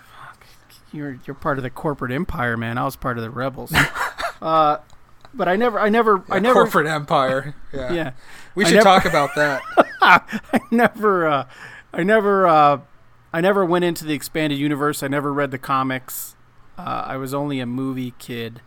You're 0.92 1.20
you're 1.26 1.36
part 1.36 1.58
of 1.58 1.64
the 1.64 1.70
corporate 1.70 2.12
empire, 2.12 2.56
man. 2.58 2.78
I 2.78 2.86
was 2.86 2.96
part 2.96 3.18
of 3.18 3.24
the 3.24 3.30
rebels. 3.30 3.74
uh 4.42 4.78
but 5.34 5.48
I 5.48 5.56
never 5.56 5.80
I 5.80 5.90
never 5.90 6.24
I 6.30 6.40
never 6.40 6.62
corporate 6.62 6.88
empire. 6.88 7.56
Yeah. 7.74 7.92
yeah. 7.94 8.12
We 8.56 8.66
should 8.66 8.76
never- 8.76 8.84
talk 8.84 9.06
about 9.06 9.36
that. 9.36 9.62
I 10.04 10.60
never, 10.70 11.26
uh, 11.28 11.46
I 11.94 12.04
never, 12.04 12.46
uh, 12.46 12.80
I 13.32 13.42
never 13.42 13.64
went 13.66 13.86
into 13.86 14.04
the 14.04 14.14
expanded 14.14 14.60
universe. 14.60 15.02
I 15.02 15.08
never 15.08 15.32
read 15.32 15.52
the 15.52 15.58
comics. 15.58 16.36
Uh, 16.78 17.04
I 17.08 17.18
was 17.18 17.34
only 17.34 17.60
a 17.60 17.66
movie 17.66 18.14
kid, 18.18 18.62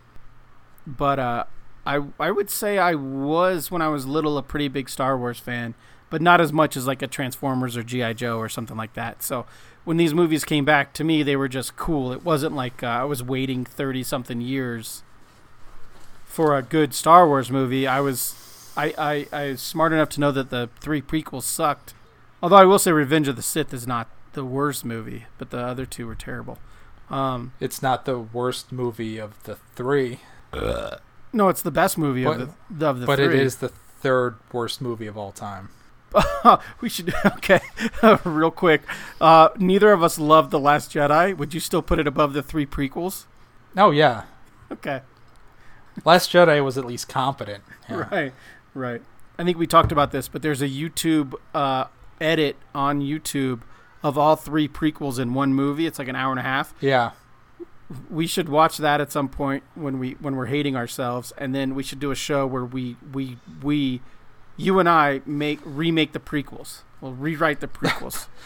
but 0.85 1.19
uh, 1.19 1.43
I 1.85 2.03
I 2.19 2.31
would 2.31 2.49
say 2.49 2.77
I 2.77 2.95
was 2.95 3.69
when 3.71 3.81
I 3.81 3.89
was 3.89 4.05
little 4.05 4.37
a 4.37 4.43
pretty 4.43 4.67
big 4.67 4.89
Star 4.89 5.17
Wars 5.17 5.39
fan, 5.39 5.73
but 6.09 6.21
not 6.21 6.39
as 6.39 6.53
much 6.53 6.77
as 6.77 6.87
like 6.87 7.01
a 7.01 7.07
Transformers 7.07 7.75
or 7.75 7.83
GI 7.83 8.13
Joe 8.15 8.37
or 8.37 8.49
something 8.49 8.77
like 8.77 8.93
that. 8.93 9.23
So 9.23 9.45
when 9.83 9.97
these 9.97 10.13
movies 10.13 10.45
came 10.45 10.65
back 10.65 10.93
to 10.93 11.03
me, 11.03 11.23
they 11.23 11.35
were 11.35 11.47
just 11.49 11.75
cool. 11.75 12.11
It 12.11 12.23
wasn't 12.23 12.55
like 12.55 12.83
uh, 12.83 12.87
I 12.87 13.03
was 13.03 13.23
waiting 13.23 13.65
thirty 13.65 14.03
something 14.03 14.41
years 14.41 15.03
for 16.25 16.55
a 16.55 16.61
good 16.61 16.93
Star 16.93 17.27
Wars 17.27 17.51
movie. 17.51 17.87
I 17.87 17.99
was 17.99 18.71
I, 18.77 18.93
I, 18.97 19.27
I 19.33 19.47
was 19.51 19.61
smart 19.61 19.91
enough 19.91 20.09
to 20.09 20.19
know 20.19 20.31
that 20.31 20.49
the 20.51 20.69
three 20.79 21.01
prequels 21.01 21.43
sucked. 21.43 21.93
Although 22.43 22.57
I 22.57 22.65
will 22.65 22.77
say 22.77 22.91
Revenge 22.91 23.27
of 23.27 23.35
the 23.35 23.41
Sith 23.41 23.73
is 23.73 23.87
not 23.87 24.07
the 24.33 24.45
worst 24.45 24.85
movie, 24.85 25.25
but 25.39 25.49
the 25.49 25.57
other 25.57 25.85
two 25.87 26.05
were 26.05 26.15
terrible. 26.15 26.59
Um, 27.09 27.53
It's 27.59 27.81
not 27.81 28.05
the 28.05 28.19
worst 28.19 28.71
movie 28.71 29.17
of 29.17 29.41
the 29.43 29.55
three, 29.75 30.19
no, 31.33 31.49
it's 31.49 31.61
the 31.61 31.71
best 31.71 31.97
movie 31.97 32.23
But- 32.23 32.39
of 32.41 32.53
the 32.69 32.87
of 32.87 32.99
the 32.99 33.05
but 33.05 33.17
three. 33.17 33.25
it 33.27 33.33
is 33.33 33.57
the 33.57 33.69
third 33.69 34.35
worst 34.51 34.81
movie 34.81 35.07
of 35.07 35.17
all 35.17 35.31
time. 35.31 35.69
we 36.81 36.89
should 36.89 37.13
okay, 37.25 37.59
real 38.25 38.49
quick. 38.51 38.81
Uh, 39.21 39.49
neither 39.57 39.91
of 39.91 40.01
us 40.01 40.17
loved 40.17 40.51
the 40.51 40.59
Last 40.59 40.91
Jedi. 40.93 41.35
Would 41.37 41.53
you 41.53 41.59
still 41.59 41.81
put 41.81 41.99
it 41.99 42.07
above 42.07 42.33
the 42.33 42.41
three 42.41 42.65
prequels? 42.65 43.25
Oh 43.75 43.91
yeah, 43.91 44.23
Okay, 44.71 45.01
Last 46.05 46.31
Jedi 46.31 46.63
was 46.63 46.77
at 46.77 46.85
least 46.85 47.07
competent. 47.09 47.63
Yeah. 47.89 48.07
right, 48.11 48.33
right. 48.73 49.01
I 49.37 49.43
think 49.43 49.57
we 49.57 49.67
talked 49.67 49.91
about 49.91 50.11
this, 50.11 50.27
but 50.27 50.41
there's 50.41 50.61
a 50.61 50.67
YouTube 50.69 51.33
uh, 51.53 51.85
edit 52.19 52.55
on 52.73 53.01
YouTube 53.01 53.61
of 54.07 54.17
all 54.17 54.35
three 54.35 54.67
prequels 54.67 55.19
in 55.19 55.33
one 55.33 55.53
movie. 55.53 55.85
It's 55.85 55.99
like 55.99 56.07
an 56.07 56.15
hour 56.15 56.31
and 56.31 56.39
a 56.39 56.43
half. 56.43 56.73
Yeah. 56.81 57.11
we 58.09 58.27
should 58.27 58.49
watch 58.49 58.77
that 58.77 58.99
at 58.99 59.11
some 59.11 59.29
point 59.29 59.63
when 59.75 59.97
we 59.99 60.11
when 60.19 60.35
we're 60.35 60.47
hating 60.47 60.75
ourselves 60.75 61.31
and 61.37 61.55
then 61.55 61.73
we 61.73 61.83
should 61.83 61.99
do 61.99 62.11
a 62.11 62.15
show 62.15 62.45
where 62.45 62.65
we 62.65 62.97
we 63.13 63.37
we 63.63 64.01
you 64.57 64.79
and 64.79 64.89
I 64.89 65.21
make 65.25 65.59
remake 65.63 66.11
the 66.13 66.19
prequels. 66.19 66.81
We'll 66.99 67.13
rewrite 67.13 67.59
the 67.59 67.67
prequels. 67.67 68.27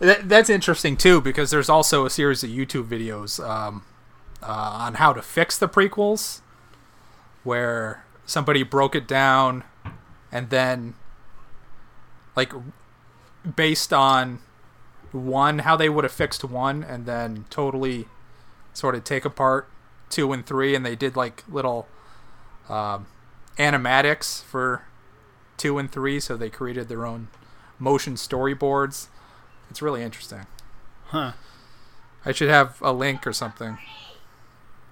That, 0.00 0.28
that's 0.28 0.50
interesting 0.50 0.96
too 0.96 1.20
because 1.20 1.52
there's 1.52 1.68
also 1.68 2.04
a 2.04 2.10
series 2.10 2.42
of 2.42 2.50
YouTube 2.50 2.88
videos 2.88 3.38
um, 3.42 3.84
uh, 4.42 4.46
on 4.46 4.94
how 4.94 5.12
to 5.12 5.22
fix 5.22 5.56
the 5.56 5.68
prequels, 5.68 6.40
where 7.44 8.04
somebody 8.26 8.64
broke 8.64 8.96
it 8.96 9.06
down, 9.06 9.62
and 10.32 10.50
then, 10.50 10.94
like, 12.34 12.52
based 13.54 13.92
on 13.92 14.40
one, 15.14 15.60
how 15.60 15.76
they 15.76 15.88
would 15.88 16.04
have 16.04 16.12
fixed 16.12 16.44
one, 16.44 16.82
and 16.82 17.06
then 17.06 17.44
totally 17.50 18.08
sort 18.72 18.94
of 18.94 19.04
take 19.04 19.24
apart 19.24 19.68
two 20.10 20.32
and 20.32 20.44
three, 20.44 20.74
and 20.74 20.84
they 20.84 20.96
did 20.96 21.16
like 21.16 21.44
little 21.48 21.86
um, 22.68 23.06
animatics 23.58 24.42
for 24.42 24.82
two 25.56 25.78
and 25.78 25.90
three, 25.90 26.20
so 26.20 26.36
they 26.36 26.50
created 26.50 26.88
their 26.88 27.06
own 27.06 27.28
motion 27.78 28.14
storyboards. 28.14 29.08
It's 29.70 29.82
really 29.82 30.02
interesting. 30.02 30.46
huh. 31.06 31.32
I 32.24 32.32
should 32.32 32.48
have 32.48 32.80
a 32.80 32.92
link 32.92 33.26
or 33.26 33.32
something. 33.32 33.78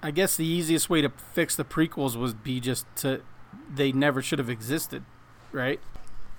I 0.01 0.11
guess 0.11 0.35
the 0.35 0.45
easiest 0.45 0.89
way 0.89 1.01
to 1.01 1.09
fix 1.09 1.55
the 1.55 1.63
prequels 1.63 2.15
would 2.15 2.43
be 2.43 2.59
just 2.59 2.85
to 2.97 3.21
they 3.73 3.91
never 3.91 4.21
should 4.21 4.39
have 4.39 4.49
existed, 4.49 5.03
right? 5.51 5.79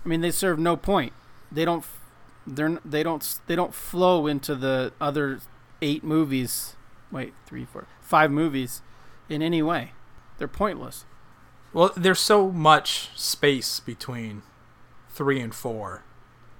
I 0.05 0.09
mean, 0.09 0.21
they 0.21 0.31
serve 0.31 0.59
no 0.59 0.77
point. 0.77 1.13
They 1.51 1.65
don't 1.65 1.85
they're 2.47 2.79
they 2.85 3.03
don't 3.03 3.41
they 3.47 3.57
don't 3.57 3.75
flow 3.75 4.27
into 4.27 4.55
the 4.55 4.93
other 5.01 5.41
8 5.83 6.05
movies. 6.05 6.77
Wait, 7.11 7.33
three, 7.47 7.65
four, 7.65 7.87
five 8.01 8.31
movies 8.31 8.83
in 9.29 9.43
any 9.43 9.63
way. 9.63 9.93
They're 10.39 10.49
pointless. 10.49 11.05
Well, 11.73 11.93
there's 11.97 12.21
so 12.21 12.51
much 12.51 13.11
space 13.17 13.81
between 13.81 14.43
three 15.11 15.41
and 15.41 15.55
four. 15.55 16.03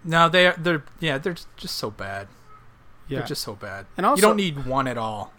No, 0.05 0.29
they 0.29 0.47
are, 0.49 0.55
they're 0.59 0.85
yeah 1.01 1.19
they're 1.19 1.37
just 1.57 1.77
so 1.77 1.91
bad. 1.91 2.29
Yeah. 3.09 3.19
They're 3.19 3.29
just 3.29 3.43
so 3.43 3.55
bad. 3.55 3.87
And 3.97 4.07
also- 4.07 4.19
you 4.21 4.23
don't 4.23 4.37
need 4.37 4.67
one 4.67 4.87
at 4.87 4.97
all. 4.99 5.33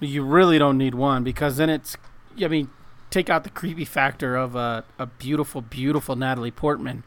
You 0.00 0.24
really 0.24 0.58
don't 0.58 0.78
need 0.78 0.94
one 0.94 1.22
because 1.24 1.58
then 1.58 1.68
it's. 1.68 1.96
I 2.42 2.48
mean, 2.48 2.70
take 3.10 3.28
out 3.28 3.44
the 3.44 3.50
creepy 3.50 3.84
factor 3.84 4.34
of 4.36 4.56
a, 4.56 4.84
a 4.98 5.06
beautiful, 5.06 5.60
beautiful 5.60 6.16
Natalie 6.16 6.50
Portman 6.50 7.04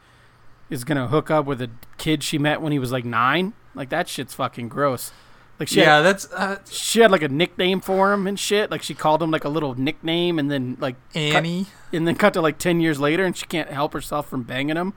is 0.73 0.83
gonna 0.83 1.07
hook 1.07 1.31
up 1.31 1.45
with 1.45 1.61
a 1.61 1.69
kid 1.97 2.23
she 2.23 2.37
met 2.37 2.61
when 2.61 2.71
he 2.71 2.79
was 2.79 2.91
like 2.91 3.05
nine. 3.05 3.53
Like 3.75 3.89
that 3.89 4.09
shit's 4.09 4.33
fucking 4.33 4.69
gross. 4.69 5.11
Like 5.59 5.67
she 5.69 5.79
yeah, 5.81 5.97
had, 5.97 6.01
that's 6.01 6.31
uh, 6.33 6.59
she 6.69 6.99
had 7.01 7.11
like 7.11 7.21
a 7.21 7.27
nickname 7.29 7.79
for 7.79 8.11
him 8.11 8.25
and 8.27 8.39
shit. 8.39 8.71
Like 8.71 8.81
she 8.81 8.93
called 8.93 9.21
him 9.21 9.31
like 9.31 9.43
a 9.45 9.49
little 9.49 9.75
nickname 9.79 10.39
and 10.39 10.49
then 10.51 10.77
like 10.79 10.95
Annie. 11.13 11.67
and 11.93 12.07
then 12.07 12.15
cut 12.15 12.33
to 12.33 12.41
like 12.41 12.57
ten 12.57 12.79
years 12.81 12.99
later 12.99 13.23
and 13.23 13.37
she 13.37 13.45
can't 13.45 13.69
help 13.69 13.93
herself 13.93 14.27
from 14.27 14.43
banging 14.43 14.75
him. 14.75 14.93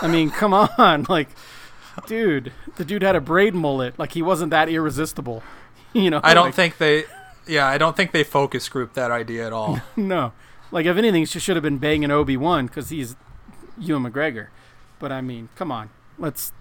I 0.00 0.08
mean, 0.08 0.30
come 0.30 0.54
on, 0.78 1.06
like, 1.08 1.28
dude, 2.06 2.52
the 2.76 2.84
dude 2.84 3.02
had 3.02 3.16
a 3.16 3.20
braid 3.20 3.54
mullet. 3.54 3.98
Like 3.98 4.12
he 4.12 4.22
wasn't 4.22 4.50
that 4.50 4.68
irresistible. 4.68 5.42
You 5.96 6.10
know, 6.10 6.20
I 6.24 6.34
don't 6.34 6.46
like- 6.46 6.54
think 6.54 6.78
they. 6.78 7.04
Yeah, 7.46 7.68
I 7.68 7.78
don't 7.78 7.96
think 7.96 8.10
they 8.10 8.24
focus 8.24 8.68
group 8.68 8.94
that 8.94 9.12
idea 9.12 9.46
at 9.46 9.52
all. 9.52 9.80
No, 9.96 10.32
like 10.72 10.86
if 10.86 10.96
anything, 10.96 11.24
she 11.24 11.38
should 11.38 11.54
have 11.54 11.62
been 11.62 11.78
banging 11.78 12.10
Obi 12.10 12.36
Wan 12.36 12.66
because 12.66 12.88
he's 12.88 13.14
Ewan 13.78 14.02
McGregor. 14.02 14.48
But 14.98 15.12
I 15.12 15.20
mean, 15.20 15.48
come 15.56 15.70
on, 15.70 15.90
let's. 16.18 16.52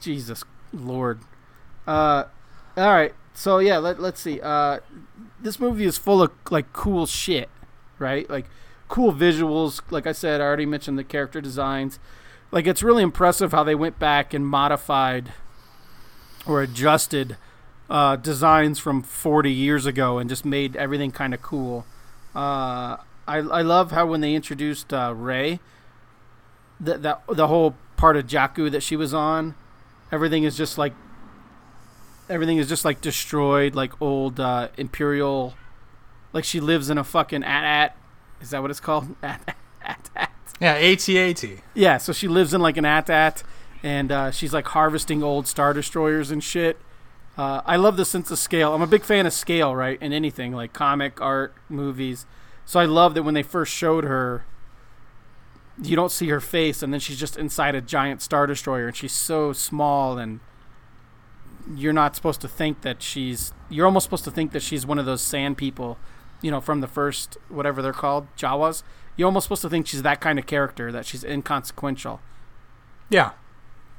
Jesus 0.00 0.42
Lord. 0.72 1.20
Uh, 1.86 2.24
all 2.76 2.88
right. 2.88 3.14
So 3.34 3.58
yeah, 3.58 3.78
let 3.78 4.00
let's 4.00 4.20
see. 4.20 4.40
Uh, 4.40 4.80
this 5.40 5.60
movie 5.60 5.84
is 5.84 5.98
full 5.98 6.22
of 6.22 6.32
like 6.50 6.72
cool 6.72 7.06
shit, 7.06 7.48
right? 7.98 8.28
Like 8.28 8.46
cool 8.88 9.12
visuals. 9.12 9.80
Like 9.90 10.06
I 10.06 10.12
said, 10.12 10.40
I 10.40 10.44
already 10.44 10.66
mentioned 10.66 10.98
the 10.98 11.04
character 11.04 11.40
designs. 11.40 11.98
Like 12.50 12.66
it's 12.66 12.82
really 12.82 13.02
impressive 13.02 13.52
how 13.52 13.64
they 13.64 13.74
went 13.74 13.98
back 13.98 14.32
and 14.32 14.46
modified 14.46 15.32
or 16.46 16.62
adjusted 16.62 17.36
uh, 17.90 18.16
designs 18.16 18.78
from 18.78 19.02
40 19.02 19.50
years 19.52 19.84
ago 19.84 20.18
and 20.18 20.30
just 20.30 20.44
made 20.44 20.76
everything 20.76 21.10
kind 21.10 21.34
of 21.34 21.42
cool. 21.42 21.84
Uh, 22.34 22.96
I 23.26 23.38
I 23.38 23.62
love 23.62 23.90
how 23.90 24.06
when 24.06 24.20
they 24.20 24.34
introduced 24.34 24.92
uh, 24.92 25.12
Rey, 25.14 25.60
that 26.80 27.02
that 27.02 27.22
the 27.28 27.46
whole 27.46 27.74
part 27.96 28.16
of 28.16 28.26
Jakku 28.26 28.70
that 28.70 28.82
she 28.82 28.96
was 28.96 29.14
on, 29.14 29.54
everything 30.12 30.44
is 30.44 30.56
just 30.56 30.78
like 30.78 30.94
everything 32.28 32.58
is 32.58 32.68
just 32.68 32.84
like 32.84 33.00
destroyed, 33.00 33.74
like 33.74 34.00
old 34.00 34.40
uh, 34.40 34.68
Imperial. 34.76 35.54
Like 36.32 36.44
she 36.44 36.60
lives 36.60 36.90
in 36.90 36.98
a 36.98 37.04
fucking 37.04 37.44
at-at. 37.44 37.96
Is 38.40 38.50
that 38.50 38.60
what 38.60 38.70
it's 38.70 38.80
called? 38.80 39.14
At-at. 39.22 40.30
Yeah, 40.60 40.72
AT-AT. 40.72 41.44
Yeah, 41.74 41.98
so 41.98 42.12
she 42.12 42.28
lives 42.28 42.52
in 42.52 42.60
like 42.60 42.76
an 42.76 42.84
at-at, 42.84 43.42
and 43.82 44.10
uh, 44.10 44.30
she's 44.30 44.52
like 44.52 44.66
harvesting 44.66 45.22
old 45.22 45.46
star 45.46 45.72
destroyers 45.72 46.30
and 46.30 46.42
shit. 46.42 46.78
Uh, 47.36 47.60
I 47.66 47.76
love 47.76 47.96
the 47.96 48.04
sense 48.04 48.30
of 48.30 48.38
scale. 48.38 48.74
I'm 48.74 48.82
a 48.82 48.86
big 48.86 49.04
fan 49.04 49.26
of 49.26 49.32
scale, 49.32 49.76
right? 49.76 50.00
In 50.00 50.12
anything 50.12 50.52
like 50.52 50.72
comic 50.72 51.20
art, 51.20 51.54
movies. 51.68 52.26
So 52.64 52.80
I 52.80 52.86
love 52.86 53.14
that 53.14 53.22
when 53.22 53.34
they 53.34 53.42
first 53.42 53.72
showed 53.72 54.04
her, 54.04 54.44
you 55.82 55.96
don't 55.96 56.10
see 56.12 56.28
her 56.28 56.40
face, 56.40 56.82
and 56.82 56.92
then 56.92 57.00
she's 57.00 57.18
just 57.18 57.36
inside 57.36 57.74
a 57.74 57.80
giant 57.80 58.22
star 58.22 58.46
destroyer, 58.46 58.86
and 58.88 58.96
she's 58.96 59.12
so 59.12 59.52
small, 59.52 60.18
and 60.18 60.40
you're 61.74 61.92
not 61.92 62.14
supposed 62.16 62.40
to 62.42 62.48
think 62.48 62.82
that 62.82 63.02
she's. 63.02 63.52
You're 63.68 63.86
almost 63.86 64.04
supposed 64.04 64.24
to 64.24 64.30
think 64.30 64.52
that 64.52 64.62
she's 64.62 64.86
one 64.86 64.98
of 64.98 65.06
those 65.06 65.20
sand 65.22 65.58
people, 65.58 65.98
you 66.40 66.50
know, 66.50 66.60
from 66.60 66.80
the 66.80 66.86
first 66.86 67.36
whatever 67.48 67.82
they're 67.82 67.92
called, 67.92 68.26
Jawas. 68.36 68.82
You're 69.16 69.26
almost 69.26 69.44
supposed 69.44 69.62
to 69.62 69.70
think 69.70 69.86
she's 69.86 70.02
that 70.02 70.20
kind 70.20 70.38
of 70.38 70.46
character, 70.46 70.92
that 70.92 71.06
she's 71.06 71.24
inconsequential 71.24 72.20
Yeah. 73.08 73.30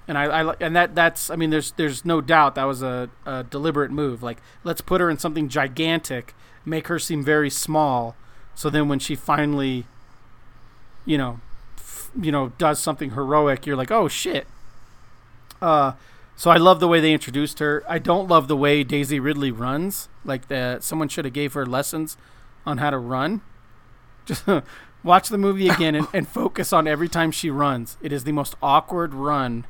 and 0.07 0.15
I, 0.17 0.25
I 0.25 0.53
and 0.59 0.75
that 0.75 0.93
that's 0.93 1.31
I 1.31 1.35
mean 1.35 1.49
there's 1.49 1.71
there's 1.71 2.05
no 2.05 2.21
doubt 2.21 2.53
that 2.55 2.65
was 2.65 2.81
a, 2.83 3.09
a 3.25 3.43
deliberate 3.43 3.89
move. 3.91 4.21
Like 4.21 4.37
let's 4.63 4.79
put 4.81 5.01
her 5.01 5.09
in 5.09 5.17
something 5.17 5.49
gigantic, 5.49 6.35
make 6.65 6.87
her 6.87 6.99
seem 6.99 7.23
very 7.23 7.49
small, 7.49 8.15
so 8.53 8.69
then 8.69 8.87
when 8.87 8.99
she 8.99 9.15
finally, 9.15 9.85
you 11.05 11.17
know, 11.17 11.39
you 12.19 12.31
know, 12.31 12.49
does 12.57 12.79
something 12.79 13.11
heroic, 13.11 13.65
you're 13.65 13.75
like, 13.75 13.91
oh 13.91 14.07
shit. 14.07 14.47
Uh, 15.61 15.93
so 16.35 16.51
I 16.51 16.57
love 16.57 16.79
the 16.79 16.87
way 16.87 16.99
they 16.99 17.13
introduced 17.13 17.59
her. 17.59 17.83
I 17.89 17.99
don't 17.99 18.27
love 18.27 18.47
the 18.47 18.57
way 18.57 18.83
Daisy 18.83 19.19
Ridley 19.19 19.51
runs. 19.51 20.07
Like 20.23 20.47
the 20.47 20.79
someone 20.81 21.07
should 21.07 21.25
have 21.25 21.33
gave 21.33 21.53
her 21.53 21.65
lessons 21.65 22.17
on 22.65 22.77
how 22.77 22.89
to 22.89 22.97
run. 22.97 23.41
Just 24.25 24.45
watch 25.03 25.29
the 25.29 25.37
movie 25.37 25.69
again 25.69 25.95
and, 25.95 26.07
and 26.13 26.27
focus 26.27 26.71
on 26.73 26.87
every 26.87 27.09
time 27.09 27.31
she 27.31 27.49
runs. 27.49 27.97
It 28.01 28.11
is 28.11 28.23
the 28.23 28.31
most 28.31 28.55
awkward 28.61 29.13
run 29.13 29.65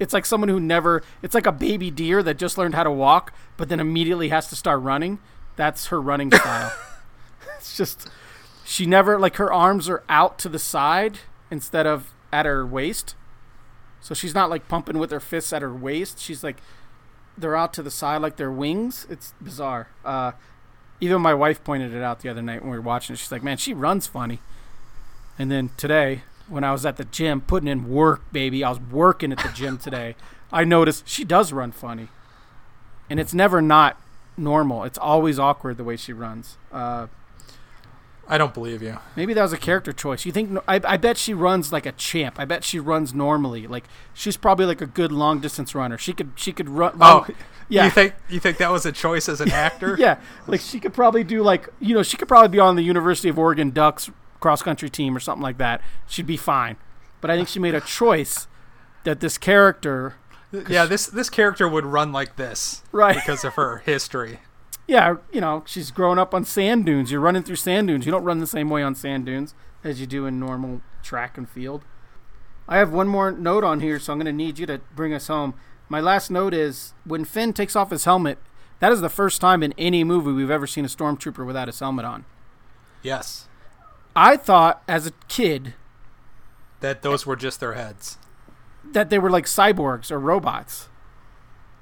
it's 0.00 0.14
like 0.14 0.26
someone 0.26 0.48
who 0.48 0.58
never. 0.58 1.02
It's 1.22 1.34
like 1.34 1.46
a 1.46 1.52
baby 1.52 1.90
deer 1.90 2.22
that 2.22 2.38
just 2.38 2.58
learned 2.58 2.74
how 2.74 2.82
to 2.82 2.90
walk, 2.90 3.32
but 3.58 3.68
then 3.68 3.78
immediately 3.78 4.30
has 4.30 4.48
to 4.48 4.56
start 4.56 4.80
running. 4.80 5.20
That's 5.56 5.88
her 5.88 6.00
running 6.00 6.32
style. 6.32 6.72
it's 7.58 7.76
just 7.76 8.08
she 8.64 8.86
never 8.86 9.18
like 9.18 9.36
her 9.36 9.52
arms 9.52 9.88
are 9.88 10.02
out 10.08 10.38
to 10.38 10.48
the 10.48 10.58
side 10.58 11.18
instead 11.50 11.86
of 11.86 12.12
at 12.32 12.46
her 12.46 12.66
waist. 12.66 13.14
So 14.00 14.14
she's 14.14 14.34
not 14.34 14.48
like 14.48 14.68
pumping 14.68 14.98
with 14.98 15.10
her 15.10 15.20
fists 15.20 15.52
at 15.52 15.62
her 15.62 15.74
waist. 15.74 16.18
She's 16.18 16.42
like 16.42 16.56
they're 17.36 17.56
out 17.56 17.72
to 17.74 17.82
the 17.82 17.90
side 17.90 18.22
like 18.22 18.36
they're 18.36 18.50
wings. 18.50 19.06
It's 19.08 19.34
bizarre. 19.40 19.88
Uh, 20.04 20.32
even 21.00 21.22
my 21.22 21.34
wife 21.34 21.62
pointed 21.64 21.94
it 21.94 22.02
out 22.02 22.20
the 22.20 22.28
other 22.28 22.42
night 22.42 22.62
when 22.62 22.70
we 22.70 22.76
were 22.76 22.82
watching 22.82 23.14
it. 23.14 23.18
She's 23.18 23.32
like, 23.32 23.42
"Man, 23.42 23.56
she 23.56 23.72
runs 23.74 24.06
funny." 24.06 24.40
And 25.38 25.50
then 25.50 25.70
today, 25.76 26.22
when 26.48 26.64
I 26.64 26.72
was 26.72 26.84
at 26.84 26.96
the 26.96 27.04
gym 27.04 27.40
putting 27.40 27.68
in 27.68 27.88
work, 27.88 28.30
baby, 28.32 28.62
I 28.62 28.70
was 28.70 28.80
working 28.80 29.32
at 29.32 29.38
the 29.38 29.50
gym 29.54 29.78
today. 29.88 30.16
I 30.52 30.64
noticed 30.64 31.08
she 31.08 31.24
does 31.24 31.52
run 31.52 31.72
funny, 31.72 32.08
and 33.08 33.18
it's 33.18 33.32
never 33.32 33.62
not 33.62 33.96
normal. 34.36 34.84
It's 34.84 34.98
always 34.98 35.38
awkward 35.38 35.76
the 35.76 35.84
way 35.84 35.96
she 35.96 36.12
runs. 36.12 36.58
Uh, 36.72 37.06
I 38.32 38.38
don't 38.38 38.54
believe 38.54 38.80
you. 38.82 38.96
maybe 39.16 39.34
that 39.34 39.42
was 39.42 39.52
a 39.52 39.58
character 39.58 39.92
choice. 39.92 40.24
You 40.24 40.30
think? 40.32 40.56
I, 40.68 40.80
I 40.84 40.96
bet 40.96 41.18
she 41.18 41.34
runs 41.34 41.72
like 41.72 41.84
a 41.84 41.92
champ. 41.92 42.36
I 42.38 42.44
bet 42.44 42.62
she 42.64 42.78
runs 42.78 43.12
normally. 43.12 43.66
Like 43.66 43.84
she's 44.14 44.36
probably 44.36 44.66
like 44.66 44.80
a 44.80 44.86
good 44.86 45.10
long 45.12 45.40
distance 45.40 45.74
runner. 45.74 45.98
She 45.98 46.12
could 46.12 46.30
she 46.36 46.52
could 46.52 46.68
run. 46.68 46.96
Oh, 47.00 47.26
yeah. 47.68 47.84
You 47.86 47.90
think 47.90 48.14
you 48.28 48.38
think 48.40 48.58
that 48.58 48.70
was 48.70 48.86
a 48.86 48.92
choice 48.92 49.28
as 49.28 49.40
an 49.40 49.50
actor? 49.50 49.96
yeah, 49.98 50.20
like 50.46 50.60
she 50.60 50.78
could 50.80 50.94
probably 50.94 51.24
do 51.24 51.42
like 51.42 51.68
you 51.80 51.94
know 51.94 52.02
she 52.04 52.16
could 52.16 52.28
probably 52.28 52.48
be 52.48 52.60
on 52.60 52.76
the 52.76 52.82
University 52.82 53.28
of 53.28 53.38
Oregon 53.38 53.70
Ducks 53.70 54.08
cross 54.38 54.62
country 54.62 54.88
team 54.88 55.14
or 55.16 55.20
something 55.20 55.42
like 55.42 55.58
that. 55.58 55.82
She'd 56.06 56.26
be 56.26 56.36
fine. 56.38 56.76
But 57.20 57.30
I 57.30 57.36
think 57.36 57.48
she 57.48 57.58
made 57.58 57.74
a 57.74 57.80
choice 57.82 58.46
that 59.04 59.20
this 59.20 59.36
character, 59.38 60.14
Yeah, 60.68 60.86
this 60.86 61.06
this 61.06 61.28
character 61.28 61.68
would 61.68 61.84
run 61.84 62.12
like 62.12 62.36
this 62.36 62.82
right? 62.92 63.14
because 63.14 63.44
of 63.44 63.54
her 63.54 63.78
history. 63.84 64.38
Yeah, 64.90 65.16
you 65.32 65.40
know 65.40 65.62
she's 65.66 65.92
growing 65.92 66.18
up 66.18 66.34
on 66.34 66.44
sand 66.44 66.84
dunes. 66.84 67.12
You're 67.12 67.20
running 67.20 67.44
through 67.44 67.56
sand 67.56 67.86
dunes. 67.86 68.04
You 68.06 68.12
don't 68.12 68.24
run 68.24 68.40
the 68.40 68.46
same 68.46 68.68
way 68.68 68.82
on 68.82 68.96
sand 68.96 69.24
dunes 69.24 69.54
as 69.84 70.00
you 70.00 70.06
do 70.06 70.26
in 70.26 70.40
normal 70.40 70.82
track 71.02 71.38
and 71.38 71.48
field. 71.48 71.84
I 72.68 72.78
have 72.78 72.92
one 72.92 73.06
more 73.08 73.30
note 73.30 73.62
on 73.62 73.80
here, 73.80 74.00
so 74.00 74.12
I'm 74.12 74.18
going 74.18 74.26
to 74.26 74.32
need 74.32 74.58
you 74.58 74.66
to 74.66 74.80
bring 74.96 75.14
us 75.14 75.28
home. 75.28 75.54
My 75.88 76.00
last 76.00 76.30
note 76.30 76.52
is 76.52 76.92
when 77.04 77.24
Finn 77.24 77.52
takes 77.52 77.76
off 77.76 77.90
his 77.90 78.04
helmet. 78.04 78.38
That 78.80 78.92
is 78.92 79.00
the 79.00 79.08
first 79.08 79.40
time 79.40 79.62
in 79.62 79.74
any 79.78 80.02
movie 80.04 80.32
we've 80.32 80.50
ever 80.50 80.66
seen 80.66 80.84
a 80.84 80.88
stormtrooper 80.88 81.46
without 81.46 81.68
his 81.68 81.78
helmet 81.78 82.04
on. 82.04 82.24
Yes, 83.02 83.48
I 84.16 84.36
thought 84.36 84.82
as 84.88 85.06
a 85.06 85.12
kid 85.28 85.74
that 86.80 87.02
those 87.02 87.24
were 87.26 87.36
just 87.36 87.60
their 87.60 87.74
heads. 87.74 88.18
that 88.92 89.10
they 89.10 89.18
were 89.18 89.30
like 89.30 89.44
cyborgs 89.46 90.10
or 90.10 90.18
robots. 90.18 90.88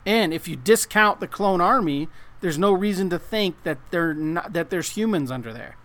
And 0.04 0.32
if 0.34 0.48
you 0.48 0.56
discount 0.56 1.20
the 1.20 1.28
clone 1.28 1.60
army, 1.60 2.08
there's 2.40 2.58
no 2.58 2.72
reason 2.72 3.10
to 3.10 3.18
think 3.18 3.62
that 3.64 3.78
they're 3.90 4.14
not 4.14 4.52
that 4.52 4.70
there's 4.70 4.90
humans 4.90 5.30
under 5.30 5.52
there. 5.52 5.76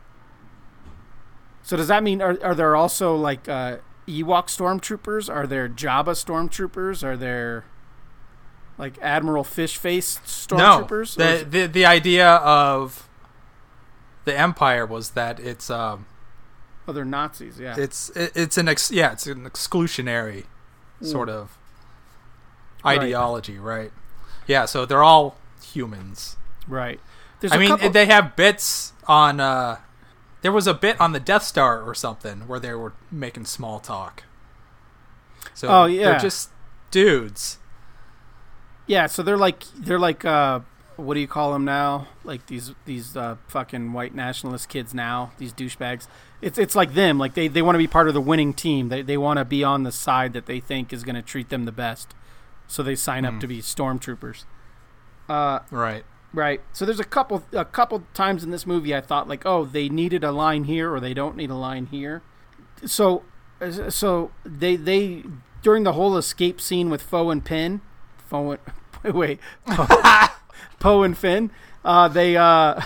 So 1.64 1.78
does 1.78 1.88
that 1.88 2.04
mean 2.04 2.22
are 2.22 2.38
are 2.44 2.56
there 2.56 2.76
also 2.76 3.16
like 3.16 3.48
uh, 3.48 3.78
Ewok 4.08 4.48
stormtroopers? 4.48 5.34
Are 5.34 5.48
there 5.48 5.70
Jabba 5.70 6.14
stormtroopers? 6.14 7.04
Are 7.04 7.16
there 7.18 7.64
like 8.78 8.98
Admiral 9.02 9.44
Fishface 9.44 10.20
stormtroopers? 10.26 11.18
No, 11.18 11.40
the, 11.40 11.46
the 11.46 11.66
the 11.68 11.86
idea 11.86 12.28
of 12.28 13.08
the 14.26 14.38
Empire 14.38 14.86
was 14.86 15.12
that 15.12 15.40
it's 15.40 15.70
um 15.70 16.06
oh, 16.88 16.92
they're 16.92 17.06
Nazis. 17.06 17.60
Yeah, 17.60 17.76
it's 17.78 18.10
it, 18.10 18.32
it's 18.36 18.58
an 18.58 18.68
ex, 18.68 18.92
yeah 18.92 19.14
it's 19.14 19.28
an 19.28 19.46
exclusionary 19.50 20.46
sort 21.02 21.30
of 21.30 21.58
Right. 22.86 23.00
ideology, 23.00 23.58
right? 23.58 23.94
Yeah, 24.46 24.66
so 24.66 24.86
they're 24.86 25.04
all 25.04 25.38
humans. 25.64 26.36
Right. 26.68 27.00
There's 27.40 27.52
I 27.54 27.58
mean, 27.58 27.70
couple- 27.70 27.90
they 27.90 28.06
have 28.06 28.36
bits 28.36 28.94
on. 29.08 29.40
uh 29.40 29.78
There 30.42 30.52
was 30.52 30.68
a 30.68 30.74
bit 30.74 31.00
on 31.02 31.12
the 31.12 31.20
Death 31.20 31.44
Star 31.44 31.82
or 31.82 31.94
something 31.96 32.48
where 32.48 32.60
they 32.60 32.74
were 32.74 32.94
making 33.12 33.46
small 33.46 33.80
talk. 33.80 34.24
So 35.54 35.68
Oh, 35.68 35.86
yeah. 35.86 36.12
they're 36.12 36.20
just 36.20 36.50
dudes. 36.92 37.58
Yeah, 38.88 39.08
so 39.08 39.24
they're 39.24 39.38
like 39.38 39.64
they're 39.76 40.00
like 40.00 40.26
uh 40.26 40.60
what 40.96 41.16
do 41.16 41.20
you 41.22 41.28
call 41.28 41.54
them 41.54 41.66
now? 41.66 42.08
Like 42.24 42.46
these 42.48 42.72
these 42.86 43.18
uh, 43.18 43.38
fucking 43.48 43.94
white 43.94 44.14
nationalist 44.14 44.70
kids 44.70 44.94
now, 44.94 45.32
these 45.40 45.52
douchebags. 45.52 46.08
It's 46.42 46.58
it's 46.60 46.76
like 46.76 46.94
them. 46.94 47.18
Like 47.18 47.34
they, 47.34 47.48
they 47.48 47.62
want 47.64 47.74
to 47.76 47.80
be 47.80 47.88
part 47.88 48.08
of 48.08 48.14
the 48.14 48.22
winning 48.22 48.54
team. 48.54 48.90
They 48.90 49.02
they 49.02 49.18
want 49.18 49.40
to 49.40 49.46
be 49.46 49.64
on 49.64 49.84
the 49.84 49.92
side 49.92 50.34
that 50.34 50.46
they 50.46 50.60
think 50.60 50.94
is 50.94 51.04
going 51.04 51.16
to 51.16 51.22
treat 51.24 51.50
them 51.50 51.66
the 51.66 51.72
best. 51.72 52.14
So 52.68 52.84
they 52.84 52.96
sign 52.96 53.26
up 53.26 53.34
Hmm. 53.34 53.40
to 53.40 53.48
be 53.48 53.60
stormtroopers. 53.62 54.44
Uh 55.28 55.60
Right. 55.72 56.06
Right. 56.34 56.62
So 56.74 56.86
there's 56.86 57.00
a 57.00 57.06
couple 57.06 57.44
a 57.54 57.66
couple 57.66 58.04
times 58.14 58.44
in 58.44 58.52
this 58.52 58.66
movie 58.66 58.96
I 58.96 59.02
thought 59.02 59.28
like, 59.28 59.46
"Oh, 59.46 59.66
they 59.66 59.90
needed 59.90 60.24
a 60.24 60.32
line 60.32 60.66
here 60.66 60.94
or 60.94 61.00
they 61.00 61.14
don't 61.14 61.36
need 61.36 61.50
a 61.50 61.56
line 61.56 61.88
here." 61.88 62.22
So 62.86 63.24
so 63.90 64.32
they 64.46 64.76
they 64.76 65.24
during 65.62 65.84
the 65.84 65.94
whole 65.94 66.18
escape 66.18 66.60
scene 66.60 66.90
with 66.90 67.02
Foe 67.02 67.30
and 67.30 67.44
Pin, 67.44 67.82
Foe 68.28 68.52
and 68.52 68.60
wait, 69.16 69.40
Poe, 69.66 69.88
Poe 70.80 71.04
and 71.04 71.18
Finn, 71.18 71.52
uh, 71.84 72.08
they 72.08 72.38
uh, 72.38 72.82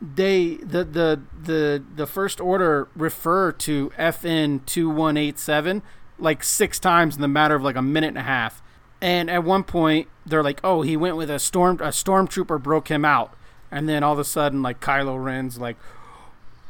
they 0.00 0.56
the 0.56 0.84
the 0.84 1.20
the 1.40 1.84
the 1.94 2.06
first 2.06 2.40
order 2.40 2.88
refer 2.94 3.52
to 3.52 3.90
FN 3.98 4.64
two 4.66 4.88
one 4.90 5.16
eight 5.16 5.38
seven 5.38 5.82
like 6.18 6.42
six 6.42 6.78
times 6.78 7.14
in 7.16 7.22
the 7.22 7.28
matter 7.28 7.54
of 7.54 7.62
like 7.62 7.76
a 7.76 7.82
minute 7.82 8.08
and 8.08 8.18
a 8.18 8.22
half. 8.22 8.62
And 9.00 9.30
at 9.30 9.44
one 9.44 9.64
point, 9.64 10.08
they're 10.26 10.42
like, 10.42 10.60
"Oh, 10.64 10.82
he 10.82 10.96
went 10.96 11.16
with 11.16 11.30
a 11.30 11.38
storm. 11.38 11.76
A 11.80 11.88
stormtrooper 11.88 12.62
broke 12.62 12.88
him 12.88 13.04
out." 13.04 13.32
And 13.70 13.88
then 13.88 14.02
all 14.02 14.12
of 14.12 14.18
a 14.18 14.24
sudden, 14.24 14.62
like 14.62 14.80
Kylo 14.80 15.22
Ren's 15.22 15.58
like, 15.58 15.76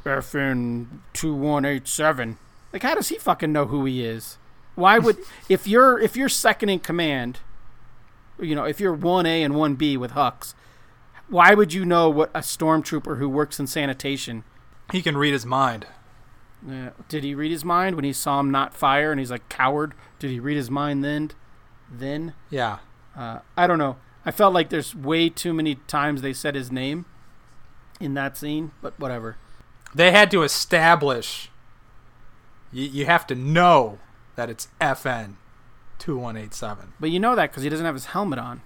"FN 0.05 0.87
two 1.12 1.35
one 1.35 1.64
eight 1.64 1.89
seven. 1.89 2.39
Like, 2.72 2.83
how 2.83 2.95
does 2.95 3.09
he 3.09 3.18
fucking 3.18 3.53
know 3.53 3.66
who 3.66 3.85
he 3.85 4.05
is? 4.05 4.37
Why 4.74 4.99
would 4.99 5.18
if 5.49 5.66
you're 5.66 5.99
if 5.99 6.16
you're 6.16 6.29
second 6.29 6.68
in 6.68 6.81
command, 6.81 7.41
you 8.39 8.55
know, 8.55 8.64
if 8.64 8.81
you're 8.81 8.95
one 8.95 9.26
A 9.26 9.43
and 9.43 9.55
one 9.55 9.74
B 9.74 9.97
with 9.97 10.12
Hux, 10.12 10.55
why 11.29 11.55
would 11.55 11.72
you 11.72 11.85
know 11.85 12.09
what 12.09 12.31
a 12.35 12.41
stormtrooper 12.41 13.18
who 13.18 13.29
works 13.29 13.59
in 13.59 13.66
sanitation? 13.66 14.45
He 14.93 15.03
can 15.03 15.16
read 15.16 15.33
his 15.33 15.45
mind. 15.45 15.87
Uh, 16.68 16.91
did 17.09 17.22
he 17.22 17.35
read 17.35 17.51
his 17.51 17.64
mind 17.64 17.95
when 17.95 18.05
he 18.05 18.12
saw 18.12 18.41
him 18.41 18.51
not 18.51 18.74
fire 18.74 19.11
and 19.11 19.20
he's 19.20 19.31
like 19.31 19.49
coward? 19.49 19.95
Did 20.18 20.31
he 20.31 20.41
read 20.41 20.57
his 20.57 20.70
mind 20.70 21.05
then? 21.05 21.31
Then 21.91 22.34
Yeah. 22.51 22.78
uh, 23.16 23.39
I 23.57 23.66
don't 23.66 23.78
know. 23.78 23.97
I 24.26 24.30
felt 24.30 24.53
like 24.53 24.68
there's 24.68 24.95
way 24.95 25.28
too 25.30 25.55
many 25.55 25.76
times 25.86 26.20
they 26.22 26.32
said 26.32 26.55
his 26.55 26.70
name 26.70 27.07
in 28.01 28.14
that 28.14 28.36
scene, 28.36 28.72
but 28.82 28.99
whatever. 29.01 29.36
They 29.95 30.11
had 30.12 30.30
to 30.32 30.43
establish. 30.43 31.51
You, 32.72 32.84
you 32.84 33.07
have 33.07 33.26
to 33.28 33.34
know 33.34 33.99
that 34.36 34.51
it's 34.51 34.68
FN 34.80 35.34
2187. 35.99 36.93
But 37.01 37.11
you 37.11 37.18
know 37.20 37.34
that 37.34 37.51
because 37.51 37.62
he 37.62 37.68
doesn't 37.68 37.86
have 37.86 37.95
his 37.95 38.07
helmet 38.07 38.39
on. 38.39 38.61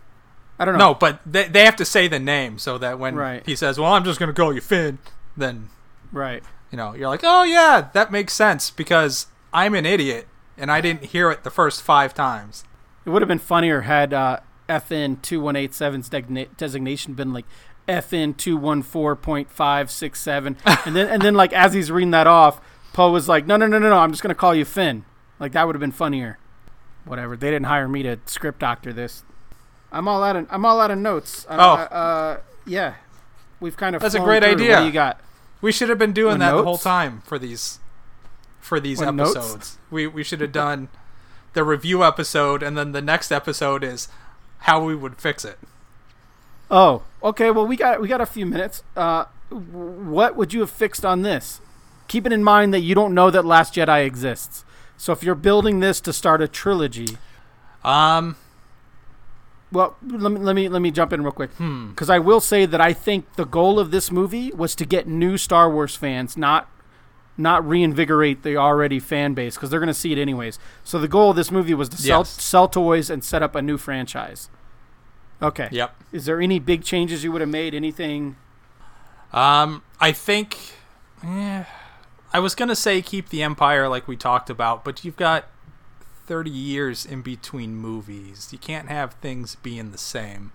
I 0.59 0.65
don't 0.65 0.77
know. 0.77 0.89
No, 0.89 0.95
but 0.95 1.21
they, 1.25 1.49
they 1.49 1.65
have 1.65 1.77
to 1.77 1.85
say 1.85 2.09
the 2.09 2.19
name 2.19 2.59
so 2.59 2.77
that 2.79 2.99
when 2.99 3.15
Right. 3.15 3.43
he 3.47 3.57
says, 3.57 3.79
"Well, 3.79 3.93
I'm 3.93 4.05
just 4.05 4.19
going 4.21 4.33
to 4.33 4.39
call 4.39 4.53
you 4.53 4.61
Finn," 4.61 4.99
then 5.37 5.71
Right. 6.13 6.43
you 6.71 6.77
know 6.77 6.95
you're 6.95 7.09
like, 7.09 7.23
"Oh 7.25 7.43
yeah, 7.43 7.89
that 7.95 8.13
makes 8.13 8.33
sense 8.35 8.71
because 8.71 9.27
I'm 9.53 9.75
an 9.75 9.87
idiot 9.87 10.29
and 10.59 10.71
I 10.71 10.81
didn't 10.81 11.07
hear 11.07 11.31
it 11.31 11.43
the 11.43 11.51
first 11.51 11.83
five 11.83 12.13
times." 12.15 12.65
It 13.05 13.11
would 13.11 13.23
have 13.23 13.29
been 13.29 13.39
funnier 13.39 13.83
had 13.83 14.13
uh, 14.15 14.41
FN 14.69 15.21
2187's 15.23 16.09
degna- 16.09 16.49
designation 16.57 17.15
been 17.15 17.33
like 17.33 17.45
FN 17.89 18.35
214.567. 18.37 20.57
and 20.87 20.97
then, 20.97 21.09
and 21.09 21.23
then, 21.23 21.35
like, 21.35 21.53
as 21.53 21.75
he's 21.75 21.91
reading 21.91 22.13
that 22.13 22.27
off, 22.27 22.61
Poe 22.93 23.11
was 23.11 23.29
like, 23.29 23.47
no, 23.47 23.57
no, 23.57 23.67
no, 23.67 23.79
no, 23.79 23.89
no, 23.89 23.99
I'm 23.99 24.11
just 24.13 24.23
going 24.23 24.35
to 24.35 24.39
call 24.39 24.55
you 24.55 24.65
Finn. 24.65 25.05
Like, 25.41 25.53
that 25.53 25.67
would 25.67 25.75
have 25.75 25.81
been 25.81 25.93
funnier. 25.93 26.39
Whatever. 27.05 27.37
They 27.37 27.51
didn't 27.51 27.67
hire 27.67 27.89
me 27.89 28.03
to 28.05 28.19
script 28.27 28.61
doctor 28.61 28.93
this. 28.93 29.25
I'm 29.91 30.07
all 30.07 30.23
out 30.23 30.37
of, 30.37 30.47
I'm 30.51 30.65
all 30.65 30.81
out 30.81 30.91
of 30.91 30.99
notes. 30.99 31.45
Uh, 31.49 31.57
Oh. 31.59 31.73
Uh, 31.95 32.41
yeah. 32.65 32.95
We've 33.61 33.77
kind 33.77 33.97
of 33.97 34.03
That's 34.03 34.15
a 34.15 34.21
great 34.21 34.43
through. 34.43 34.53
idea. 34.53 34.77
What 34.77 34.87
you 34.87 34.93
got? 34.93 35.21
We 35.61 35.73
should 35.73 35.89
have 35.89 35.99
been 35.99 36.13
doing 36.13 36.39
that 36.39 36.53
the 36.53 36.63
whole 36.65 36.79
time 36.79 37.23
for 37.25 37.39
these 37.39 37.79
for 38.61 38.81
these 38.81 38.99
What, 39.01 39.15
notes? 39.15 39.37
episodes. 39.37 39.79
We 39.91 40.09
we 40.09 40.25
should 40.25 40.41
have 40.41 40.51
done 40.51 40.89
the 41.53 41.65
review 41.65 42.05
episode 42.05 42.63
and 42.63 42.77
then 42.77 42.93
the 42.93 43.03
next 43.03 43.31
episode 43.31 43.85
is 43.85 44.09
how 44.61 44.85
we 44.85 44.95
would 44.95 45.17
fix 45.21 45.45
it. 45.45 45.59
Oh, 46.71 47.03
okay. 47.23 47.51
Well, 47.51 47.67
we 47.67 47.77
got 47.77 48.01
we 48.01 48.09
got 48.09 48.21
a 48.21 48.27
few 48.27 48.47
minutes. 48.47 48.83
Uh, 48.97 49.25
what 49.51 50.37
would 50.37 50.53
you 50.53 50.61
have 50.61 50.71
fixed 50.71 51.05
on 51.05 51.23
this? 51.23 51.61
Keeping 52.09 52.33
in 52.33 52.43
mind 52.43 52.73
that 52.73 52.81
you 52.81 52.95
don't 52.95 53.15
know 53.15 53.31
that 53.31 53.45
Last 53.45 53.75
Jedi 53.75 54.05
exists. 54.07 54.65
So 54.97 55.13
if 55.13 55.23
you're 55.23 55.35
building 55.35 55.81
this 55.81 56.01
to 56.03 56.13
start 56.13 56.41
a 56.41 56.49
trilogy, 56.49 57.19
Um 57.85 58.37
well, 59.73 59.97
let 60.07 60.31
me 60.31 60.39
let 60.39 60.55
me 60.55 60.69
let 60.69 60.83
me 60.83 60.91
jump 60.91 61.13
in 61.13 61.23
real 61.23 61.33
quick 61.33 61.51
hmm. 61.53 61.89
because 61.91 62.11
I 62.11 62.19
will 62.19 62.41
say 62.41 62.67
that 62.67 62.81
I 62.81 62.93
think 62.93 63.35
the 63.37 63.47
goal 63.47 63.79
of 63.79 63.91
this 63.91 64.11
movie 64.11 64.53
was 64.53 64.75
to 64.77 64.85
get 64.85 65.07
new 65.09 65.39
Star 65.39 65.71
Wars 65.71 65.97
fans, 65.97 66.37
not 66.37 66.69
not 67.37 67.67
reinvigorate 67.67 68.43
the 68.43 68.57
already 68.57 68.99
fan 69.01 69.33
base 69.35 69.55
because 69.57 69.71
they're 69.71 69.81
going 69.81 69.87
to 69.89 69.95
see 69.95 70.13
it 70.13 70.19
anyways. 70.19 70.59
So 70.85 70.99
the 70.99 71.09
goal 71.09 71.31
of 71.31 71.37
this 71.37 71.51
movie 71.51 71.75
was 71.75 71.89
to 71.91 71.97
sell 71.97 72.21
Yes. 72.21 72.31
sell 72.43 72.69
toys 72.69 73.09
and 73.11 73.25
set 73.25 73.43
up 73.43 73.55
a 73.55 73.63
new 73.63 73.79
franchise. 73.79 74.49
Okay. 75.41 75.69
Yep. 75.73 75.97
Is 76.13 76.25
there 76.27 76.41
any 76.41 76.59
big 76.59 76.85
changes 76.85 77.25
you 77.25 77.33
would 77.33 77.41
have 77.41 77.51
made? 77.51 77.75
Anything? 77.75 78.37
Um, 79.33 79.83
I 79.99 80.13
think. 80.13 80.57
eh, 81.25 81.65
I 82.35 82.39
was 82.39 82.55
gonna 82.55 82.77
say 82.77 83.01
keep 83.03 83.29
the 83.31 83.43
Empire 83.43 83.89
like 83.89 84.07
we 84.07 84.17
talked 84.17 84.49
about, 84.51 84.85
but 84.85 85.05
you've 85.05 85.17
got 85.17 85.47
thirty 86.27 86.51
years 86.51 87.05
in 87.05 87.23
between 87.23 87.75
movies. 87.77 88.49
You 88.53 88.59
can't 88.59 88.89
have 88.89 89.15
things 89.15 89.55
being 89.57 89.91
the 89.91 89.99
same. 89.99 90.53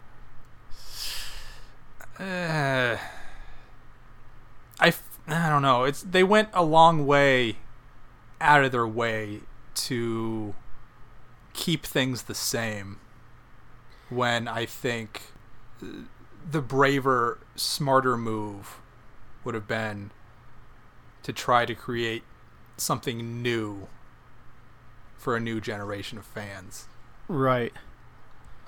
Uh, 2.20 2.98
I 4.80 4.92
I 5.28 5.50
don't 5.50 5.62
know. 5.62 5.84
It's 5.84 6.02
they 6.02 6.24
went 6.24 6.50
a 6.54 6.64
long 6.64 7.06
way 7.06 7.58
out 8.40 8.64
of 8.64 8.72
their 8.72 8.88
way 8.88 9.42
to 9.76 10.56
keep 11.54 11.86
things 11.86 12.24
the 12.24 12.36
same. 12.36 13.00
When 14.10 14.48
I 14.48 14.66
think 14.66 15.34
the 16.50 16.62
braver, 16.62 17.40
smarter 17.56 18.18
move 18.18 18.80
would 19.44 19.54
have 19.54 19.68
been 19.68 20.12
to 21.24 21.34
try 21.34 21.66
to 21.66 21.76
create 21.76 22.24
something 22.78 23.42
new 23.42 23.88
for 25.18 25.36
a 25.36 25.40
new 25.42 25.60
generation 25.60 26.18
of 26.18 26.26
fans. 26.26 26.88
Right. 27.28 27.74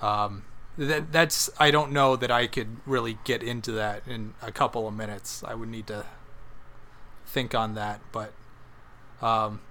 Um, 0.01 0.43
that 0.77 1.11
that's 1.11 1.49
I 1.57 1.71
don't 1.71 1.91
know 1.91 2.15
that 2.17 2.31
I 2.31 2.47
could 2.47 2.77
really 2.85 3.17
get 3.23 3.43
into 3.43 3.71
that 3.73 4.03
in 4.05 4.33
a 4.41 4.51
couple 4.51 4.87
of 4.87 4.93
minutes. 4.93 5.43
I 5.43 5.53
would 5.53 5.69
need 5.69 5.87
to 5.87 6.05
think 7.29 7.53
on 7.55 7.75
that, 7.75 8.01
but 8.11 8.33
um, 9.21 9.61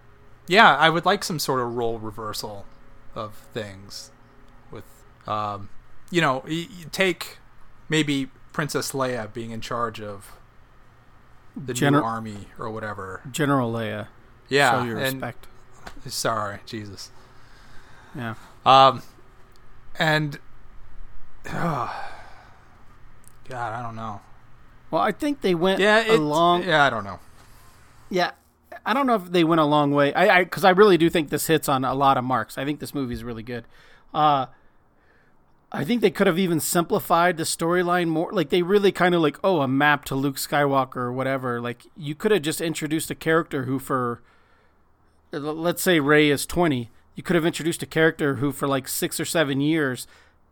yeah, 0.46 0.76
I 0.76 0.88
would 0.90 1.04
like 1.04 1.24
some 1.24 1.38
sort 1.38 1.60
of 1.60 1.74
role 1.74 1.98
reversal 1.98 2.64
of 3.14 3.34
things 3.52 4.10
with 4.70 4.84
um, 5.26 5.68
you 6.10 6.20
know, 6.20 6.44
take 6.92 7.38
maybe 7.88 8.28
Princess 8.52 8.92
Leia 8.92 9.32
being 9.32 9.50
in 9.50 9.60
charge 9.60 10.00
of 10.00 10.32
the 11.56 11.72
Gener- 11.72 11.92
new 11.92 12.02
army 12.02 12.48
or 12.58 12.70
whatever. 12.70 13.22
General 13.30 13.72
Leia. 13.72 14.08
Yeah, 14.48 14.80
Show 14.80 14.84
your 14.86 14.98
and 14.98 15.20
respect. 15.20 15.46
sorry, 16.06 16.58
Jesus. 16.64 17.10
Yeah. 18.14 18.34
Um, 18.64 19.02
and 19.98 20.38
God, 21.44 21.90
I 23.50 23.82
don't 23.82 23.96
know. 23.96 24.20
Well, 24.90 25.02
I 25.02 25.12
think 25.12 25.40
they 25.42 25.54
went 25.54 25.80
Yeah, 25.80 26.00
it, 26.00 26.18
long. 26.18 26.62
Yeah, 26.64 26.82
I 26.84 26.90
don't 26.90 27.04
know. 27.04 27.18
Yeah, 28.10 28.32
I 28.84 28.94
don't 28.94 29.06
know 29.06 29.14
if 29.14 29.30
they 29.32 29.44
went 29.44 29.60
a 29.60 29.64
long 29.64 29.92
way. 29.92 30.14
I 30.14 30.44
because 30.44 30.64
I, 30.64 30.70
really 30.70 30.96
do 30.96 31.10
think 31.10 31.30
this 31.30 31.46
hits 31.46 31.68
on 31.68 31.84
a 31.84 31.94
lot 31.94 32.16
of 32.16 32.24
marks. 32.24 32.58
I 32.58 32.64
think 32.64 32.80
this 32.80 32.94
movie 32.94 33.14
is 33.14 33.24
really 33.24 33.42
good. 33.42 33.64
Uh, 34.14 34.46
I 35.70 35.84
think 35.84 36.00
they 36.00 36.10
could 36.10 36.26
have 36.26 36.38
even 36.38 36.60
simplified 36.60 37.36
the 37.36 37.42
storyline 37.42 38.08
more. 38.08 38.32
Like 38.32 38.48
they 38.48 38.62
really 38.62 38.92
kind 38.92 39.14
of 39.14 39.20
like, 39.20 39.36
oh, 39.44 39.60
a 39.60 39.68
map 39.68 40.04
to 40.06 40.14
Luke 40.14 40.36
Skywalker 40.36 40.96
or 40.96 41.12
whatever. 41.12 41.60
Like 41.60 41.82
you 41.96 42.14
could 42.14 42.30
have 42.30 42.42
just 42.42 42.60
introduced 42.60 43.10
a 43.10 43.14
character 43.14 43.64
who, 43.64 43.78
for 43.78 44.22
let's 45.30 45.82
say 45.82 46.00
Ray 46.00 46.30
is 46.30 46.46
twenty, 46.46 46.90
you 47.14 47.22
could 47.22 47.36
have 47.36 47.46
introduced 47.46 47.82
a 47.82 47.86
character 47.86 48.36
who, 48.36 48.52
for 48.52 48.66
like 48.66 48.88
six 48.88 49.20
or 49.20 49.24
seven 49.24 49.60
years, 49.60 50.06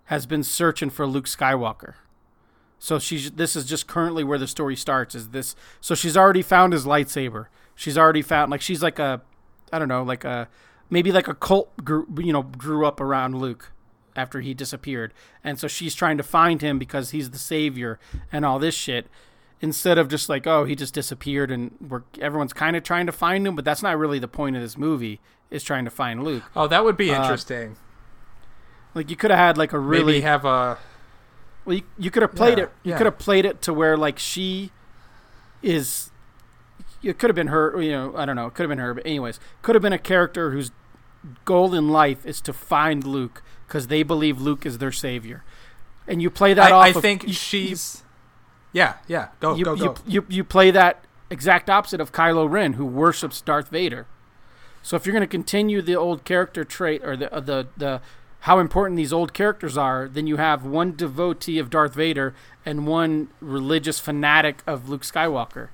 has 0.06 0.26
been 0.26 0.42
searching 0.42 0.90
for 0.90 1.06
Luke 1.06 1.26
Skywalker. 1.26 1.94
So 2.78 2.98
she's 2.98 3.30
this 3.32 3.56
is 3.56 3.64
just 3.64 3.86
currently 3.86 4.22
where 4.24 4.38
the 4.38 4.46
story 4.46 4.76
starts. 4.76 5.14
Is 5.14 5.30
this? 5.30 5.56
So 5.80 5.94
she's 5.94 6.16
already 6.16 6.42
found 6.42 6.72
his 6.72 6.84
lightsaber. 6.84 7.46
She's 7.74 7.96
already 7.98 8.22
found 8.22 8.50
like 8.50 8.60
she's 8.60 8.82
like 8.82 8.98
a, 8.98 9.22
I 9.72 9.78
don't 9.78 9.88
know, 9.88 10.02
like 10.02 10.24
a 10.24 10.48
maybe 10.90 11.10
like 11.12 11.28
a 11.28 11.34
cult 11.34 11.74
grew 11.84 12.06
you 12.18 12.32
know 12.32 12.42
grew 12.42 12.86
up 12.86 13.00
around 13.00 13.36
Luke 13.38 13.72
after 14.14 14.40
he 14.40 14.54
disappeared, 14.54 15.12
and 15.44 15.58
so 15.58 15.68
she's 15.68 15.94
trying 15.94 16.16
to 16.16 16.22
find 16.22 16.62
him 16.62 16.78
because 16.78 17.10
he's 17.10 17.30
the 17.30 17.38
savior 17.38 17.98
and 18.32 18.44
all 18.44 18.58
this 18.58 18.74
shit. 18.74 19.08
Instead 19.62 19.96
of 19.96 20.08
just 20.08 20.28
like 20.28 20.46
oh 20.46 20.64
he 20.64 20.74
just 20.76 20.92
disappeared 20.92 21.50
and 21.50 21.74
we're 21.80 22.02
everyone's 22.20 22.52
kind 22.52 22.76
of 22.76 22.82
trying 22.82 23.06
to 23.06 23.12
find 23.12 23.46
him, 23.46 23.56
but 23.56 23.64
that's 23.64 23.82
not 23.82 23.96
really 23.98 24.18
the 24.18 24.28
point 24.28 24.54
of 24.54 24.62
this 24.62 24.76
movie. 24.76 25.18
Is 25.50 25.62
trying 25.62 25.84
to 25.84 25.90
find 25.90 26.24
Luke. 26.24 26.42
Oh, 26.56 26.66
that 26.66 26.84
would 26.84 26.96
be 26.96 27.10
Uh, 27.10 27.22
interesting. 27.22 27.76
Like 28.94 29.10
you 29.10 29.16
could 29.16 29.30
have 29.30 29.38
had 29.38 29.56
like 29.58 29.72
a 29.72 29.78
really 29.78 30.14
Maybe 30.14 30.20
have 30.22 30.44
a 30.44 30.76
Well, 31.66 31.76
you, 31.76 31.82
you 31.98 32.10
could 32.10 32.22
have 32.22 32.34
played 32.34 32.58
Yeah, 32.58 32.64
it. 32.64 32.70
You 32.84 32.90
yeah. 32.92 32.96
could 32.98 33.06
have 33.06 33.18
played 33.18 33.44
it 33.44 33.60
to 33.62 33.74
where 33.74 33.96
like 33.96 34.18
she 34.18 34.70
is. 35.62 36.10
It 37.02 37.18
could 37.18 37.28
have 37.30 37.34
been 37.36 37.48
her. 37.48 37.80
You 37.80 37.92
know, 37.92 38.14
I 38.16 38.24
don't 38.24 38.36
know. 38.36 38.46
It 38.46 38.54
could 38.54 38.62
have 38.64 38.70
been 38.70 38.78
her. 38.78 38.94
But 38.94 39.06
anyways, 39.06 39.38
could 39.62 39.74
have 39.74 39.82
been 39.82 39.92
a 39.92 39.98
character 39.98 40.50
whose 40.52 40.70
goal 41.44 41.74
in 41.74 41.88
life 41.88 42.24
is 42.24 42.40
to 42.42 42.52
find 42.52 43.04
Luke 43.04 43.42
because 43.66 43.88
they 43.88 44.02
believe 44.02 44.40
Luke 44.40 44.64
is 44.64 44.78
their 44.78 44.92
savior, 44.92 45.44
and 46.06 46.22
you 46.22 46.30
play 46.30 46.54
that 46.54 46.72
I, 46.72 46.74
off. 46.74 46.84
I 46.84 46.88
of- 46.90 47.02
think 47.02 47.24
you- 47.26 47.32
she's. 47.32 48.02
yeah, 48.72 48.94
yeah. 49.08 49.28
Go, 49.40 49.54
you, 49.54 49.64
go, 49.64 49.74
you, 49.74 49.84
go. 49.84 49.94
You, 50.06 50.26
you 50.28 50.44
play 50.44 50.70
that 50.70 51.04
exact 51.30 51.68
opposite 51.68 52.00
of 52.00 52.12
Kylo 52.12 52.48
Ren, 52.50 52.74
who 52.74 52.86
worships 52.86 53.40
Darth 53.40 53.68
Vader. 53.68 54.06
So 54.82 54.94
if 54.96 55.04
you're 55.04 55.12
going 55.12 55.22
to 55.22 55.26
continue 55.26 55.82
the 55.82 55.96
old 55.96 56.24
character 56.24 56.64
trait 56.64 57.02
or 57.04 57.16
the 57.16 57.32
uh, 57.32 57.40
the 57.40 57.66
the 57.76 58.00
how 58.46 58.60
important 58.60 58.96
these 58.96 59.12
old 59.12 59.34
characters 59.34 59.76
are, 59.76 60.06
then 60.06 60.28
you 60.28 60.36
have 60.36 60.64
one 60.64 60.92
devotee 60.92 61.58
of 61.58 61.68
Darth 61.68 61.94
Vader 61.94 62.32
and 62.64 62.86
one 62.86 63.26
religious 63.40 63.98
fanatic 63.98 64.62
of 64.68 64.88
Luke 64.88 65.02
Skywalker, 65.02 65.70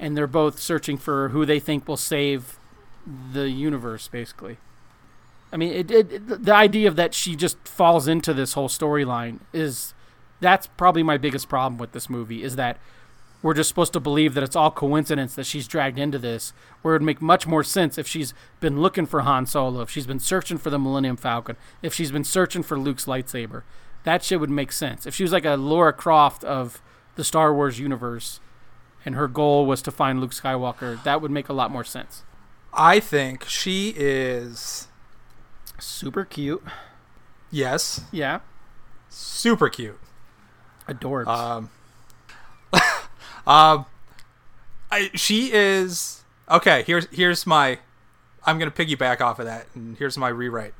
and 0.00 0.16
they're 0.16 0.26
both 0.26 0.58
searching 0.58 0.96
for 0.96 1.28
who 1.28 1.44
they 1.44 1.60
think 1.60 1.86
will 1.86 1.98
save 1.98 2.58
the 3.30 3.50
universe, 3.50 4.08
basically. 4.08 4.56
I 5.52 5.58
mean, 5.58 5.70
it, 5.70 5.90
it, 5.90 6.44
the 6.44 6.54
idea 6.54 6.88
of 6.88 6.96
that 6.96 7.12
she 7.12 7.36
just 7.36 7.58
falls 7.68 8.08
into 8.08 8.32
this 8.32 8.54
whole 8.54 8.70
storyline 8.70 9.40
is 9.52 9.92
that's 10.40 10.68
probably 10.78 11.02
my 11.02 11.18
biggest 11.18 11.46
problem 11.46 11.76
with 11.76 11.92
this 11.92 12.08
movie 12.08 12.42
is 12.42 12.56
that 12.56 12.78
we're 13.46 13.54
just 13.54 13.68
supposed 13.68 13.92
to 13.92 14.00
believe 14.00 14.34
that 14.34 14.42
it's 14.42 14.56
all 14.56 14.70
coincidence 14.70 15.34
that 15.36 15.46
she's 15.46 15.66
dragged 15.68 15.98
into 15.98 16.18
this. 16.18 16.52
Where 16.82 16.96
it'd 16.96 17.06
make 17.06 17.22
much 17.22 17.46
more 17.46 17.62
sense 17.64 17.96
if 17.96 18.06
she's 18.06 18.34
been 18.60 18.80
looking 18.80 19.06
for 19.06 19.20
Han 19.20 19.46
Solo, 19.46 19.80
if 19.82 19.90
she's 19.90 20.06
been 20.06 20.18
searching 20.20 20.58
for 20.58 20.70
the 20.70 20.78
Millennium 20.78 21.16
Falcon, 21.16 21.56
if 21.82 21.94
she's 21.94 22.10
been 22.10 22.24
searching 22.24 22.62
for 22.62 22.78
Luke's 22.78 23.06
lightsaber. 23.06 23.62
That 24.04 24.22
shit 24.22 24.40
would 24.40 24.50
make 24.50 24.70
sense. 24.72 25.06
If 25.06 25.14
she 25.14 25.22
was 25.22 25.32
like 25.32 25.44
a 25.44 25.54
Laura 25.56 25.92
Croft 25.92 26.44
of 26.44 26.82
the 27.14 27.24
Star 27.24 27.54
Wars 27.54 27.78
universe 27.78 28.40
and 29.04 29.14
her 29.14 29.28
goal 29.28 29.64
was 29.66 29.80
to 29.82 29.90
find 29.90 30.20
Luke 30.20 30.32
Skywalker, 30.32 31.02
that 31.04 31.20
would 31.22 31.30
make 31.30 31.48
a 31.48 31.52
lot 31.52 31.70
more 31.70 31.84
sense. 31.84 32.24
I 32.74 33.00
think 33.00 33.44
she 33.48 33.94
is 33.96 34.88
Super 35.78 36.24
cute. 36.24 36.62
yes, 37.50 38.02
Yeah. 38.12 38.40
super 39.08 39.68
cute. 39.68 39.98
Adorbs. 40.88 41.26
Um, 41.26 41.70
um, 43.46 43.86
I 44.90 45.10
she 45.14 45.52
is 45.52 46.24
okay. 46.50 46.82
Here's 46.86 47.06
here's 47.06 47.46
my. 47.46 47.78
I'm 48.44 48.58
gonna 48.58 48.70
piggyback 48.70 49.20
off 49.20 49.38
of 49.38 49.46
that, 49.46 49.66
and 49.74 49.96
here's 49.96 50.16
my 50.16 50.28
rewrite. 50.28 50.74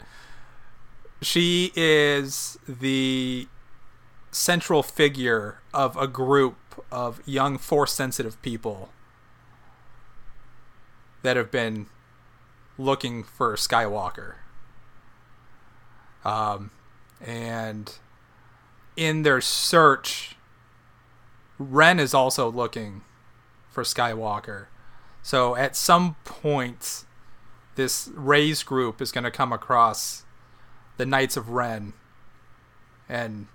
She 1.22 1.72
is 1.74 2.58
the 2.68 3.48
central 4.30 4.82
figure 4.82 5.60
of 5.72 5.96
a 5.96 6.06
group 6.06 6.56
of 6.92 7.22
young 7.26 7.58
force 7.58 7.92
sensitive 7.92 8.40
people 8.42 8.90
that 11.22 11.36
have 11.36 11.50
been 11.50 11.86
looking 12.78 13.24
for 13.24 13.56
Skywalker. 13.56 14.34
Um, 16.24 16.70
and 17.20 17.92
in 18.96 19.22
their 19.22 19.40
search, 19.40 20.35
Ren 21.58 21.98
is 21.98 22.14
also 22.14 22.50
looking 22.50 23.02
for 23.70 23.82
Skywalker. 23.82 24.66
So 25.22 25.56
at 25.56 25.76
some 25.76 26.16
point, 26.24 27.04
this 27.74 28.10
Rey's 28.14 28.62
group 28.62 29.00
is 29.00 29.12
going 29.12 29.24
to 29.24 29.30
come 29.30 29.52
across 29.52 30.24
the 30.96 31.06
Knights 31.06 31.36
of 31.36 31.50
Ren, 31.50 31.92
and 33.08 33.48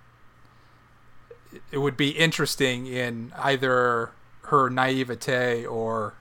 it 1.71 1.79
would 1.79 1.97
be 1.97 2.09
interesting 2.09 2.87
in 2.87 3.33
either 3.37 4.11
her 4.43 4.69
naivete 4.69 5.65
or 5.65 6.13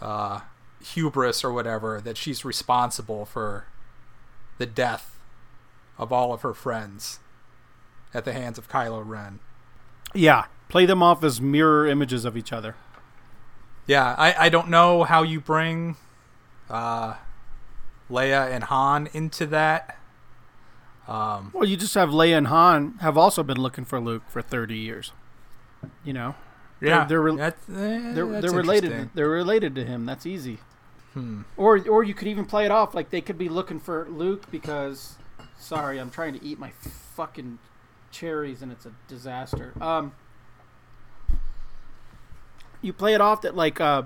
uh, 0.00 0.40
hubris 0.82 1.42
or 1.42 1.52
whatever 1.52 2.00
that 2.00 2.16
she's 2.16 2.44
responsible 2.44 3.24
for 3.24 3.66
the 4.58 4.66
death 4.66 5.18
of 5.98 6.12
all 6.12 6.32
of 6.32 6.42
her 6.42 6.54
friends 6.54 7.18
at 8.14 8.24
the 8.24 8.32
hands 8.32 8.58
of 8.58 8.68
Kylo 8.68 9.02
Ren. 9.06 9.38
yeah. 10.14 10.46
Play 10.68 10.84
them 10.84 11.00
off 11.00 11.22
as 11.22 11.40
mirror 11.40 11.86
images 11.86 12.24
of 12.24 12.36
each 12.36 12.52
other. 12.52 12.74
Yeah, 13.86 14.16
I, 14.18 14.34
I 14.46 14.48
don't 14.48 14.68
know 14.68 15.04
how 15.04 15.22
you 15.22 15.38
bring 15.40 15.94
uh, 16.68 17.14
Leia 18.10 18.50
and 18.50 18.64
Han 18.64 19.08
into 19.12 19.46
that. 19.46 19.96
Um, 21.06 21.50
Well, 21.54 21.64
you 21.68 21.76
just 21.76 21.94
have 21.94 22.08
Leia 22.10 22.36
and 22.38 22.48
Han 22.48 22.94
have 23.00 23.16
also 23.16 23.44
been 23.44 23.58
looking 23.60 23.84
for 23.84 24.00
Luke 24.00 24.24
for 24.28 24.42
30 24.42 24.76
years. 24.76 25.12
You 26.02 26.12
know, 26.14 26.34
yeah, 26.80 27.04
they're 27.04 27.22
re- 27.22 27.36
that- 27.36 27.58
eh, 27.72 28.12
they're 28.12 28.26
that's 28.26 28.42
they're 28.46 28.50
related. 28.52 29.10
They're 29.14 29.28
related 29.28 29.76
to 29.76 29.84
him. 29.84 30.04
That's 30.04 30.26
easy. 30.26 30.58
Hmm. 31.14 31.42
Or 31.56 31.78
or 31.88 32.02
you 32.02 32.12
could 32.12 32.26
even 32.26 32.44
play 32.44 32.64
it 32.64 32.72
off 32.72 32.92
like 32.92 33.10
they 33.10 33.20
could 33.20 33.38
be 33.38 33.48
looking 33.48 33.78
for 33.78 34.04
Luke 34.10 34.50
because, 34.50 35.14
sorry, 35.56 36.00
I'm 36.00 36.10
trying 36.10 36.32
to 36.36 36.44
eat 36.44 36.58
my 36.58 36.70
fucking 37.14 37.60
cherries 38.16 38.62
and 38.62 38.72
it's 38.72 38.86
a 38.86 38.92
disaster. 39.08 39.72
Um, 39.80 40.14
you 42.82 42.92
play 42.92 43.14
it 43.14 43.20
off 43.20 43.42
that 43.42 43.54
like 43.54 43.80
uh, 43.80 44.02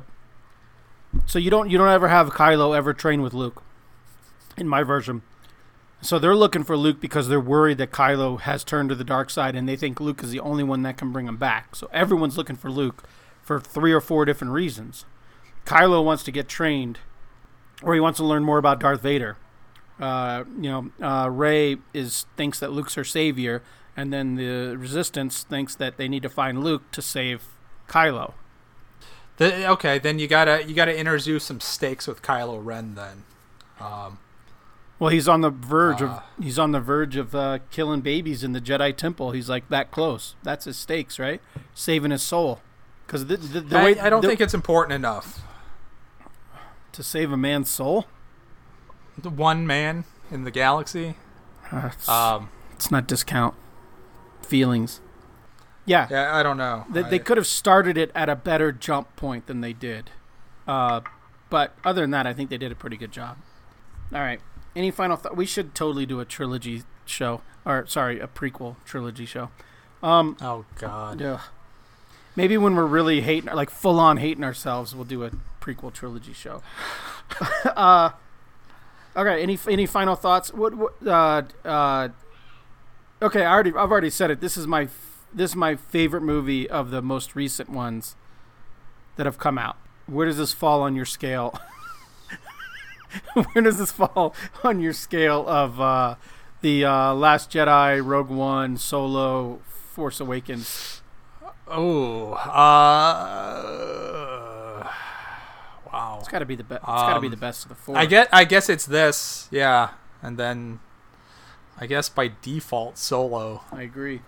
so 1.27 1.39
you 1.39 1.51
don't 1.51 1.71
you 1.71 1.79
don't 1.79 1.89
ever 1.89 2.09
have 2.09 2.31
Kylo 2.31 2.77
ever 2.77 2.93
train 2.93 3.23
with 3.23 3.35
Luke, 3.35 3.63
in 4.57 4.69
my 4.69 4.83
version. 4.83 5.23
So 6.03 6.19
they're 6.19 6.37
looking 6.37 6.65
for 6.65 6.77
Luke 6.79 6.99
because 6.99 7.29
they're 7.29 7.39
worried 7.39 7.77
that 7.79 7.91
Kylo 7.91 8.41
has 8.41 8.65
turned 8.65 8.89
to 8.89 8.95
the 8.95 9.05
dark 9.05 9.29
side 9.29 9.55
and 9.55 9.69
they 9.69 9.77
think 9.77 10.01
Luke 10.01 10.23
is 10.23 10.31
the 10.31 10.41
only 10.41 10.65
one 10.65 10.83
that 10.83 10.97
can 10.97 11.13
bring 11.13 11.27
him 11.27 11.37
back. 11.37 11.77
So 11.77 11.91
everyone's 11.93 12.39
looking 12.39 12.57
for 12.57 12.71
Luke 12.71 13.05
for 13.43 13.61
three 13.61 13.93
or 13.93 14.01
four 14.01 14.25
different 14.25 14.55
reasons. 14.55 15.05
Kylo 15.67 16.03
wants 16.03 16.23
to 16.25 16.33
get 16.33 16.49
trained, 16.49 17.01
or 17.83 17.93
he 17.93 18.01
wants 18.01 18.17
to 18.17 18.25
learn 18.25 18.43
more 18.45 18.57
about 18.57 18.81
Darth 18.81 19.03
Vader. 19.03 19.37
Uh, 19.99 20.45
you 20.59 20.71
know, 20.71 20.91
uh, 21.07 21.29
Rey 21.29 21.77
is 21.93 22.25
thinks 22.35 22.59
that 22.61 22.73
Luke's 22.73 22.95
her 22.95 23.05
savior, 23.05 23.63
and 23.97 24.13
then 24.13 24.37
the 24.37 24.77
Resistance 24.77 25.43
thinks 25.43 25.75
that 25.77 25.97
they 25.97 26.09
need 26.09 26.23
to 26.23 26.29
find 26.29 26.63
Luke 26.65 26.91
to 26.93 27.03
save 27.03 27.45
Kylo. 27.89 28.35
The, 29.39 29.67
okay, 29.71 29.99
then 29.99 30.19
you 30.19 30.29
gotta 30.29 30.65
you 30.67 30.75
gotta 30.75 30.97
introduce 30.97 31.45
some 31.45 31.61
stakes 31.61 32.07
with 32.07 32.21
Kylo 32.23 32.61
Ren. 32.63 32.95
Then, 32.95 33.25
um, 33.81 34.19
Well, 34.99 35.11
he's 35.11 35.29
on 35.29 35.41
the 35.41 35.49
verge 35.51 36.03
Ah. 36.03 36.25
of 36.39 36.45
he's 36.45 36.59
on 36.59 36.73
the 36.73 36.81
verge 36.81 37.17
of 37.17 37.35
uh, 37.35 37.59
killing 37.71 38.01
babies 38.03 38.45
in 38.45 38.53
the 38.53 38.61
Jedi 38.61 38.95
Temple. 38.95 39.31
He's 39.31 39.49
like 39.49 39.69
that 39.71 39.91
close. 39.91 40.35
That's 40.43 40.67
his 40.67 40.77
stakes, 40.77 41.19
right? 41.19 41.41
Saving 41.75 42.11
his 42.11 42.23
soul. 42.23 42.61
Because 43.07 43.27
the, 43.27 43.39
the, 43.39 43.61
the 43.63 43.79
I, 43.79 43.85
way 43.85 43.99
I 43.99 44.11
don't 44.11 44.21
the- 44.21 44.29
think 44.29 44.41
it's 44.41 44.55
important 44.55 44.93
enough. 44.93 45.41
to 46.93 47.03
save 47.03 47.33
a 47.33 47.37
man's 47.37 47.71
soul. 47.71 48.07
The 49.19 49.31
one 49.31 49.67
man 49.67 50.05
in 50.31 50.45
the 50.45 50.51
galaxy. 50.51 51.15
Uh, 51.73 51.91
it's, 51.93 52.09
Um, 52.09 52.51
let's 52.73 52.91
not 52.91 53.07
discount 53.07 53.55
feelings. 54.51 55.01
Yeah, 55.87 56.07
yeah, 56.11 56.37
I 56.37 56.43
don't 56.43 56.59
know. 56.59 56.85
They, 56.91 57.03
they 57.03 57.19
could 57.19 57.37
have 57.37 57.47
started 57.47 57.97
it 57.97 58.11
at 58.15 58.29
a 58.29 58.37
better 58.37 58.71
jump 58.71 59.17
point 59.17 59.47
than 59.47 59.61
they 59.61 59.73
did. 59.73 60.11
Uh, 60.69 61.01
but 61.49 61.75
other 61.85 62.03
than 62.03 62.11
that, 62.11 62.27
I 62.27 62.35
think 62.35 62.51
they 62.51 62.59
did 62.59 62.71
a 62.71 62.75
pretty 62.75 62.97
good 62.97 63.13
job. 63.13 63.39
All 64.13 64.21
right. 64.21 64.41
Any 64.77 64.91
final 64.91 65.17
thought? 65.17 65.37
We 65.37 65.47
should 65.47 65.75
totally 65.75 66.07
do 66.07 66.21
a 66.21 66.25
trilogy 66.25 66.83
show. 67.07 67.41
Or, 67.65 67.87
sorry, 67.87 68.21
a 68.21 68.27
prequel 68.27 68.77
trilogy 68.85 69.27
show. 69.27 69.51
Um, 70.03 70.37
oh 70.41 70.65
God. 70.79 71.21
yeah. 71.21 71.41
Maybe 72.37 72.57
when 72.57 72.77
we're 72.77 72.87
really 72.87 73.21
hating, 73.23 73.53
like 73.53 73.71
full 73.71 73.99
on 73.99 74.19
hating 74.19 74.45
ourselves, 74.45 74.95
we'll 74.95 75.05
do 75.05 75.25
a 75.25 75.31
prequel 75.61 75.93
trilogy 75.93 76.33
show. 76.33 76.63
uh, 77.65 78.11
okay. 79.17 79.43
Any 79.43 79.59
any 79.69 79.87
final 79.87 80.15
thoughts? 80.15 80.53
What? 80.55 80.75
what 80.75 81.07
uh, 81.07 81.43
uh, 81.65 82.09
okay. 83.23 83.45
I 83.45 83.53
already 83.53 83.71
I've 83.71 83.91
already 83.91 84.11
said 84.11 84.31
it. 84.31 84.41
This 84.41 84.57
is 84.57 84.67
my 84.67 84.83
f- 84.85 85.27
this 85.33 85.51
is 85.53 85.57
my 85.57 85.77
favorite 85.77 86.23
movie 86.23 86.69
of 86.69 86.91
the 86.91 87.01
most 87.03 87.35
recent 87.37 87.69
ones 87.71 88.17
that 89.17 89.27
have 89.27 89.39
come 89.39 89.59
out. 89.59 89.77
Where 90.07 90.27
does 90.27 90.39
this 90.39 90.53
fall 90.53 90.83
on 90.83 90.97
your 90.97 91.05
scale? 91.05 91.59
Where 93.53 93.63
does 93.65 93.79
this 93.79 93.93
fall 93.93 94.35
on 94.65 94.81
your 94.81 94.93
scale 94.93 95.49
of 95.49 95.81
uh, 95.81 96.15
the 96.63 96.85
uh, 96.85 97.15
Last 97.15 97.51
Jedi, 97.51 98.05
Rogue 98.05 98.29
One, 98.31 98.77
Solo, 98.77 99.61
Force 99.93 100.21
Awakens? 100.21 101.03
Oh. 101.69 102.33
Uh. 103.61 104.89
Wow. 105.93 106.17
It's 106.21 106.29
got 106.29 106.39
to 106.41 106.47
be 106.47 106.55
the 106.57 106.65
best. 106.65 106.83
It's 106.83 106.87
got 106.89 107.15
to 107.15 107.21
be 107.21 107.27
Um, 107.27 107.31
the 107.33 107.37
best 107.37 107.65
of 107.65 107.69
the 107.71 107.75
four. 107.75 107.97
I 107.97 108.07
get. 108.07 108.29
I 108.33 108.45
guess 108.45 108.69
it's 108.69 108.87
this. 108.87 109.49
Yeah, 109.51 109.91
and 110.23 110.37
then. 110.39 110.81
I 111.81 111.87
guess 111.87 112.09
by 112.09 112.31
default, 112.43 112.99
Solo, 112.99 113.63
I 113.73 113.83
agree. 113.83 114.21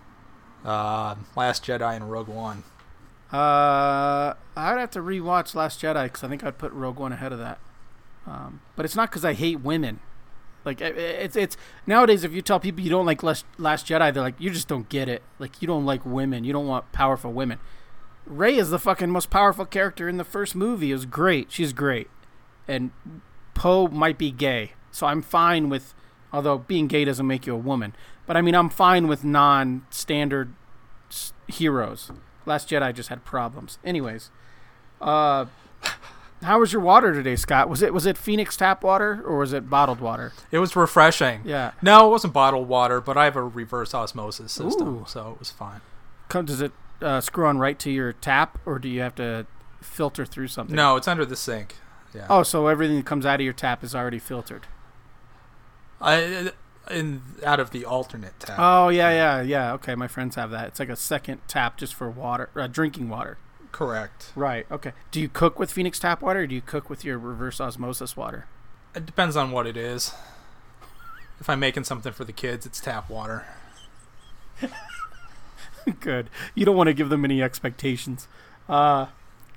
uh, 0.65 1.17
Last 1.37 1.65
Jedi, 1.65 1.95
and 1.97 2.11
Rogue 2.11 2.29
One. 2.29 2.65
Uh, 3.33 4.35
I'd 4.57 4.79
have 4.79 4.91
to 4.93 5.01
rewatch 5.01 5.55
Last 5.55 5.81
Jedi 5.81 6.05
because 6.05 6.25
I 6.25 6.29
think 6.29 6.45
I'd 6.45 6.59
put 6.59 6.73
Rogue 6.73 6.99
One 6.99 7.13
ahead 7.13 7.33
of 7.33 7.39
that. 7.39 7.59
Um, 8.27 8.61
but 8.77 8.85
it's 8.85 8.97
not 8.97 9.11
because 9.11 9.25
I 9.25 9.33
hate 9.35 9.61
women. 9.61 10.01
Like 10.65 10.81
it's 10.81 11.35
it's 11.35 11.57
nowadays 11.89 12.23
if 12.23 12.33
you 12.33 12.41
tell 12.41 12.61
people 12.61 12.83
you 12.85 12.91
don't 12.91 13.05
like 13.05 13.23
Last 13.25 13.45
Last 13.59 13.87
Jedi, 13.87 14.15
they're 14.15 14.23
like 14.23 14.41
you 14.41 14.49
just 14.51 14.69
don't 14.69 14.89
get 14.89 15.09
it. 15.09 15.23
Like 15.41 15.61
you 15.61 15.67
don't 15.67 15.85
like 15.85 16.07
women. 16.07 16.45
You 16.45 16.53
don't 16.53 16.69
want 16.69 16.93
powerful 16.93 17.33
women. 17.33 17.59
Rey 18.25 18.57
is 18.57 18.71
the 18.71 18.79
fucking 18.79 19.11
most 19.11 19.29
powerful 19.29 19.65
character 19.67 20.09
in 20.09 20.19
the 20.19 20.25
first 20.25 20.55
movie. 20.55 20.91
It 20.91 20.95
was 20.95 21.05
great. 21.07 21.51
She's 21.51 21.73
great, 21.73 22.09
and 22.69 22.93
Poe 23.55 23.89
might 23.89 24.17
be 24.19 24.31
gay, 24.31 24.73
so 24.93 25.07
I'm 25.07 25.21
fine 25.21 25.69
with. 25.69 25.95
Although 26.33 26.59
being 26.59 26.87
gay 26.87 27.05
doesn't 27.05 27.26
make 27.26 27.47
you 27.47 27.55
a 27.55 27.59
woman, 27.59 27.95
but 28.26 28.37
I 28.37 28.41
mean 28.43 28.55
I'm 28.55 28.68
fine 28.70 29.07
with 29.07 29.22
non-standard 29.24 30.53
s- 31.11 31.33
heroes. 31.49 32.11
Last 32.47 32.68
Jedi 32.70 32.95
just 32.95 33.09
had 33.11 33.24
problems. 33.24 33.78
Anyways, 33.85 34.30
uh, 35.01 35.47
how 36.43 36.59
was 36.61 36.72
your 36.72 36.83
water 36.83 37.12
today, 37.12 37.37
Scott? 37.37 37.68
Was 37.68 37.83
it 37.83 37.93
was 37.95 38.07
it 38.07 38.16
Phoenix 38.18 38.57
tap 38.57 38.83
water 38.83 39.22
or 39.26 39.39
was 39.39 39.53
it 39.53 39.68
bottled 39.70 40.01
water? 40.01 40.33
It 40.51 40.59
was 40.59 40.74
refreshing. 40.74 41.43
Yeah. 41.45 41.72
No, 41.83 42.09
it 42.09 42.11
wasn't 42.11 42.33
bottled 42.33 42.68
water, 42.68 43.01
but 43.01 43.16
I 43.16 43.24
have 43.24 43.37
a 43.37 43.43
reverse 43.45 43.95
osmosis 43.95 44.53
system, 44.53 44.89
Ooh. 45.03 45.05
so 45.07 45.33
it 45.33 45.39
was 45.39 45.51
fine. 45.51 45.80
Come, 46.28 46.47
does 46.47 46.61
it 46.61 46.72
uh, 47.01 47.20
screw 47.20 47.47
on 47.47 47.59
right 47.59 47.78
to 47.80 47.91
your 47.91 48.12
tap, 48.12 48.59
or 48.64 48.78
do 48.78 48.89
you 48.89 49.01
have 49.03 49.14
to 49.16 49.47
filter 49.80 50.24
through 50.24 50.49
something? 50.49 50.74
No, 50.74 50.97
it's 50.97 51.07
under 51.09 51.24
the 51.24 51.37
sink. 51.37 51.76
Yeah. 52.14 52.26
Oh, 52.28 52.43
so 52.43 52.66
everything 52.68 52.97
that 52.97 53.07
comes 53.07 53.24
out 53.26 53.37
of 53.41 53.45
your 53.45 53.53
tap 53.53 53.83
is 53.85 53.95
already 53.95 54.18
filtered. 54.18 54.66
I, 56.03 56.51
in 56.91 57.23
out 57.45 57.61
of 57.61 57.71
the 57.71 57.85
alternate 57.85 58.39
tap. 58.41 58.57
Oh 58.59 58.89
yeah, 58.89 59.11
yeah, 59.11 59.43
yeah. 59.43 59.73
Okay, 59.75 59.95
my 59.95 60.09
friends 60.09 60.35
have 60.37 60.51
that. 60.51 60.69
It's 60.69 60.81
like 60.81 60.89
a 60.89 60.97
second 60.97 61.41
tap 61.49 61.77
just 61.77 61.95
for 61.95 62.11
water, 62.11 62.51
uh, 62.57 62.67
drinking 62.67 63.09
water. 63.09 63.39
Correct. 63.71 64.33
Right. 64.37 64.67
Okay. 64.71 64.93
Do 65.11 65.21
you 65.21 65.29
cook 65.29 65.59
with 65.59 65.73
Phoenix 65.73 65.99
tap 65.99 66.21
water, 66.21 66.41
or 66.41 66.47
do 66.47 66.55
you 66.55 66.61
cook 66.61 66.91
with 66.91 67.05
your 67.05 67.19
reverse 67.19 67.61
osmosis 67.61 68.17
water? 68.17 68.47
It 68.95 69.07
depends 69.07 69.37
on 69.37 69.51
what 69.51 69.67
it 69.67 69.77
is. 69.77 70.13
If 71.41 71.49
I'm 71.49 71.61
making 71.61 71.85
something 71.85 72.13
for 72.13 72.25
the 72.25 72.33
kids, 72.33 72.67
it's 72.67 72.81
tap 72.81 73.09
water. 73.09 73.47
Good. 76.01 76.29
You 76.55 76.65
don't 76.65 76.77
want 76.77 76.89
to 76.89 76.95
give 76.95 77.09
them 77.09 77.25
any 77.25 77.43
expectations. 77.43 78.29
Uh, 78.69 79.07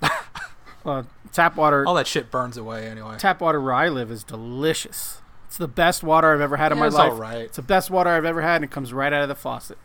well, 0.84 1.06
tap 1.32 1.56
water. 1.56 1.86
All 1.86 1.94
that 1.94 2.06
shit 2.06 2.30
burns 2.30 2.56
away 2.56 2.88
anyway. 2.88 3.16
Tap 3.18 3.40
water 3.40 3.60
where 3.60 3.74
I 3.74 3.88
live 3.88 4.10
is 4.10 4.24
delicious. 4.24 5.20
It's 5.46 5.56
the 5.56 5.68
best 5.68 6.02
water 6.02 6.32
I've 6.34 6.40
ever 6.40 6.56
had 6.56 6.72
in 6.72 6.78
Yeah, 6.78 6.82
my 6.82 6.86
it's 6.88 6.96
life. 6.96 7.12
all 7.12 7.18
right. 7.18 7.38
It's 7.42 7.56
the 7.56 7.62
best 7.62 7.90
water 7.90 8.10
I've 8.10 8.24
ever 8.24 8.42
had, 8.42 8.56
and 8.56 8.64
it 8.64 8.70
comes 8.70 8.92
right 8.92 9.12
out 9.12 9.22
of 9.22 9.28
the 9.28 9.34
faucet. 9.34 9.78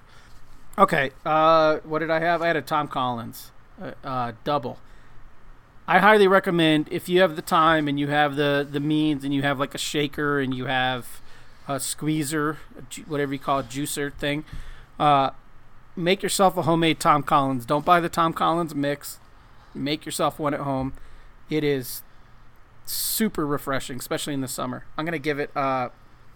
Okay, 0.78 1.12
uh, 1.26 1.78
what 1.84 2.00
did 2.00 2.10
I 2.10 2.20
have? 2.20 2.42
I 2.42 2.48
had 2.48 2.56
a 2.56 2.62
Tom 2.62 2.88
Collins 2.88 3.52
uh, 3.82 3.92
uh, 4.04 4.32
double. 4.44 4.80
I 5.88 6.00
highly 6.00 6.28
recommend 6.28 6.88
if 6.92 7.10
you 7.10 7.20
have 7.22 7.36
the 7.36 7.42
time 7.42 7.88
and 7.88 8.00
you 8.00 8.08
have 8.08 8.36
the 8.38 8.66
the 8.70 8.80
means 8.80 9.24
and 9.26 9.34
you 9.34 9.42
have 9.42 9.60
like 9.60 9.76
a 9.76 9.78
shaker 9.78 10.40
and 10.40 10.54
you 10.54 10.66
have 10.66 11.22
a 11.68 11.80
squeezer, 11.80 12.58
whatever 13.08 13.34
you 13.34 13.40
call 13.40 13.60
it, 13.60 13.68
juicer 13.70 14.14
thing. 14.14 14.46
Uh, 15.00 15.32
make 15.96 16.24
yourself 16.24 16.56
a 16.56 16.62
homemade 16.62 17.00
Tom 17.00 17.24
Collins. 17.24 17.66
Don't 17.66 17.84
buy 17.86 18.00
the 18.00 18.10
Tom 18.10 18.32
Collins 18.32 18.74
mix. 18.74 19.20
Make 19.76 20.06
yourself 20.06 20.40
one 20.40 20.54
at 20.54 20.62
home. 20.62 20.94
It 21.50 21.64
is 21.64 22.02
super 22.86 23.46
refreshing, 23.46 23.98
especially 24.00 24.34
in 24.34 24.42
the 24.42 24.48
summer. 24.48 24.86
I'm 24.98 25.06
gonna 25.06 25.20
give 25.20 25.40
it. 25.40 25.56
Uh, 25.56 25.90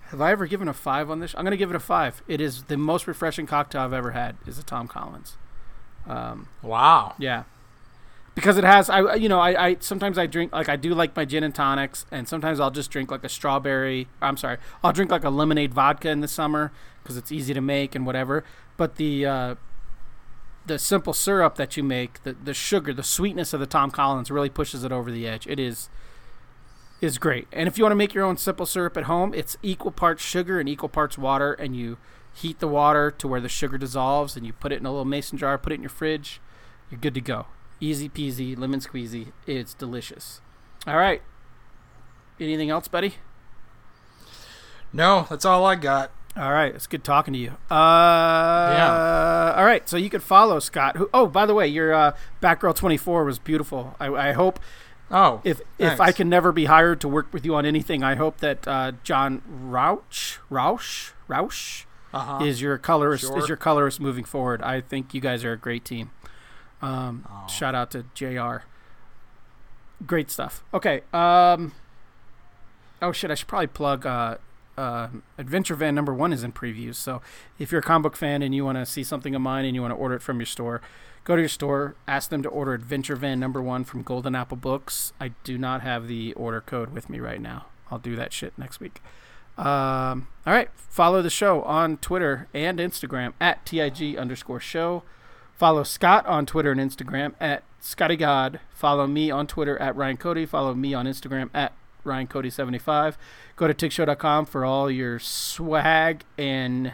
have 0.09 0.21
I 0.21 0.31
ever 0.31 0.45
given 0.45 0.67
a 0.67 0.73
five 0.73 1.09
on 1.09 1.19
this? 1.19 1.33
I'm 1.37 1.43
gonna 1.43 1.57
give 1.57 1.69
it 1.69 1.75
a 1.75 1.79
five. 1.79 2.21
It 2.27 2.39
is 2.41 2.63
the 2.63 2.77
most 2.77 3.07
refreshing 3.07 3.47
cocktail 3.47 3.81
I've 3.81 3.93
ever 3.93 4.11
had. 4.11 4.35
Is 4.45 4.59
a 4.59 4.63
Tom 4.63 4.87
Collins. 4.87 5.35
Um, 6.07 6.47
Wow. 6.61 7.15
yeah, 7.17 7.43
because 8.35 8.57
it 8.57 8.63
has. 8.63 8.89
I 8.89 9.15
you 9.15 9.27
know 9.27 9.39
I, 9.39 9.67
I 9.69 9.77
sometimes 9.79 10.17
I 10.17 10.27
drink 10.27 10.53
like 10.53 10.69
I 10.69 10.75
do 10.75 10.93
like 10.93 11.15
my 11.15 11.25
gin 11.25 11.43
and 11.43 11.53
tonics, 11.55 12.05
and 12.11 12.27
sometimes 12.27 12.59
I'll 12.59 12.71
just 12.71 12.91
drink 12.91 13.09
like 13.09 13.23
a 13.23 13.29
strawberry. 13.29 14.07
I'm 14.21 14.37
sorry, 14.37 14.57
I'll 14.83 14.93
drink 14.93 15.09
like 15.11 15.23
a 15.23 15.29
lemonade 15.31 15.73
vodka 15.73 16.09
in 16.09 16.21
the 16.21 16.27
summer 16.27 16.71
because 17.01 17.17
it's 17.17 17.31
easy 17.31 17.53
to 17.55 17.61
make 17.61 17.95
and 17.95 18.05
whatever. 18.05 18.43
But 18.77 18.97
the 18.97 19.25
uh, 19.25 19.55
the 20.67 20.77
simple 20.77 21.13
syrup 21.13 21.55
that 21.55 21.75
you 21.75 21.83
make, 21.83 22.21
the 22.23 22.33
the 22.33 22.53
sugar, 22.53 22.93
the 22.93 23.03
sweetness 23.03 23.53
of 23.53 23.59
the 23.59 23.65
Tom 23.65 23.89
Collins 23.89 24.29
really 24.29 24.49
pushes 24.49 24.83
it 24.83 24.91
over 24.91 25.09
the 25.11 25.27
edge. 25.27 25.47
It 25.47 25.59
is 25.59 25.89
is 27.05 27.17
great. 27.17 27.47
And 27.53 27.67
if 27.67 27.77
you 27.77 27.85
want 27.85 27.91
to 27.91 27.97
make 27.97 28.13
your 28.13 28.25
own 28.25 28.35
simple 28.35 28.65
syrup 28.65 28.97
at 28.97 29.03
home, 29.03 29.33
it's 29.33 29.57
equal 29.63 29.91
parts 29.91 30.21
sugar 30.21 30.59
and 30.59 30.67
equal 30.67 30.89
parts 30.89 31.17
water, 31.17 31.53
and 31.53 31.75
you 31.75 31.97
heat 32.33 32.59
the 32.59 32.67
water 32.67 33.11
to 33.11 33.27
where 33.27 33.39
the 33.39 33.47
sugar 33.47 33.77
dissolves, 33.77 34.35
and 34.35 34.45
you 34.45 34.51
put 34.51 34.73
it 34.73 34.79
in 34.79 34.85
a 34.85 34.91
little 34.91 35.05
mason 35.05 35.37
jar, 35.37 35.57
put 35.57 35.71
it 35.71 35.75
in 35.75 35.81
your 35.81 35.89
fridge. 35.89 36.41
You're 36.91 36.99
good 36.99 37.13
to 37.13 37.21
go. 37.21 37.45
Easy 37.79 38.09
peasy, 38.09 38.57
lemon 38.57 38.81
squeezy. 38.81 39.31
It's 39.47 39.73
delicious. 39.73 40.41
All 40.85 40.97
right. 40.97 41.21
Anything 42.39 42.69
else, 42.69 42.87
buddy? 42.87 43.15
No, 44.91 45.27
that's 45.29 45.45
all 45.45 45.65
I 45.65 45.75
got. 45.75 46.11
All 46.37 46.51
right, 46.51 46.75
it's 46.75 46.85
good 46.85 47.05
talking 47.05 47.33
to 47.33 47.39
you. 47.39 47.51
Uh, 47.71 48.75
yeah. 48.75 49.53
All 49.55 49.63
right, 49.63 49.87
so 49.87 49.95
you 49.95 50.09
can 50.09 50.19
follow 50.19 50.59
Scott. 50.59 50.97
Who? 50.97 51.09
Oh, 51.13 51.27
by 51.27 51.45
the 51.45 51.53
way, 51.53 51.65
your 51.65 51.93
uh, 51.93 52.11
Batgirl 52.41 52.75
twenty 52.75 52.97
four 52.97 53.23
was 53.23 53.39
beautiful. 53.39 53.95
I, 54.01 54.07
I 54.07 54.31
hope 54.33 54.59
Oh, 55.11 55.41
if 55.43 55.61
if 55.77 56.01
I 56.01 56.11
can 56.11 56.29
never 56.29 56.51
be 56.51 56.65
hired 56.65 56.99
to 57.01 57.07
work 57.07 57.31
with 57.31 57.45
you 57.45 57.55
on 57.55 57.65
anything, 57.65 58.03
I 58.03 58.15
hope 58.15 58.37
that 58.37 58.67
uh, 58.67 58.93
John 59.03 59.41
Rauch 59.47 60.39
Rausch 60.49 61.11
Rausch 61.27 61.85
uh-huh. 62.13 62.43
is 62.43 62.61
your 62.61 62.77
colorist 62.77 63.31
is 63.35 63.47
your 63.47 63.57
colorist 63.57 63.99
moving 63.99 64.23
forward. 64.23 64.61
I 64.61 64.81
think 64.81 65.13
you 65.13 65.21
guys 65.21 65.43
are 65.43 65.51
a 65.53 65.57
great 65.57 65.85
team. 65.85 66.11
Um, 66.81 67.25
Oh. 67.29 67.47
Shout 67.47 67.75
out 67.75 67.91
to 67.91 68.05
Jr. 68.13 68.65
Great 70.05 70.29
stuff. 70.31 70.63
Okay. 70.73 71.01
Um, 71.13 71.73
oh 73.01 73.11
shit! 73.11 73.31
I 73.31 73.35
should 73.35 73.47
probably 73.47 73.67
plug. 73.67 74.05
Uh, 74.05 74.37
uh, 74.77 75.07
Adventure 75.37 75.75
Van 75.75 75.95
number 75.95 76.13
one 76.13 76.33
is 76.33 76.43
in 76.43 76.51
previews. 76.51 76.95
So 76.95 77.21
if 77.57 77.71
you're 77.71 77.79
a 77.79 77.83
comic 77.83 78.03
book 78.03 78.15
fan 78.17 78.41
and 78.41 78.53
you 78.53 78.65
want 78.65 78.77
to 78.77 78.85
see 78.85 79.03
something 79.03 79.33
of 79.33 79.41
mine 79.41 79.65
and 79.65 79.75
you 79.75 79.81
want 79.81 79.91
to 79.91 79.95
order 79.95 80.15
it 80.15 80.21
from 80.21 80.39
your 80.39 80.45
store, 80.45 80.81
go 81.25 81.35
to 81.35 81.41
your 81.41 81.49
store. 81.49 81.95
Ask 82.07 82.29
them 82.29 82.41
to 82.43 82.49
order 82.49 82.73
Adventure 82.73 83.17
Van 83.17 83.39
number 83.39 83.61
one 83.61 83.83
from 83.83 84.03
Golden 84.03 84.35
Apple 84.35 84.55
Books. 84.55 85.11
I 85.19 85.33
do 85.43 85.57
not 85.57 85.81
have 85.81 86.07
the 86.07 86.31
order 86.33 86.61
code 86.61 86.93
with 86.93 87.09
me 87.09 87.19
right 87.19 87.41
now. 87.41 87.65
I'll 87.91 87.99
do 87.99 88.15
that 88.15 88.31
shit 88.31 88.53
next 88.57 88.79
week. 88.79 89.01
Um, 89.57 90.27
all 90.45 90.53
right. 90.53 90.69
Follow 90.75 91.21
the 91.21 91.29
show 91.29 91.61
on 91.63 91.97
Twitter 91.97 92.47
and 92.53 92.79
Instagram 92.79 93.33
at 93.41 93.65
TIG 93.65 94.17
underscore 94.17 94.59
show. 94.59 95.03
Follow 95.53 95.83
Scott 95.83 96.25
on 96.25 96.45
Twitter 96.45 96.71
and 96.71 96.79
Instagram 96.79 97.33
at 97.39 97.63
Scotty 97.79 98.17
God. 98.17 98.59
Follow 98.73 99.07
me 99.07 99.31
on 99.31 99.47
Twitter 99.47 99.77
at 99.81 99.95
Ryan 99.95 100.17
Cody. 100.17 100.45
Follow 100.45 100.73
me 100.73 100.93
on 100.93 101.05
Instagram 101.05 101.49
at 101.53 101.73
Ryan 102.03 102.27
Cody 102.27 102.49
75. 102.49 103.17
Go 103.55 103.67
to 103.67 103.73
tigshow.com 103.73 104.45
for 104.45 104.65
all 104.65 104.91
your 104.91 105.19
swag 105.19 106.23
and 106.37 106.93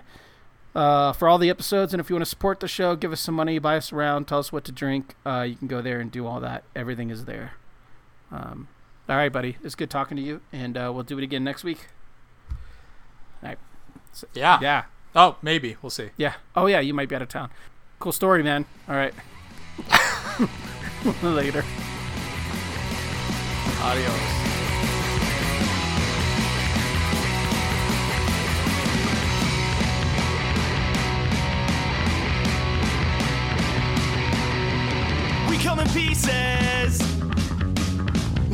uh, 0.75 1.13
for 1.13 1.27
all 1.27 1.37
the 1.37 1.49
episodes. 1.49 1.93
And 1.93 1.99
if 2.01 2.09
you 2.09 2.15
want 2.15 2.23
to 2.25 2.29
support 2.29 2.59
the 2.59 2.67
show, 2.67 2.95
give 2.95 3.11
us 3.11 3.21
some 3.21 3.35
money, 3.35 3.59
buy 3.59 3.77
us 3.77 3.91
around, 3.91 4.27
tell 4.27 4.39
us 4.39 4.51
what 4.51 4.63
to 4.65 4.71
drink. 4.71 5.15
Uh, 5.25 5.41
you 5.47 5.55
can 5.55 5.67
go 5.67 5.81
there 5.81 5.99
and 5.99 6.11
do 6.11 6.25
all 6.25 6.39
that. 6.39 6.63
Everything 6.75 7.09
is 7.09 7.25
there. 7.25 7.53
Um, 8.31 8.67
all 9.09 9.15
right, 9.17 9.31
buddy. 9.31 9.57
It's 9.63 9.75
good 9.75 9.89
talking 9.89 10.15
to 10.17 10.23
you, 10.23 10.41
and 10.53 10.77
uh, 10.77 10.91
we'll 10.93 11.03
do 11.03 11.17
it 11.17 11.23
again 11.23 11.43
next 11.43 11.63
week. 11.63 11.87
yeah. 14.33 14.59
Yeah. 14.61 14.83
Oh, 15.15 15.35
maybe 15.41 15.75
we'll 15.81 15.89
see. 15.89 16.11
Yeah. 16.15 16.35
Oh, 16.55 16.67
yeah. 16.67 16.79
You 16.79 16.93
might 16.93 17.09
be 17.09 17.15
out 17.15 17.21
of 17.21 17.27
town. 17.29 17.49
Cool 17.99 18.13
story, 18.13 18.43
man. 18.43 18.65
All 18.87 18.95
right. 18.95 19.13
Later. 21.23 21.65
Adios. 23.81 24.50
Pieces. 35.93 36.99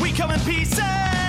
We 0.02 0.12
come 0.12 0.32
in 0.32 0.40
pieces. 0.42 1.27